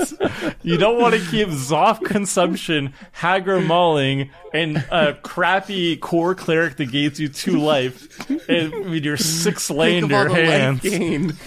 [0.61, 6.91] you don't want to keep Zof consumption, Hagra Mauling, and a crappy core cleric that
[6.91, 10.84] gives you two life, and with your six Think of all lander the life hands.
[11.27, 11.37] Gain.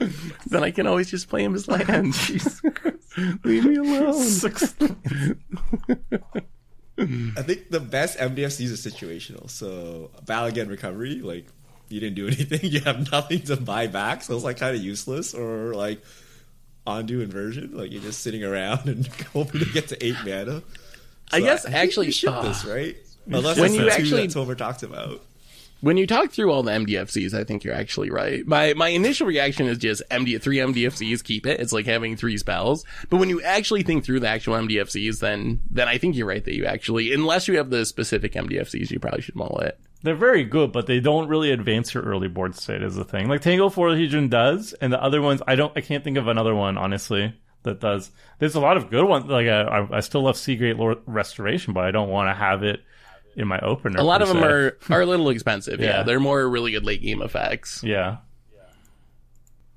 [0.46, 2.14] then I can always just play him as land.
[2.14, 2.96] Jesus Christ.
[3.44, 4.16] Leave me alone.
[6.98, 9.48] I think the best MDFCs are situational.
[9.48, 11.46] So Bala Ged recovery, like
[11.88, 14.82] you didn't do anything, you have nothing to buy back, so it's like kind of
[14.82, 15.34] useless.
[15.34, 16.02] Or like
[16.86, 20.62] Ondu inversion, like you're just sitting around and hoping to get to eight mana.
[21.32, 22.42] I So guess think actually- you ship ah.
[22.42, 22.96] this right.
[23.26, 25.22] Unless When it's you actually- that Tomer talked about.
[25.80, 28.46] When you talk through all the MDFCs, I think you're actually right.
[28.46, 31.58] My my initial reaction is just MD three MDFCs, keep it.
[31.58, 32.84] It's like having three spells.
[33.08, 36.44] But when you actually think through the actual MDFCs, then then I think you're right
[36.44, 39.80] that you actually, unless you have the specific MDFCs, you probably should mull it.
[40.02, 42.82] They're very good, but they don't really advance your early board state.
[42.82, 43.28] Is the thing.
[43.28, 45.72] Like Tangle Floor Legion does, and the other ones, I don't.
[45.76, 48.10] I can't think of another one honestly that does.
[48.38, 49.26] There's a lot of good ones.
[49.26, 52.62] Like I, I still love Sea Great Lord Restoration, but I don't want to have
[52.62, 52.80] it
[53.40, 53.98] in my opener.
[53.98, 54.44] A lot of them se.
[54.46, 55.80] are are a little expensive.
[55.80, 56.02] Yeah, Yeah.
[56.04, 57.82] they're more really good late game effects.
[57.82, 58.18] Yeah.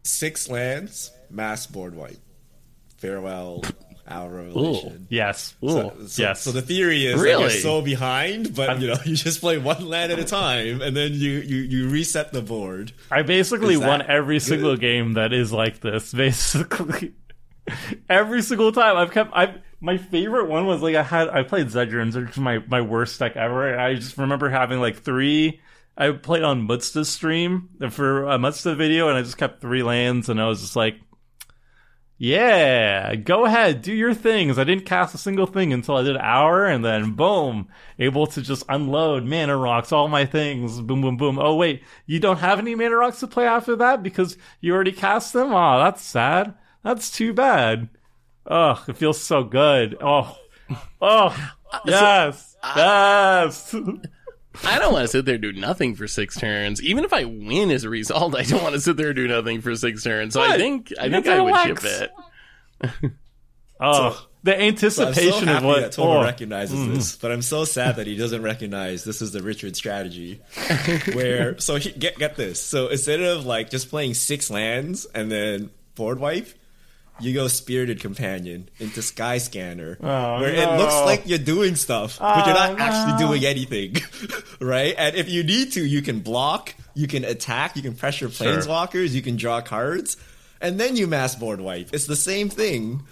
[0.03, 2.18] Six lands, mass board wipe.
[2.98, 3.64] Farewell,
[4.07, 5.07] our revelation.
[5.10, 5.56] Yes.
[5.61, 6.41] So, so- yes.
[6.41, 7.41] So the theory is that Really?
[7.44, 10.95] you're so behind, but you know you just play one land at a time, and
[10.95, 12.91] then you you, you reset the board.
[13.11, 14.44] I basically won every good?
[14.45, 16.14] single game that is like this.
[16.14, 17.14] Basically,
[18.10, 19.31] every single time I've kept.
[19.34, 22.80] I my favorite one was like I had I played Zedrins, which is my my
[22.80, 23.69] worst deck ever.
[23.69, 25.60] And I just remember having like three.
[25.97, 30.30] I played on Mutsta's stream for a Mutsta video, and I just kept three lands,
[30.30, 30.95] and I was just like.
[32.18, 34.57] Yeah, go ahead, do your things.
[34.57, 37.68] I didn't cast a single thing until I did hour, and then boom,
[37.99, 41.38] able to just unload mana rocks, all my things, boom, boom, boom.
[41.38, 44.93] Oh wait, you don't have any mana rocks to play after that because you already
[44.93, 45.51] cast them.
[45.51, 46.53] Oh, that's sad.
[46.81, 47.89] That's too bad.
[48.45, 49.97] Oh, it feels so good.
[50.01, 50.37] Oh,
[51.01, 53.75] oh, uh, yes, uh, yes.
[54.63, 56.81] I don't want to sit there and do nothing for six turns.
[56.83, 59.27] Even if I win as a result, I don't want to sit there and do
[59.27, 60.33] nothing for six turns.
[60.33, 61.81] So I think I You think have to I would relax.
[61.81, 62.11] ship
[63.01, 63.11] it.
[63.79, 65.79] Oh, So- the So I'm so happy of what.
[65.81, 66.23] that Tomer oh.
[66.23, 66.93] recognizes mm.
[66.95, 70.41] this, but I'm so sad that he doesn't recognize this is the Richard strategy.
[71.13, 72.61] Where so he, get get this.
[72.61, 76.49] So instead of like just playing six lands and then board wipe,
[77.19, 80.73] you go Spirited Companion into Sky Scanner, Oh, where no.
[80.73, 83.95] it looks like you're doing stuff, but you're Oh, not actually doing anything,
[84.60, 84.95] right?
[84.98, 88.48] And if you need to, you can block, you can attack, you can pressure Sure.
[88.48, 90.18] planeswalkers, you can draw cards,
[90.60, 91.94] and then you mass board wipe.
[91.94, 93.03] It's the same thing.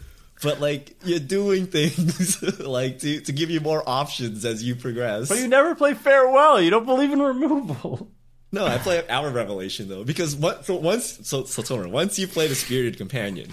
[0.43, 5.29] But like you're doing things like to, to give you more options as you progress.
[5.29, 6.59] But you never play farewell.
[6.59, 8.09] You don't believe in removal.
[8.53, 12.27] No, I play our Revelation though because what so once so so Tomer, once you
[12.27, 13.49] play the Spirited Companion,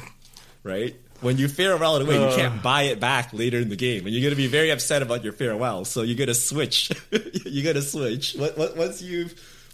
[0.62, 0.94] right?
[1.20, 4.14] When you farewell it away, you can't buy it back later in the game, and
[4.14, 5.84] you're gonna be very upset about your farewell.
[5.84, 6.92] So you're gonna switch.
[7.44, 8.34] you're gonna switch.
[8.34, 9.28] What, what, once you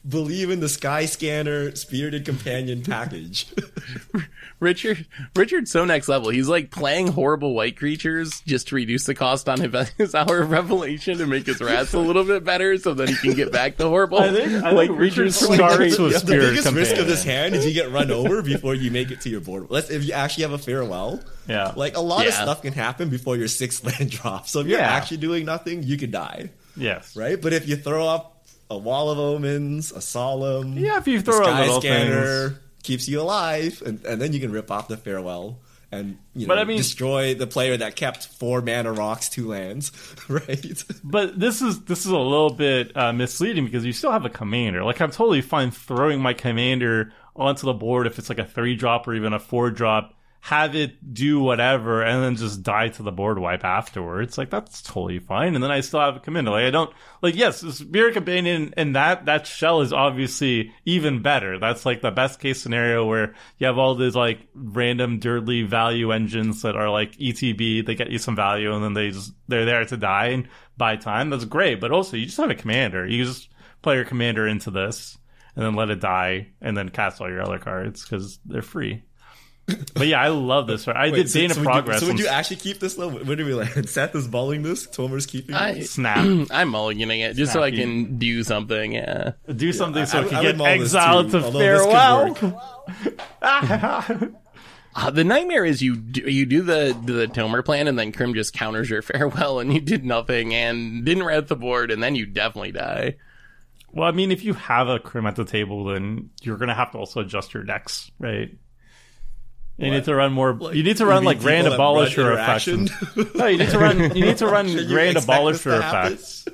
[0.09, 3.47] believe in the Sky Scanner Spirited Companion package,
[4.61, 5.07] Richard
[5.37, 6.31] Richard's so next level.
[6.31, 10.41] He's like playing horrible white creatures just to reduce the cost on his- his hour
[10.41, 13.53] of revelation and make his wrath a little bit better so that he can get
[13.53, 16.19] back the horrible I think- I white think creatures Richard from starts the with the
[16.21, 19.21] Spirit biggest risk of this hand is you get run over before you make it
[19.23, 19.67] to your board.
[19.71, 21.21] Let's if you actually have a farewell.
[21.49, 21.73] Yeah.
[21.77, 24.51] Like a lot of stuff can happen before your sixth land drops.
[24.51, 24.91] So if you're Yeah.
[24.93, 26.51] actually doing nothing, you could die.
[26.77, 27.15] Yes.
[27.17, 27.41] right?
[27.41, 28.34] But if you throw up
[28.71, 32.49] a wall of omens, a solemn, Yeah, if you a throw a sky little scanner
[32.51, 32.61] things.
[32.83, 35.61] keeps you alive, and, and then you can rip off the farewell
[35.93, 39.49] and you know But I mean- destroy the player that kept four mana rocks, two
[39.49, 39.93] lands,
[40.29, 40.83] right?
[41.05, 44.31] But this is this is a little bit uh, misleading because you still have a
[44.31, 44.83] commander.
[44.83, 48.75] Like I'm totally fine throwing my commander onto the board if it's like a three
[48.77, 50.14] drop or even a four drop.
[50.45, 54.37] Have it do whatever and then just die to the board wipe afterwards.
[54.37, 55.55] Like that's totally fine.
[55.55, 56.51] And then I still have a commander.
[56.51, 56.93] Like I don't
[57.23, 61.59] like yes, Spirit Companion and that that shell is obviously even better.
[61.59, 66.13] That's like the best case scenario where you have all these like random dirtly value
[66.13, 69.65] engines that are like ETB, they get you some value and then they just they're
[69.65, 70.47] there to die and
[70.77, 71.31] buy time.
[71.31, 71.81] That's great.
[71.81, 73.07] But also you just have a commander.
[73.07, 73.49] You just
[73.81, 75.17] play your commander into this
[75.57, 79.03] and then let it die and then cast all your other cards because they're free.
[79.67, 80.87] But yeah, I love this.
[80.87, 82.01] I Wait, did so- Dana so would you- Progress.
[82.01, 83.09] so would you actually keep this though?
[83.11, 83.89] Where do we land?
[83.89, 84.87] Seth is balling this.
[84.87, 85.55] Tomer's keeping.
[85.55, 85.87] I- it?
[85.89, 86.19] Snap.
[86.51, 88.93] I'm mulliganing it just so I can do something.
[88.93, 89.33] Yeah.
[89.55, 92.63] Do something so I- it I can would get mull this exiled to although farewell.
[94.97, 98.33] Uh, the nightmare is you do, you do the the Tomer plan and then Crim
[98.33, 102.15] just counters your farewell and you did nothing and didn't read the board and then
[102.15, 103.17] you definitely die.
[103.91, 106.93] well, I mean, if you have a Crim at the table, then you're gonna have
[106.93, 108.57] to also adjust your decks, right?
[109.77, 110.55] You need to run more.
[110.55, 112.67] Like, you need to run like Grand Abolisher effects.
[113.35, 114.17] No, you need to run.
[114.17, 116.49] You need to run Grand expect this to Abolisher effects.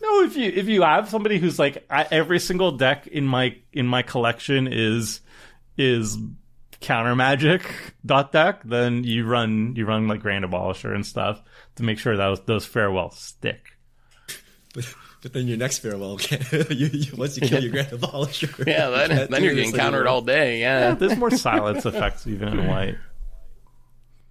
[0.00, 3.56] No, if you if you have somebody who's like I, every single deck in my
[3.72, 5.20] in my collection is
[5.76, 6.18] is
[6.80, 7.62] counter magic
[8.04, 11.42] dot deck, then you run you run like Grand Abolisher and stuff
[11.76, 13.76] to make sure those those farewells stick.
[15.22, 16.18] But, but then your next farewell,
[16.70, 19.66] you, you, once you kill your Grand Abolisher, Yeah, you then, can't then you're this
[19.66, 20.14] getting countered anymore.
[20.14, 20.60] all day.
[20.60, 20.94] Yeah.
[20.94, 22.96] There's more silence effects even in white.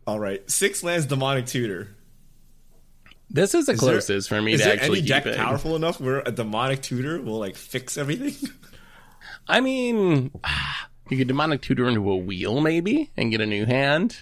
[0.08, 1.90] All right, six lands demonic tutor.
[3.30, 5.34] This is the Is there- closest for me Is to there actually any deck keep
[5.34, 5.38] it.
[5.38, 8.50] powerful enough where a demonic tutor will like fix everything?
[9.48, 10.32] I mean,
[11.10, 14.18] you could demonic tutor into a wheel maybe and get a new hand.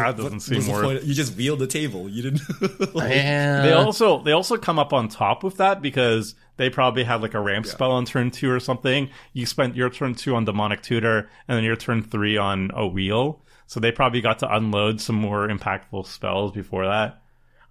[0.00, 1.04] That doesn't seem the worth.
[1.04, 2.08] You just wheeled the table.
[2.08, 2.94] You didn't.
[2.94, 3.62] like, Yeah.
[3.62, 7.34] They also they also come up on top with that because they probably had like
[7.34, 9.10] a ramp spell on turn two or something.
[9.32, 12.86] You spent your turn two on demonic tutor and then your turn three on a
[12.86, 13.42] wheel.
[13.66, 17.22] So they probably got to unload some more impactful spells before that.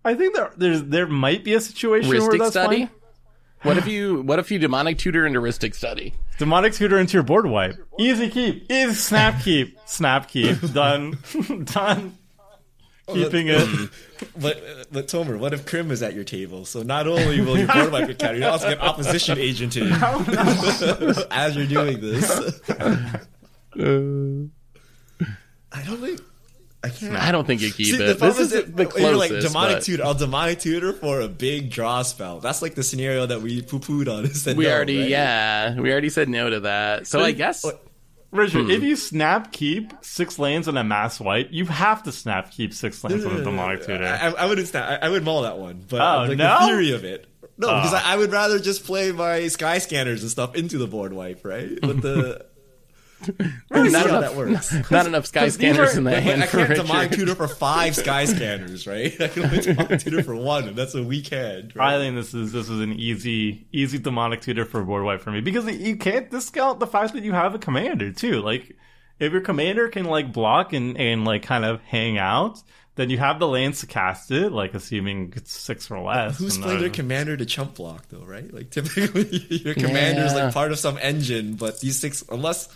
[0.05, 2.85] I think there there's there might be a situation where that's study.
[2.85, 2.89] fine.
[3.63, 6.13] What if you what if you demonic tutor into Rhystic Study?
[6.37, 7.75] Demonic tutor into your board wipe.
[7.99, 8.71] Easy keep.
[8.71, 9.77] Easy snap keep.
[9.85, 10.73] Snap keep.
[10.73, 11.17] Done.
[11.65, 12.17] Done.
[13.13, 13.61] Keeping it.
[13.61, 13.91] Um,
[14.37, 16.65] but uh, but Tomer, what if Crim is at your table?
[16.65, 21.27] So not only will your board wipe get countered, you also get opposition agent agented
[21.31, 22.61] as you're doing this.
[25.71, 26.19] I don't think
[26.83, 27.15] I can't.
[27.15, 28.17] I don't think you keep See, it.
[28.17, 30.05] problem This is that the oh, you're like demonic but tutor.
[30.05, 32.39] I'll demonic tutor for a big draw spell.
[32.39, 34.25] That's like the scenario that we poo pooed on.
[34.25, 35.09] and said we no, already, right?
[35.09, 37.05] yeah, we already said no to that.
[37.05, 37.77] So I guess oh,
[38.31, 38.71] Richard, hmm.
[38.71, 42.73] if you snap keep six lanes and a mass white, you have to snap keep
[42.73, 44.05] six lanes on a demonic tutor.
[44.05, 44.67] I, I wouldn't.
[44.67, 46.59] Snap, I, I would maul that one, but Oh, like no?
[46.59, 47.25] the theory of it.
[47.57, 47.97] No, because Oh.
[47.97, 51.43] I, I would rather just play my sky scanners and stuff into the board wipe,
[51.43, 51.77] right?
[51.81, 52.48] But the Really see
[53.71, 54.73] not enough, that works.
[54.91, 56.81] not enough sky 'cause these scanners are- in the But hand I for can't Richard.
[56.83, 59.13] demonic tutor for five sky scanners, right?
[59.21, 61.73] I can only demonic tutor for one, and that's a weak hand.
[61.75, 61.95] Right?
[61.95, 65.31] I think this is this is an easy easy demonic tutor for board wipe for
[65.31, 68.41] me because you can't discount the fact that you have a commander too.
[68.41, 68.75] Like
[69.19, 72.61] if your commander can like block and and like kind of hang out,
[72.95, 74.51] then you have the lands to cast it.
[74.53, 76.37] Like assuming it's six or less.
[76.37, 78.51] Who's and, playing uh, their commander to chump block though, right?
[78.53, 80.45] Like typically your commander is Yeah.
[80.45, 82.69] like part of some engine, but these six, unless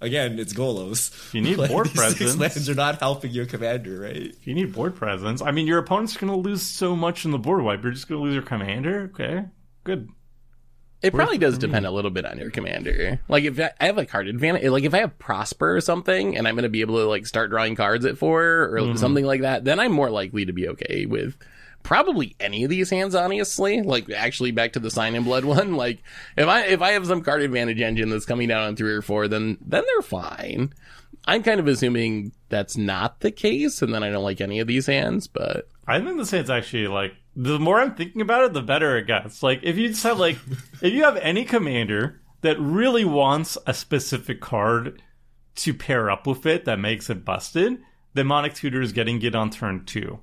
[0.00, 2.40] again it's Golos, You need like, board these Six presence.
[2.40, 4.16] lands are not helping your commander, right?
[4.16, 7.30] If you need board presence, I mean, your opponent's going to lose so much in
[7.30, 7.82] the board wipe.
[7.82, 9.10] You're just going to lose your commander.
[9.14, 9.44] Okay,
[9.84, 10.08] good.
[11.02, 13.20] It probably does depend a little bit on your commander.
[13.28, 16.34] Like if I I have a card advantage, like if I have Prosper or something,
[16.34, 18.96] and I'm going to be able to like start drawing cards at four or mm-hmm.
[18.96, 21.36] something like that, then I'm more likely to be okay with
[21.84, 23.14] probably any of these hands.
[23.14, 26.02] Honestly, like actually back to the Sign in Blood one, like
[26.36, 29.02] if I if I have some card advantage engine that's coming down on three or
[29.02, 30.74] four, then then they're fine.
[31.26, 34.66] I'm kind of assuming that's not the case, and then I don't like any of
[34.66, 38.52] these hands, but I think this hand's actually like the more I'm thinking about it,
[38.52, 39.42] the better it gets.
[39.42, 40.38] Like if you just have like
[40.82, 45.00] if you have any commander that really wants a specific card
[45.56, 47.78] to pair up with it that makes it busted,
[48.14, 50.20] demonic tutor is getting it on turn two.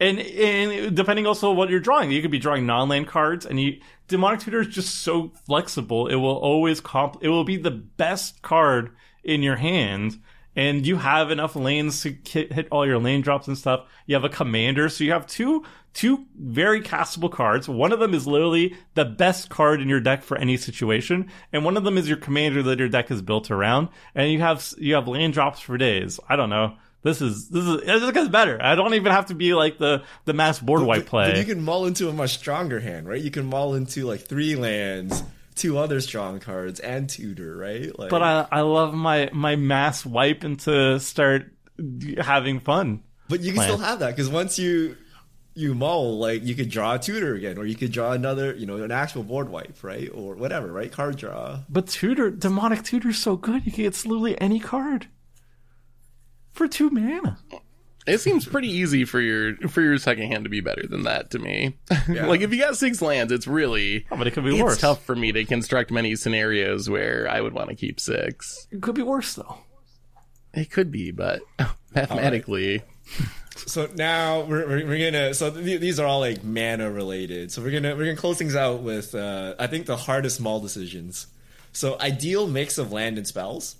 [0.00, 3.80] And and depending also what you're drawing, you could be drawing non-land cards, and you
[4.06, 6.06] demonic tutor is just so flexible.
[6.06, 7.18] It will always comp.
[7.20, 8.90] It will be the best card
[9.24, 10.20] in your hand,
[10.54, 13.86] and you have enough lanes to hit all your lane drops and stuff.
[14.06, 15.64] You have a commander, so you have two
[15.94, 17.68] two very castable cards.
[17.68, 21.64] One of them is literally the best card in your deck for any situation, and
[21.64, 23.88] one of them is your commander that your deck is built around.
[24.14, 26.20] And you have you have lane drops for days.
[26.28, 26.76] I don't know.
[27.08, 28.58] This is this is it gets better.
[28.60, 31.30] I don't even have to be like the the mass board wipe play.
[31.30, 33.20] But you can mull into a much stronger hand, right?
[33.20, 35.24] You can mull into like three lands,
[35.54, 37.98] two other strong cards, and tutor, right?
[37.98, 41.50] Like, but I I love my my mass wipe and to start
[42.20, 43.02] having fun.
[43.30, 43.68] But you can plan.
[43.68, 44.94] still have that because once you
[45.54, 48.66] you mull, like you could draw a tutor again, or you could draw another, you
[48.66, 50.92] know, an actual board wipe, right, or whatever, right?
[50.92, 51.60] Card draw.
[51.70, 53.64] But tutor demonic tutor's so good.
[53.64, 55.08] You can get literally any card
[56.58, 57.38] for two mana.
[58.06, 61.30] It seems pretty easy for your for your second hand to be better than that
[61.32, 61.76] to me.
[62.08, 62.26] Yeah.
[62.26, 64.78] like if you got six lands, it's really Oh, but it could be it's worse.
[64.78, 68.66] tough for me to construct many scenarios where I would want to keep six.
[68.70, 69.58] It could be worse though.
[70.54, 71.40] It could be, but
[71.94, 72.82] mathematically,
[73.66, 75.34] So now we're, we're, we're gonna.
[75.34, 77.52] So th- these are all like mana related.
[77.52, 80.60] So we're gonna we're gonna close things out with uh, I think the hardest mull
[80.60, 81.26] decisions.
[81.72, 83.76] So ideal mix of land and spells.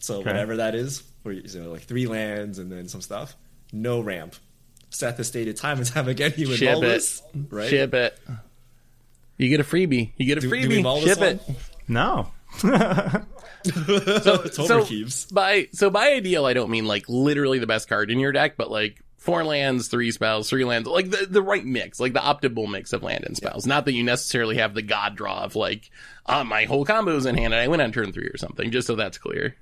[0.00, 3.36] So whatever that is, where you know, like three lands and then some stuff.
[3.72, 4.34] No ramp.
[4.90, 7.68] Seth has stated time and time again he would ship mull it, this, right?
[7.70, 8.18] ship it.
[9.38, 10.12] You get a freebie.
[10.16, 10.68] You get a Do- do freebie.
[10.68, 11.28] we mull this ship one?
[11.28, 11.42] it.
[11.88, 12.28] No.
[13.64, 15.32] it's overkeeps.
[15.32, 18.56] by so by ideal, I don't mean like literally the best card in your deck,
[18.56, 22.20] but like four lands, three spells, three lands, like the the right mix, like the
[22.20, 23.66] optimal mix of land and spells.
[23.66, 25.90] Not that you necessarily have the god draw of like,
[26.26, 28.70] uh, my whole combo combo's in hand and I went on turn three or something.
[28.70, 29.56] Just so that's clear.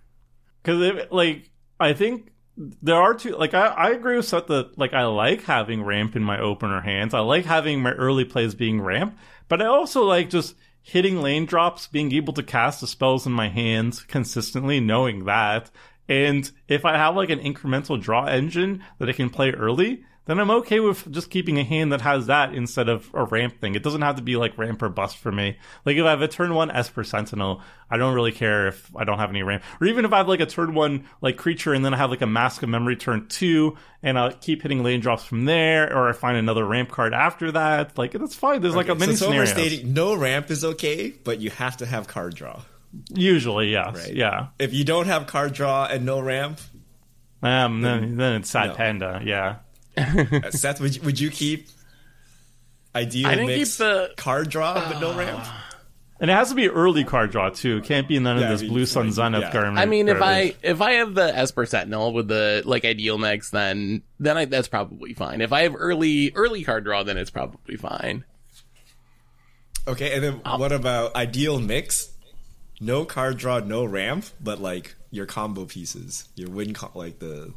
[0.62, 3.36] Because like I think there are two.
[3.36, 6.80] Like I, I agree with Seth that like I like having ramp in my opener
[6.80, 7.14] hands.
[7.14, 9.16] I like having my early plays being ramp,
[9.48, 13.32] but I also like just hitting lane drops, being able to cast the spells in
[13.32, 15.70] my hands consistently, knowing that.
[16.08, 20.38] And if I have like an incremental draw engine that I can play early, then
[20.38, 23.74] I'm okay with just keeping a hand that has that instead of a ramp thing.
[23.74, 25.58] It doesn't have to be like ramp or bust for me.
[25.84, 29.02] Like if I have a turn one Esper Sentinel, I don't really care if I
[29.04, 29.64] don't have any ramp.
[29.80, 32.10] Or even if I have like a turn one like creature and then I have
[32.10, 35.92] like a Mask of Memory turn two and I'll keep hitting lane drops from there,
[35.92, 37.98] or I find another ramp card after that.
[37.98, 38.62] Like that's fine.
[38.62, 42.06] There's like a many so overstating, no ramp is okay, but you have to have
[42.06, 42.62] card draw.
[43.08, 43.96] Usually, yes.
[43.96, 44.14] Right.
[44.14, 44.48] Yeah.
[44.58, 46.60] If you don't have card draw and no ramp,
[47.42, 48.74] Um then, then it's Sad No.
[48.74, 49.56] Panda, yeah.
[50.00, 51.68] Uh, Seth, would you, would you keep
[52.94, 55.44] ideal I didn't mix keep the- card draw but no ramp?
[56.20, 57.78] And it has to be early card draw too.
[57.78, 59.52] It can't be none of Yeah, I this blue sun like, Zenith yeah.
[59.52, 59.78] garment.
[59.78, 63.48] I mean, if I if I have the Esper Sentinel with the like ideal mix,
[63.48, 65.40] then then I, that's probably fine.
[65.40, 68.24] If I have early early card draw, then it's probably fine.
[69.88, 72.10] Okay, and then what about ideal mix?
[72.82, 77.54] No card draw, no ramp, but like your combo pieces, your win con, like the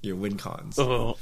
[0.00, 0.78] your win cons.
[0.78, 1.16] Oh.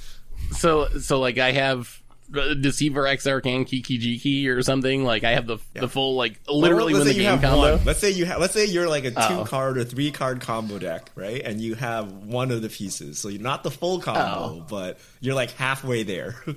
[0.52, 2.02] So so like I have
[2.36, 5.04] uh, Deceiver X Arcane Kiki Jiki or something.
[5.04, 7.76] Like I have the the full like literally let's win the game combo.
[7.76, 7.84] one.
[7.84, 8.40] Let's say you have.
[8.40, 9.44] Let's say you're like a two Oh.
[9.44, 11.40] card or three card combo deck, right?
[11.42, 14.20] And you have one of the pieces, so you're not the full combo,
[14.60, 14.66] Oh.
[14.68, 16.36] but you're like halfway there.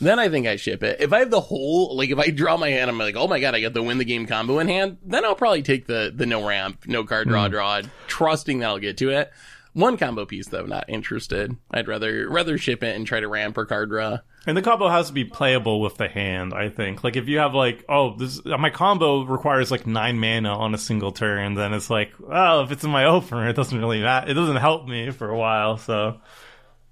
[0.00, 1.00] Then I think I ship it.
[1.00, 3.38] If I have the whole, like, if I draw my hand, I'm like, oh my
[3.38, 4.98] god, I got the win the game combo in hand.
[5.06, 8.80] Then I'll probably take the the no ramp, no card draw, draw, trusting that I'll
[8.80, 9.32] get to it.
[9.74, 11.56] One combo piece though, not interested.
[11.70, 14.18] I'd rather rather ship it and try to ramp or card draw.
[14.46, 17.02] And the combo has to be playable with the hand, I think.
[17.02, 20.78] Like if you have like, oh, this my combo requires like nine mana on a
[20.78, 24.30] single turn, then it's like, well, if it's in my opener, it doesn't really matter.
[24.30, 25.76] It doesn't help me for a while.
[25.78, 26.20] So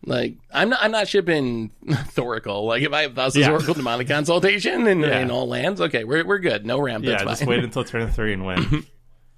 [0.04, 2.66] Like I'm not I'm not shipping Thoracle.
[2.66, 3.50] Like if I have Thassa's Yeah.
[3.52, 5.18] Oracle Demonic Consultation and, Yeah.
[5.18, 6.66] and all lands, okay, we're we're good.
[6.66, 7.04] No ramp.
[7.04, 8.86] yeah, just wait until turn three and win.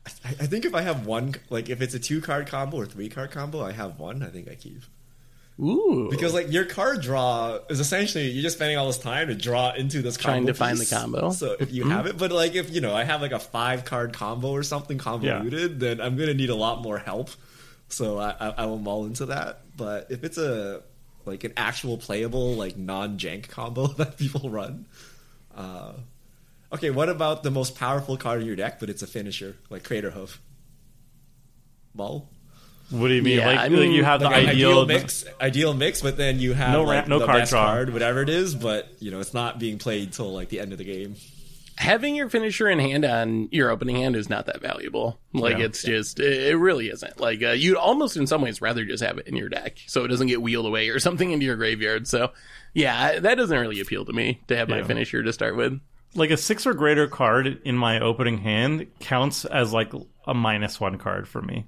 [0.06, 2.86] I, I think if I have one, like if it's a two card combo or
[2.86, 4.22] three card combo, I have one.
[4.22, 4.82] I think I keep
[5.60, 6.08] Ooh.
[6.10, 9.72] because like your card draw is essentially you're just spending all this time to draw
[9.72, 11.30] into this Trying to find the combo.
[11.30, 13.84] So if you have it, but like if you know I have like a five
[13.84, 17.30] card combo or something convoluted, then I'm gonna need a lot more help.
[17.88, 19.60] So I, I, I will mull into that.
[19.76, 20.82] But if it's a
[21.24, 24.86] like an actual playable like non jank combo that people run,
[25.56, 25.92] uh,
[26.74, 26.90] okay.
[26.90, 30.38] What about the most powerful card in your deck, but it's a finisher like Craterhoof?
[31.94, 32.28] Mull.
[32.90, 33.38] what do you mean?
[33.38, 36.02] Yeah, like, I like, mean, you have like the an ideal, ideal mix, ideal mix,
[36.02, 37.64] but then you have No like, ramp, no the card best draw.
[37.66, 38.54] card, whatever it is.
[38.54, 41.14] But you know, it's not being played till like the end of the game.
[41.76, 45.18] having your finisher in hand on your opening hand is not that valuable.
[45.32, 45.66] Like Yeah.
[45.66, 47.20] it's just it, it really isn't.
[47.20, 50.04] Like uh, you'd almost in some ways rather just have it in your deck so
[50.04, 52.08] it doesn't get wheeled away or something into your graveyard.
[52.08, 52.32] So
[52.74, 55.80] yeah, that doesn't really appeal to me to have my finisher to start with.
[56.14, 59.92] Like a six or greater card in my opening hand counts as like
[60.26, 61.66] a minus one card for me.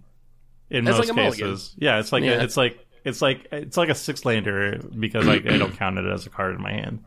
[0.70, 1.50] In That's most like a mulligan.
[1.52, 2.42] cases, yeah, it's like Yeah.
[2.42, 6.06] it's like it's like it's like a six lander because like I don't count it
[6.06, 7.04] as a card in my hand.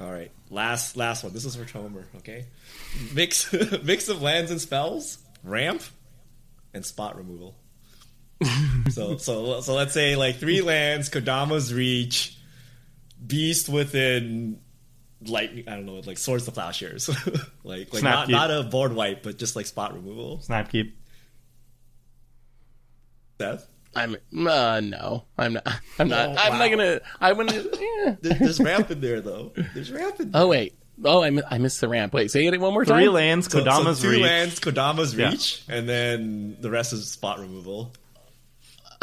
[0.00, 1.32] All right, last last one.
[1.32, 2.04] This is for Tomer.
[2.18, 2.46] Okay,
[3.14, 3.52] mix
[3.82, 5.82] mix of lands and spells, ramp,
[6.74, 7.56] and spot removal.
[8.90, 12.36] so so so let's say like three lands, Kodama's reach,
[13.26, 14.60] beast within
[15.24, 15.64] lightning.
[15.68, 17.08] I don't know, like swords to plowshares.
[17.64, 18.30] like like not Snapkeep.
[18.30, 20.38] not a board wipe, but just like spot removal.
[20.38, 20.92] Snapkeep.
[23.40, 24.16] Seth, I'm
[24.46, 25.66] uh no, I'm not.
[25.98, 26.28] I'm not.
[26.30, 26.58] Oh, I'm wow.
[26.58, 27.00] not gonna.
[27.20, 27.76] I wouldn't.
[28.06, 28.16] Yeah.
[28.20, 29.52] There- there's ramp in there though.
[29.74, 30.42] There's ramp in there.
[30.42, 30.74] Oh wait.
[31.04, 32.14] Oh, I mi- I missed the ramp.
[32.14, 32.96] Wait, say it one more time.
[32.98, 34.22] Three lands, Kodama's So- so Kodama's two reach.
[34.22, 35.30] lands, Kodama's Yeah.
[35.30, 37.92] reach, and then the rest is spot removal.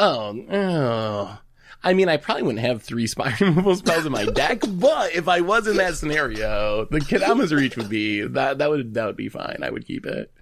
[0.00, 1.38] Oh, oh.
[1.84, 5.28] I mean, I probably wouldn't have three spot removal spells in my deck, but if
[5.28, 9.16] I was in that scenario, the Kodama's reach would be that that would that would
[9.16, 9.58] be fine.
[9.62, 10.32] I would keep it.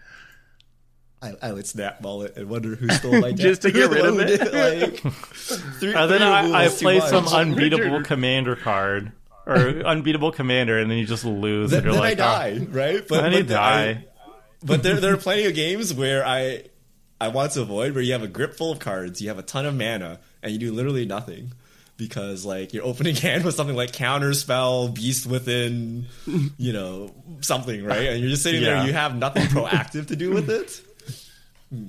[1.21, 3.39] I, I would snap mullet and wonder who stole my deck.
[3.39, 4.41] Just to get rid of it?
[4.53, 7.11] like, three, And then three I, I removals too play much.
[7.11, 8.05] some unbeatable Richard.
[8.07, 9.13] commander card
[9.47, 11.71] or unbeatable commander, and then you just lose.
[11.71, 12.59] Then, and you're then like, I oh.
[12.59, 13.09] die, right?
[13.09, 14.05] But, Then you but the- I- die.
[14.65, 16.65] but there, there are plenty of games where I
[17.21, 19.43] I want to avoid where you have a grip full of cards, you have a
[19.43, 21.53] ton of mana, and you do literally nothing.
[21.99, 26.07] Because like your opening hand was something like counter spell, beast within,
[26.59, 28.09] you know, something, right?
[28.09, 28.85] And you're just sitting there, Yeah.
[28.87, 30.81] you have nothing proactive to do with it.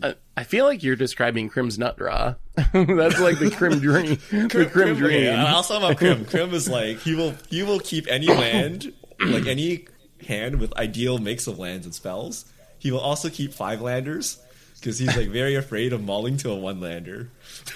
[0.01, 2.35] I, I feel like you're describing Crim's Nut Draw.
[2.55, 4.17] That's like the Crim Dream.
[4.31, 5.23] the Crim Dream.
[5.23, 6.25] Yeah, I'll sum up Crim.
[6.25, 9.87] Crim is like he will he will keep any land, like any
[10.25, 12.45] hand with ideal mix of lands and spells.
[12.79, 14.37] He will also keep five landers
[14.83, 17.29] because he's like very afraid of mauling to a one lander.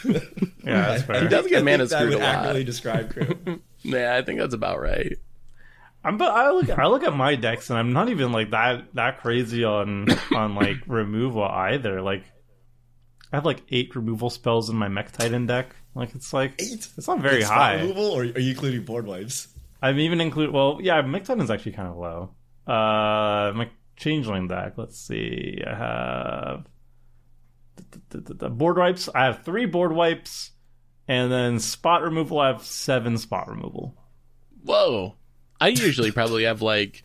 [0.04, 0.20] Yeah,
[0.64, 1.22] that's fair.
[1.24, 2.36] He does get mana that screwed would a lot.
[2.36, 3.62] accurately describe Crim.
[3.84, 5.14] Yeah, I think that's about right.
[6.04, 8.94] I'm, but I look, I look at my decks, and I'm not even like that
[8.96, 12.02] that crazy on on like removal either.
[12.02, 12.24] Like,
[13.32, 15.76] I have like eight removal spells in my Mech Titan deck.
[15.96, 16.88] Like, it's like Eight.
[16.98, 17.82] It's not very Like, spot high.
[17.82, 19.48] removal, or are you including board wipes?
[19.82, 20.54] I've even included.
[20.54, 22.30] Well, yeah, Mech Titan's actually kind of low.
[22.68, 24.74] Uh, my Changeling deck.
[24.78, 25.62] Let's see.
[25.66, 26.66] I have
[28.50, 29.10] board wipes.
[29.14, 30.52] I have three board wipes,
[31.08, 32.40] and then spot removal.
[32.40, 33.96] I have seven spot removal.
[34.64, 35.16] Whoa.
[35.60, 37.04] I usually probably have like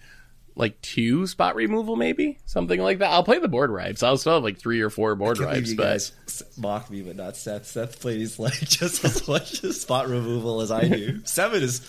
[0.54, 3.10] like two spot removal, maybe something like that.
[3.10, 4.02] I'll play the board wipes.
[4.02, 6.42] I'll still have like three or four board Can't believe rides, you but guys s-
[6.58, 7.66] mock me, but not Seth.
[7.66, 11.20] Seth plays like just as much spot removal as I do.
[11.24, 11.80] Seven is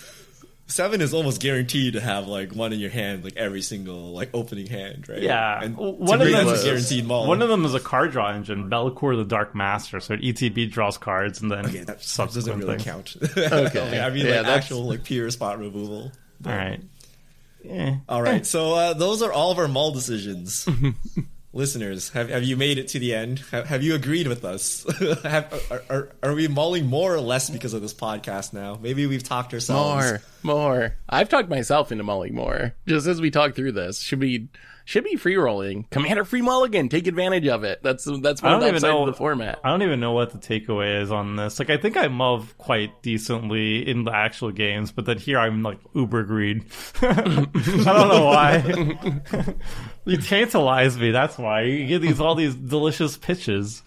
[0.66, 4.30] seven is almost guaranteed to have like one in your hand, like every single like
[4.34, 5.20] opening hand, right?
[5.22, 7.26] Yeah, and one of them is- a guaranteed maul.
[7.26, 10.00] One of them is a card draw engine, Be'lakor the Dark Master.
[10.00, 13.16] So ETB draws cards and then okay, that, that subsequent doesn't really things.
[13.34, 13.52] count.
[13.66, 14.00] Okay.
[14.00, 16.12] I mean Yeah, like that's- actual like pure spot removal.
[16.46, 16.80] All right.
[17.62, 17.96] Yeah.
[18.10, 20.68] All right, so uh, those are all of our mull decisions.
[21.54, 23.38] Listeners, have, have you made it to the end?
[23.52, 24.84] Have, have you agreed with us?
[25.22, 28.76] have, are, are, are we mulling more or less because of this podcast now?
[28.82, 30.04] Maybe we've talked ourselves.
[30.04, 30.96] more, more.
[31.08, 32.74] I've talked myself into mulling more.
[32.88, 34.48] Just as we talk through this, should we
[34.84, 35.84] should be free rolling.
[35.90, 37.82] Commander free mulligan, take advantage of it.
[37.82, 39.60] That's that's one I of the don't even know- of the format.
[39.64, 41.58] I don't even know what the takeaway is on this.
[41.58, 45.62] Like, I think I muv quite decently in the actual games, but then here I'm
[45.62, 46.64] like uber greed.
[47.02, 48.98] I don't know why.
[50.04, 51.10] you tantalize me.
[51.10, 53.82] That's why you get these all these delicious pitches.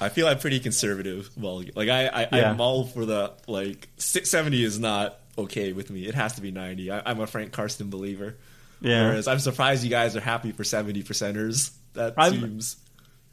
[0.00, 1.30] I feel I'm pretty conservative.
[1.36, 2.50] Well, like I, I, Yeah.
[2.50, 6.06] I'm all for the like six seventy is not okay with me.
[6.06, 6.90] It has to be ninety.
[6.90, 8.36] I, I'm a Frank Karsten believer.
[8.80, 9.08] Yeah.
[9.08, 11.70] Whereas I'm surprised you guys are happy for seventy percenters.
[11.94, 12.76] That I'm- seems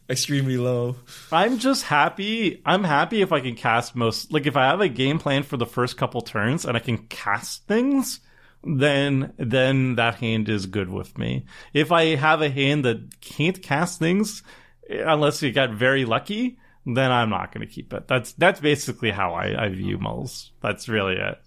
[0.09, 0.95] extremely low.
[1.31, 2.61] I'm just happy.
[2.65, 4.31] I'm happy if I can cast most.
[4.31, 6.97] Like if I have a game plan for the first couple turns and I can
[7.07, 8.19] cast things,
[8.63, 11.45] then then that hand is good with me.
[11.73, 14.43] If I have a hand that can't cast things,
[14.89, 18.07] unless you got very lucky, then I'm not going to keep it.
[18.07, 20.51] That's that's basically how I, I view mulls.
[20.61, 21.39] That's really it.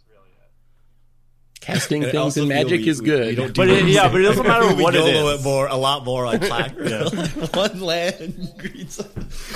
[1.60, 3.26] Casting And things also in feel Magic we- is we- good.
[3.28, 5.40] we don't do But it, yeah, but it doesn't matter we what it YOLO is.
[5.40, 6.72] it more, a lot more like clack.
[7.54, 9.00] One land, greets,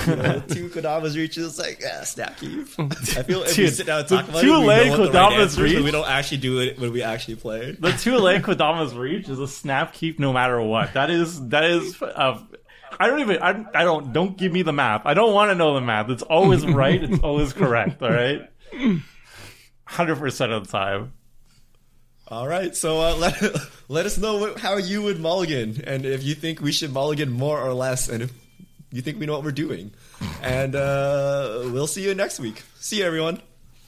[0.07, 2.67] you know, two Kodama's reaches, like yeah, snap keep.
[2.79, 4.99] I feel if we sit down and the talk about two it, we land know
[4.99, 7.01] what the right Kodama's answer is, but reach- we don't actually do it when we
[7.01, 7.71] actually play.
[7.79, 10.93] The two leg Kodama's reach is a snap keep no matter what.
[10.95, 12.01] That is that is.
[12.01, 12.39] Uh,
[12.99, 13.41] I don't even.
[13.41, 14.11] I, I don't.
[14.11, 15.03] Don't give me the map.
[15.05, 16.09] I don't want to know the map.
[16.09, 17.01] It's always right.
[17.01, 18.01] It's always correct.
[18.01, 18.41] All right.
[19.85, 21.13] Hundred percent of the time.
[22.31, 23.43] All right, so uh, let
[23.89, 27.29] let us know what, how you would mulligan, and if you think we should mulligan
[27.29, 28.31] more or less, and if
[28.89, 29.91] you think we know what we're doing.
[30.41, 32.63] And uh, we'll see you next week.
[32.79, 33.41] See you, everyone.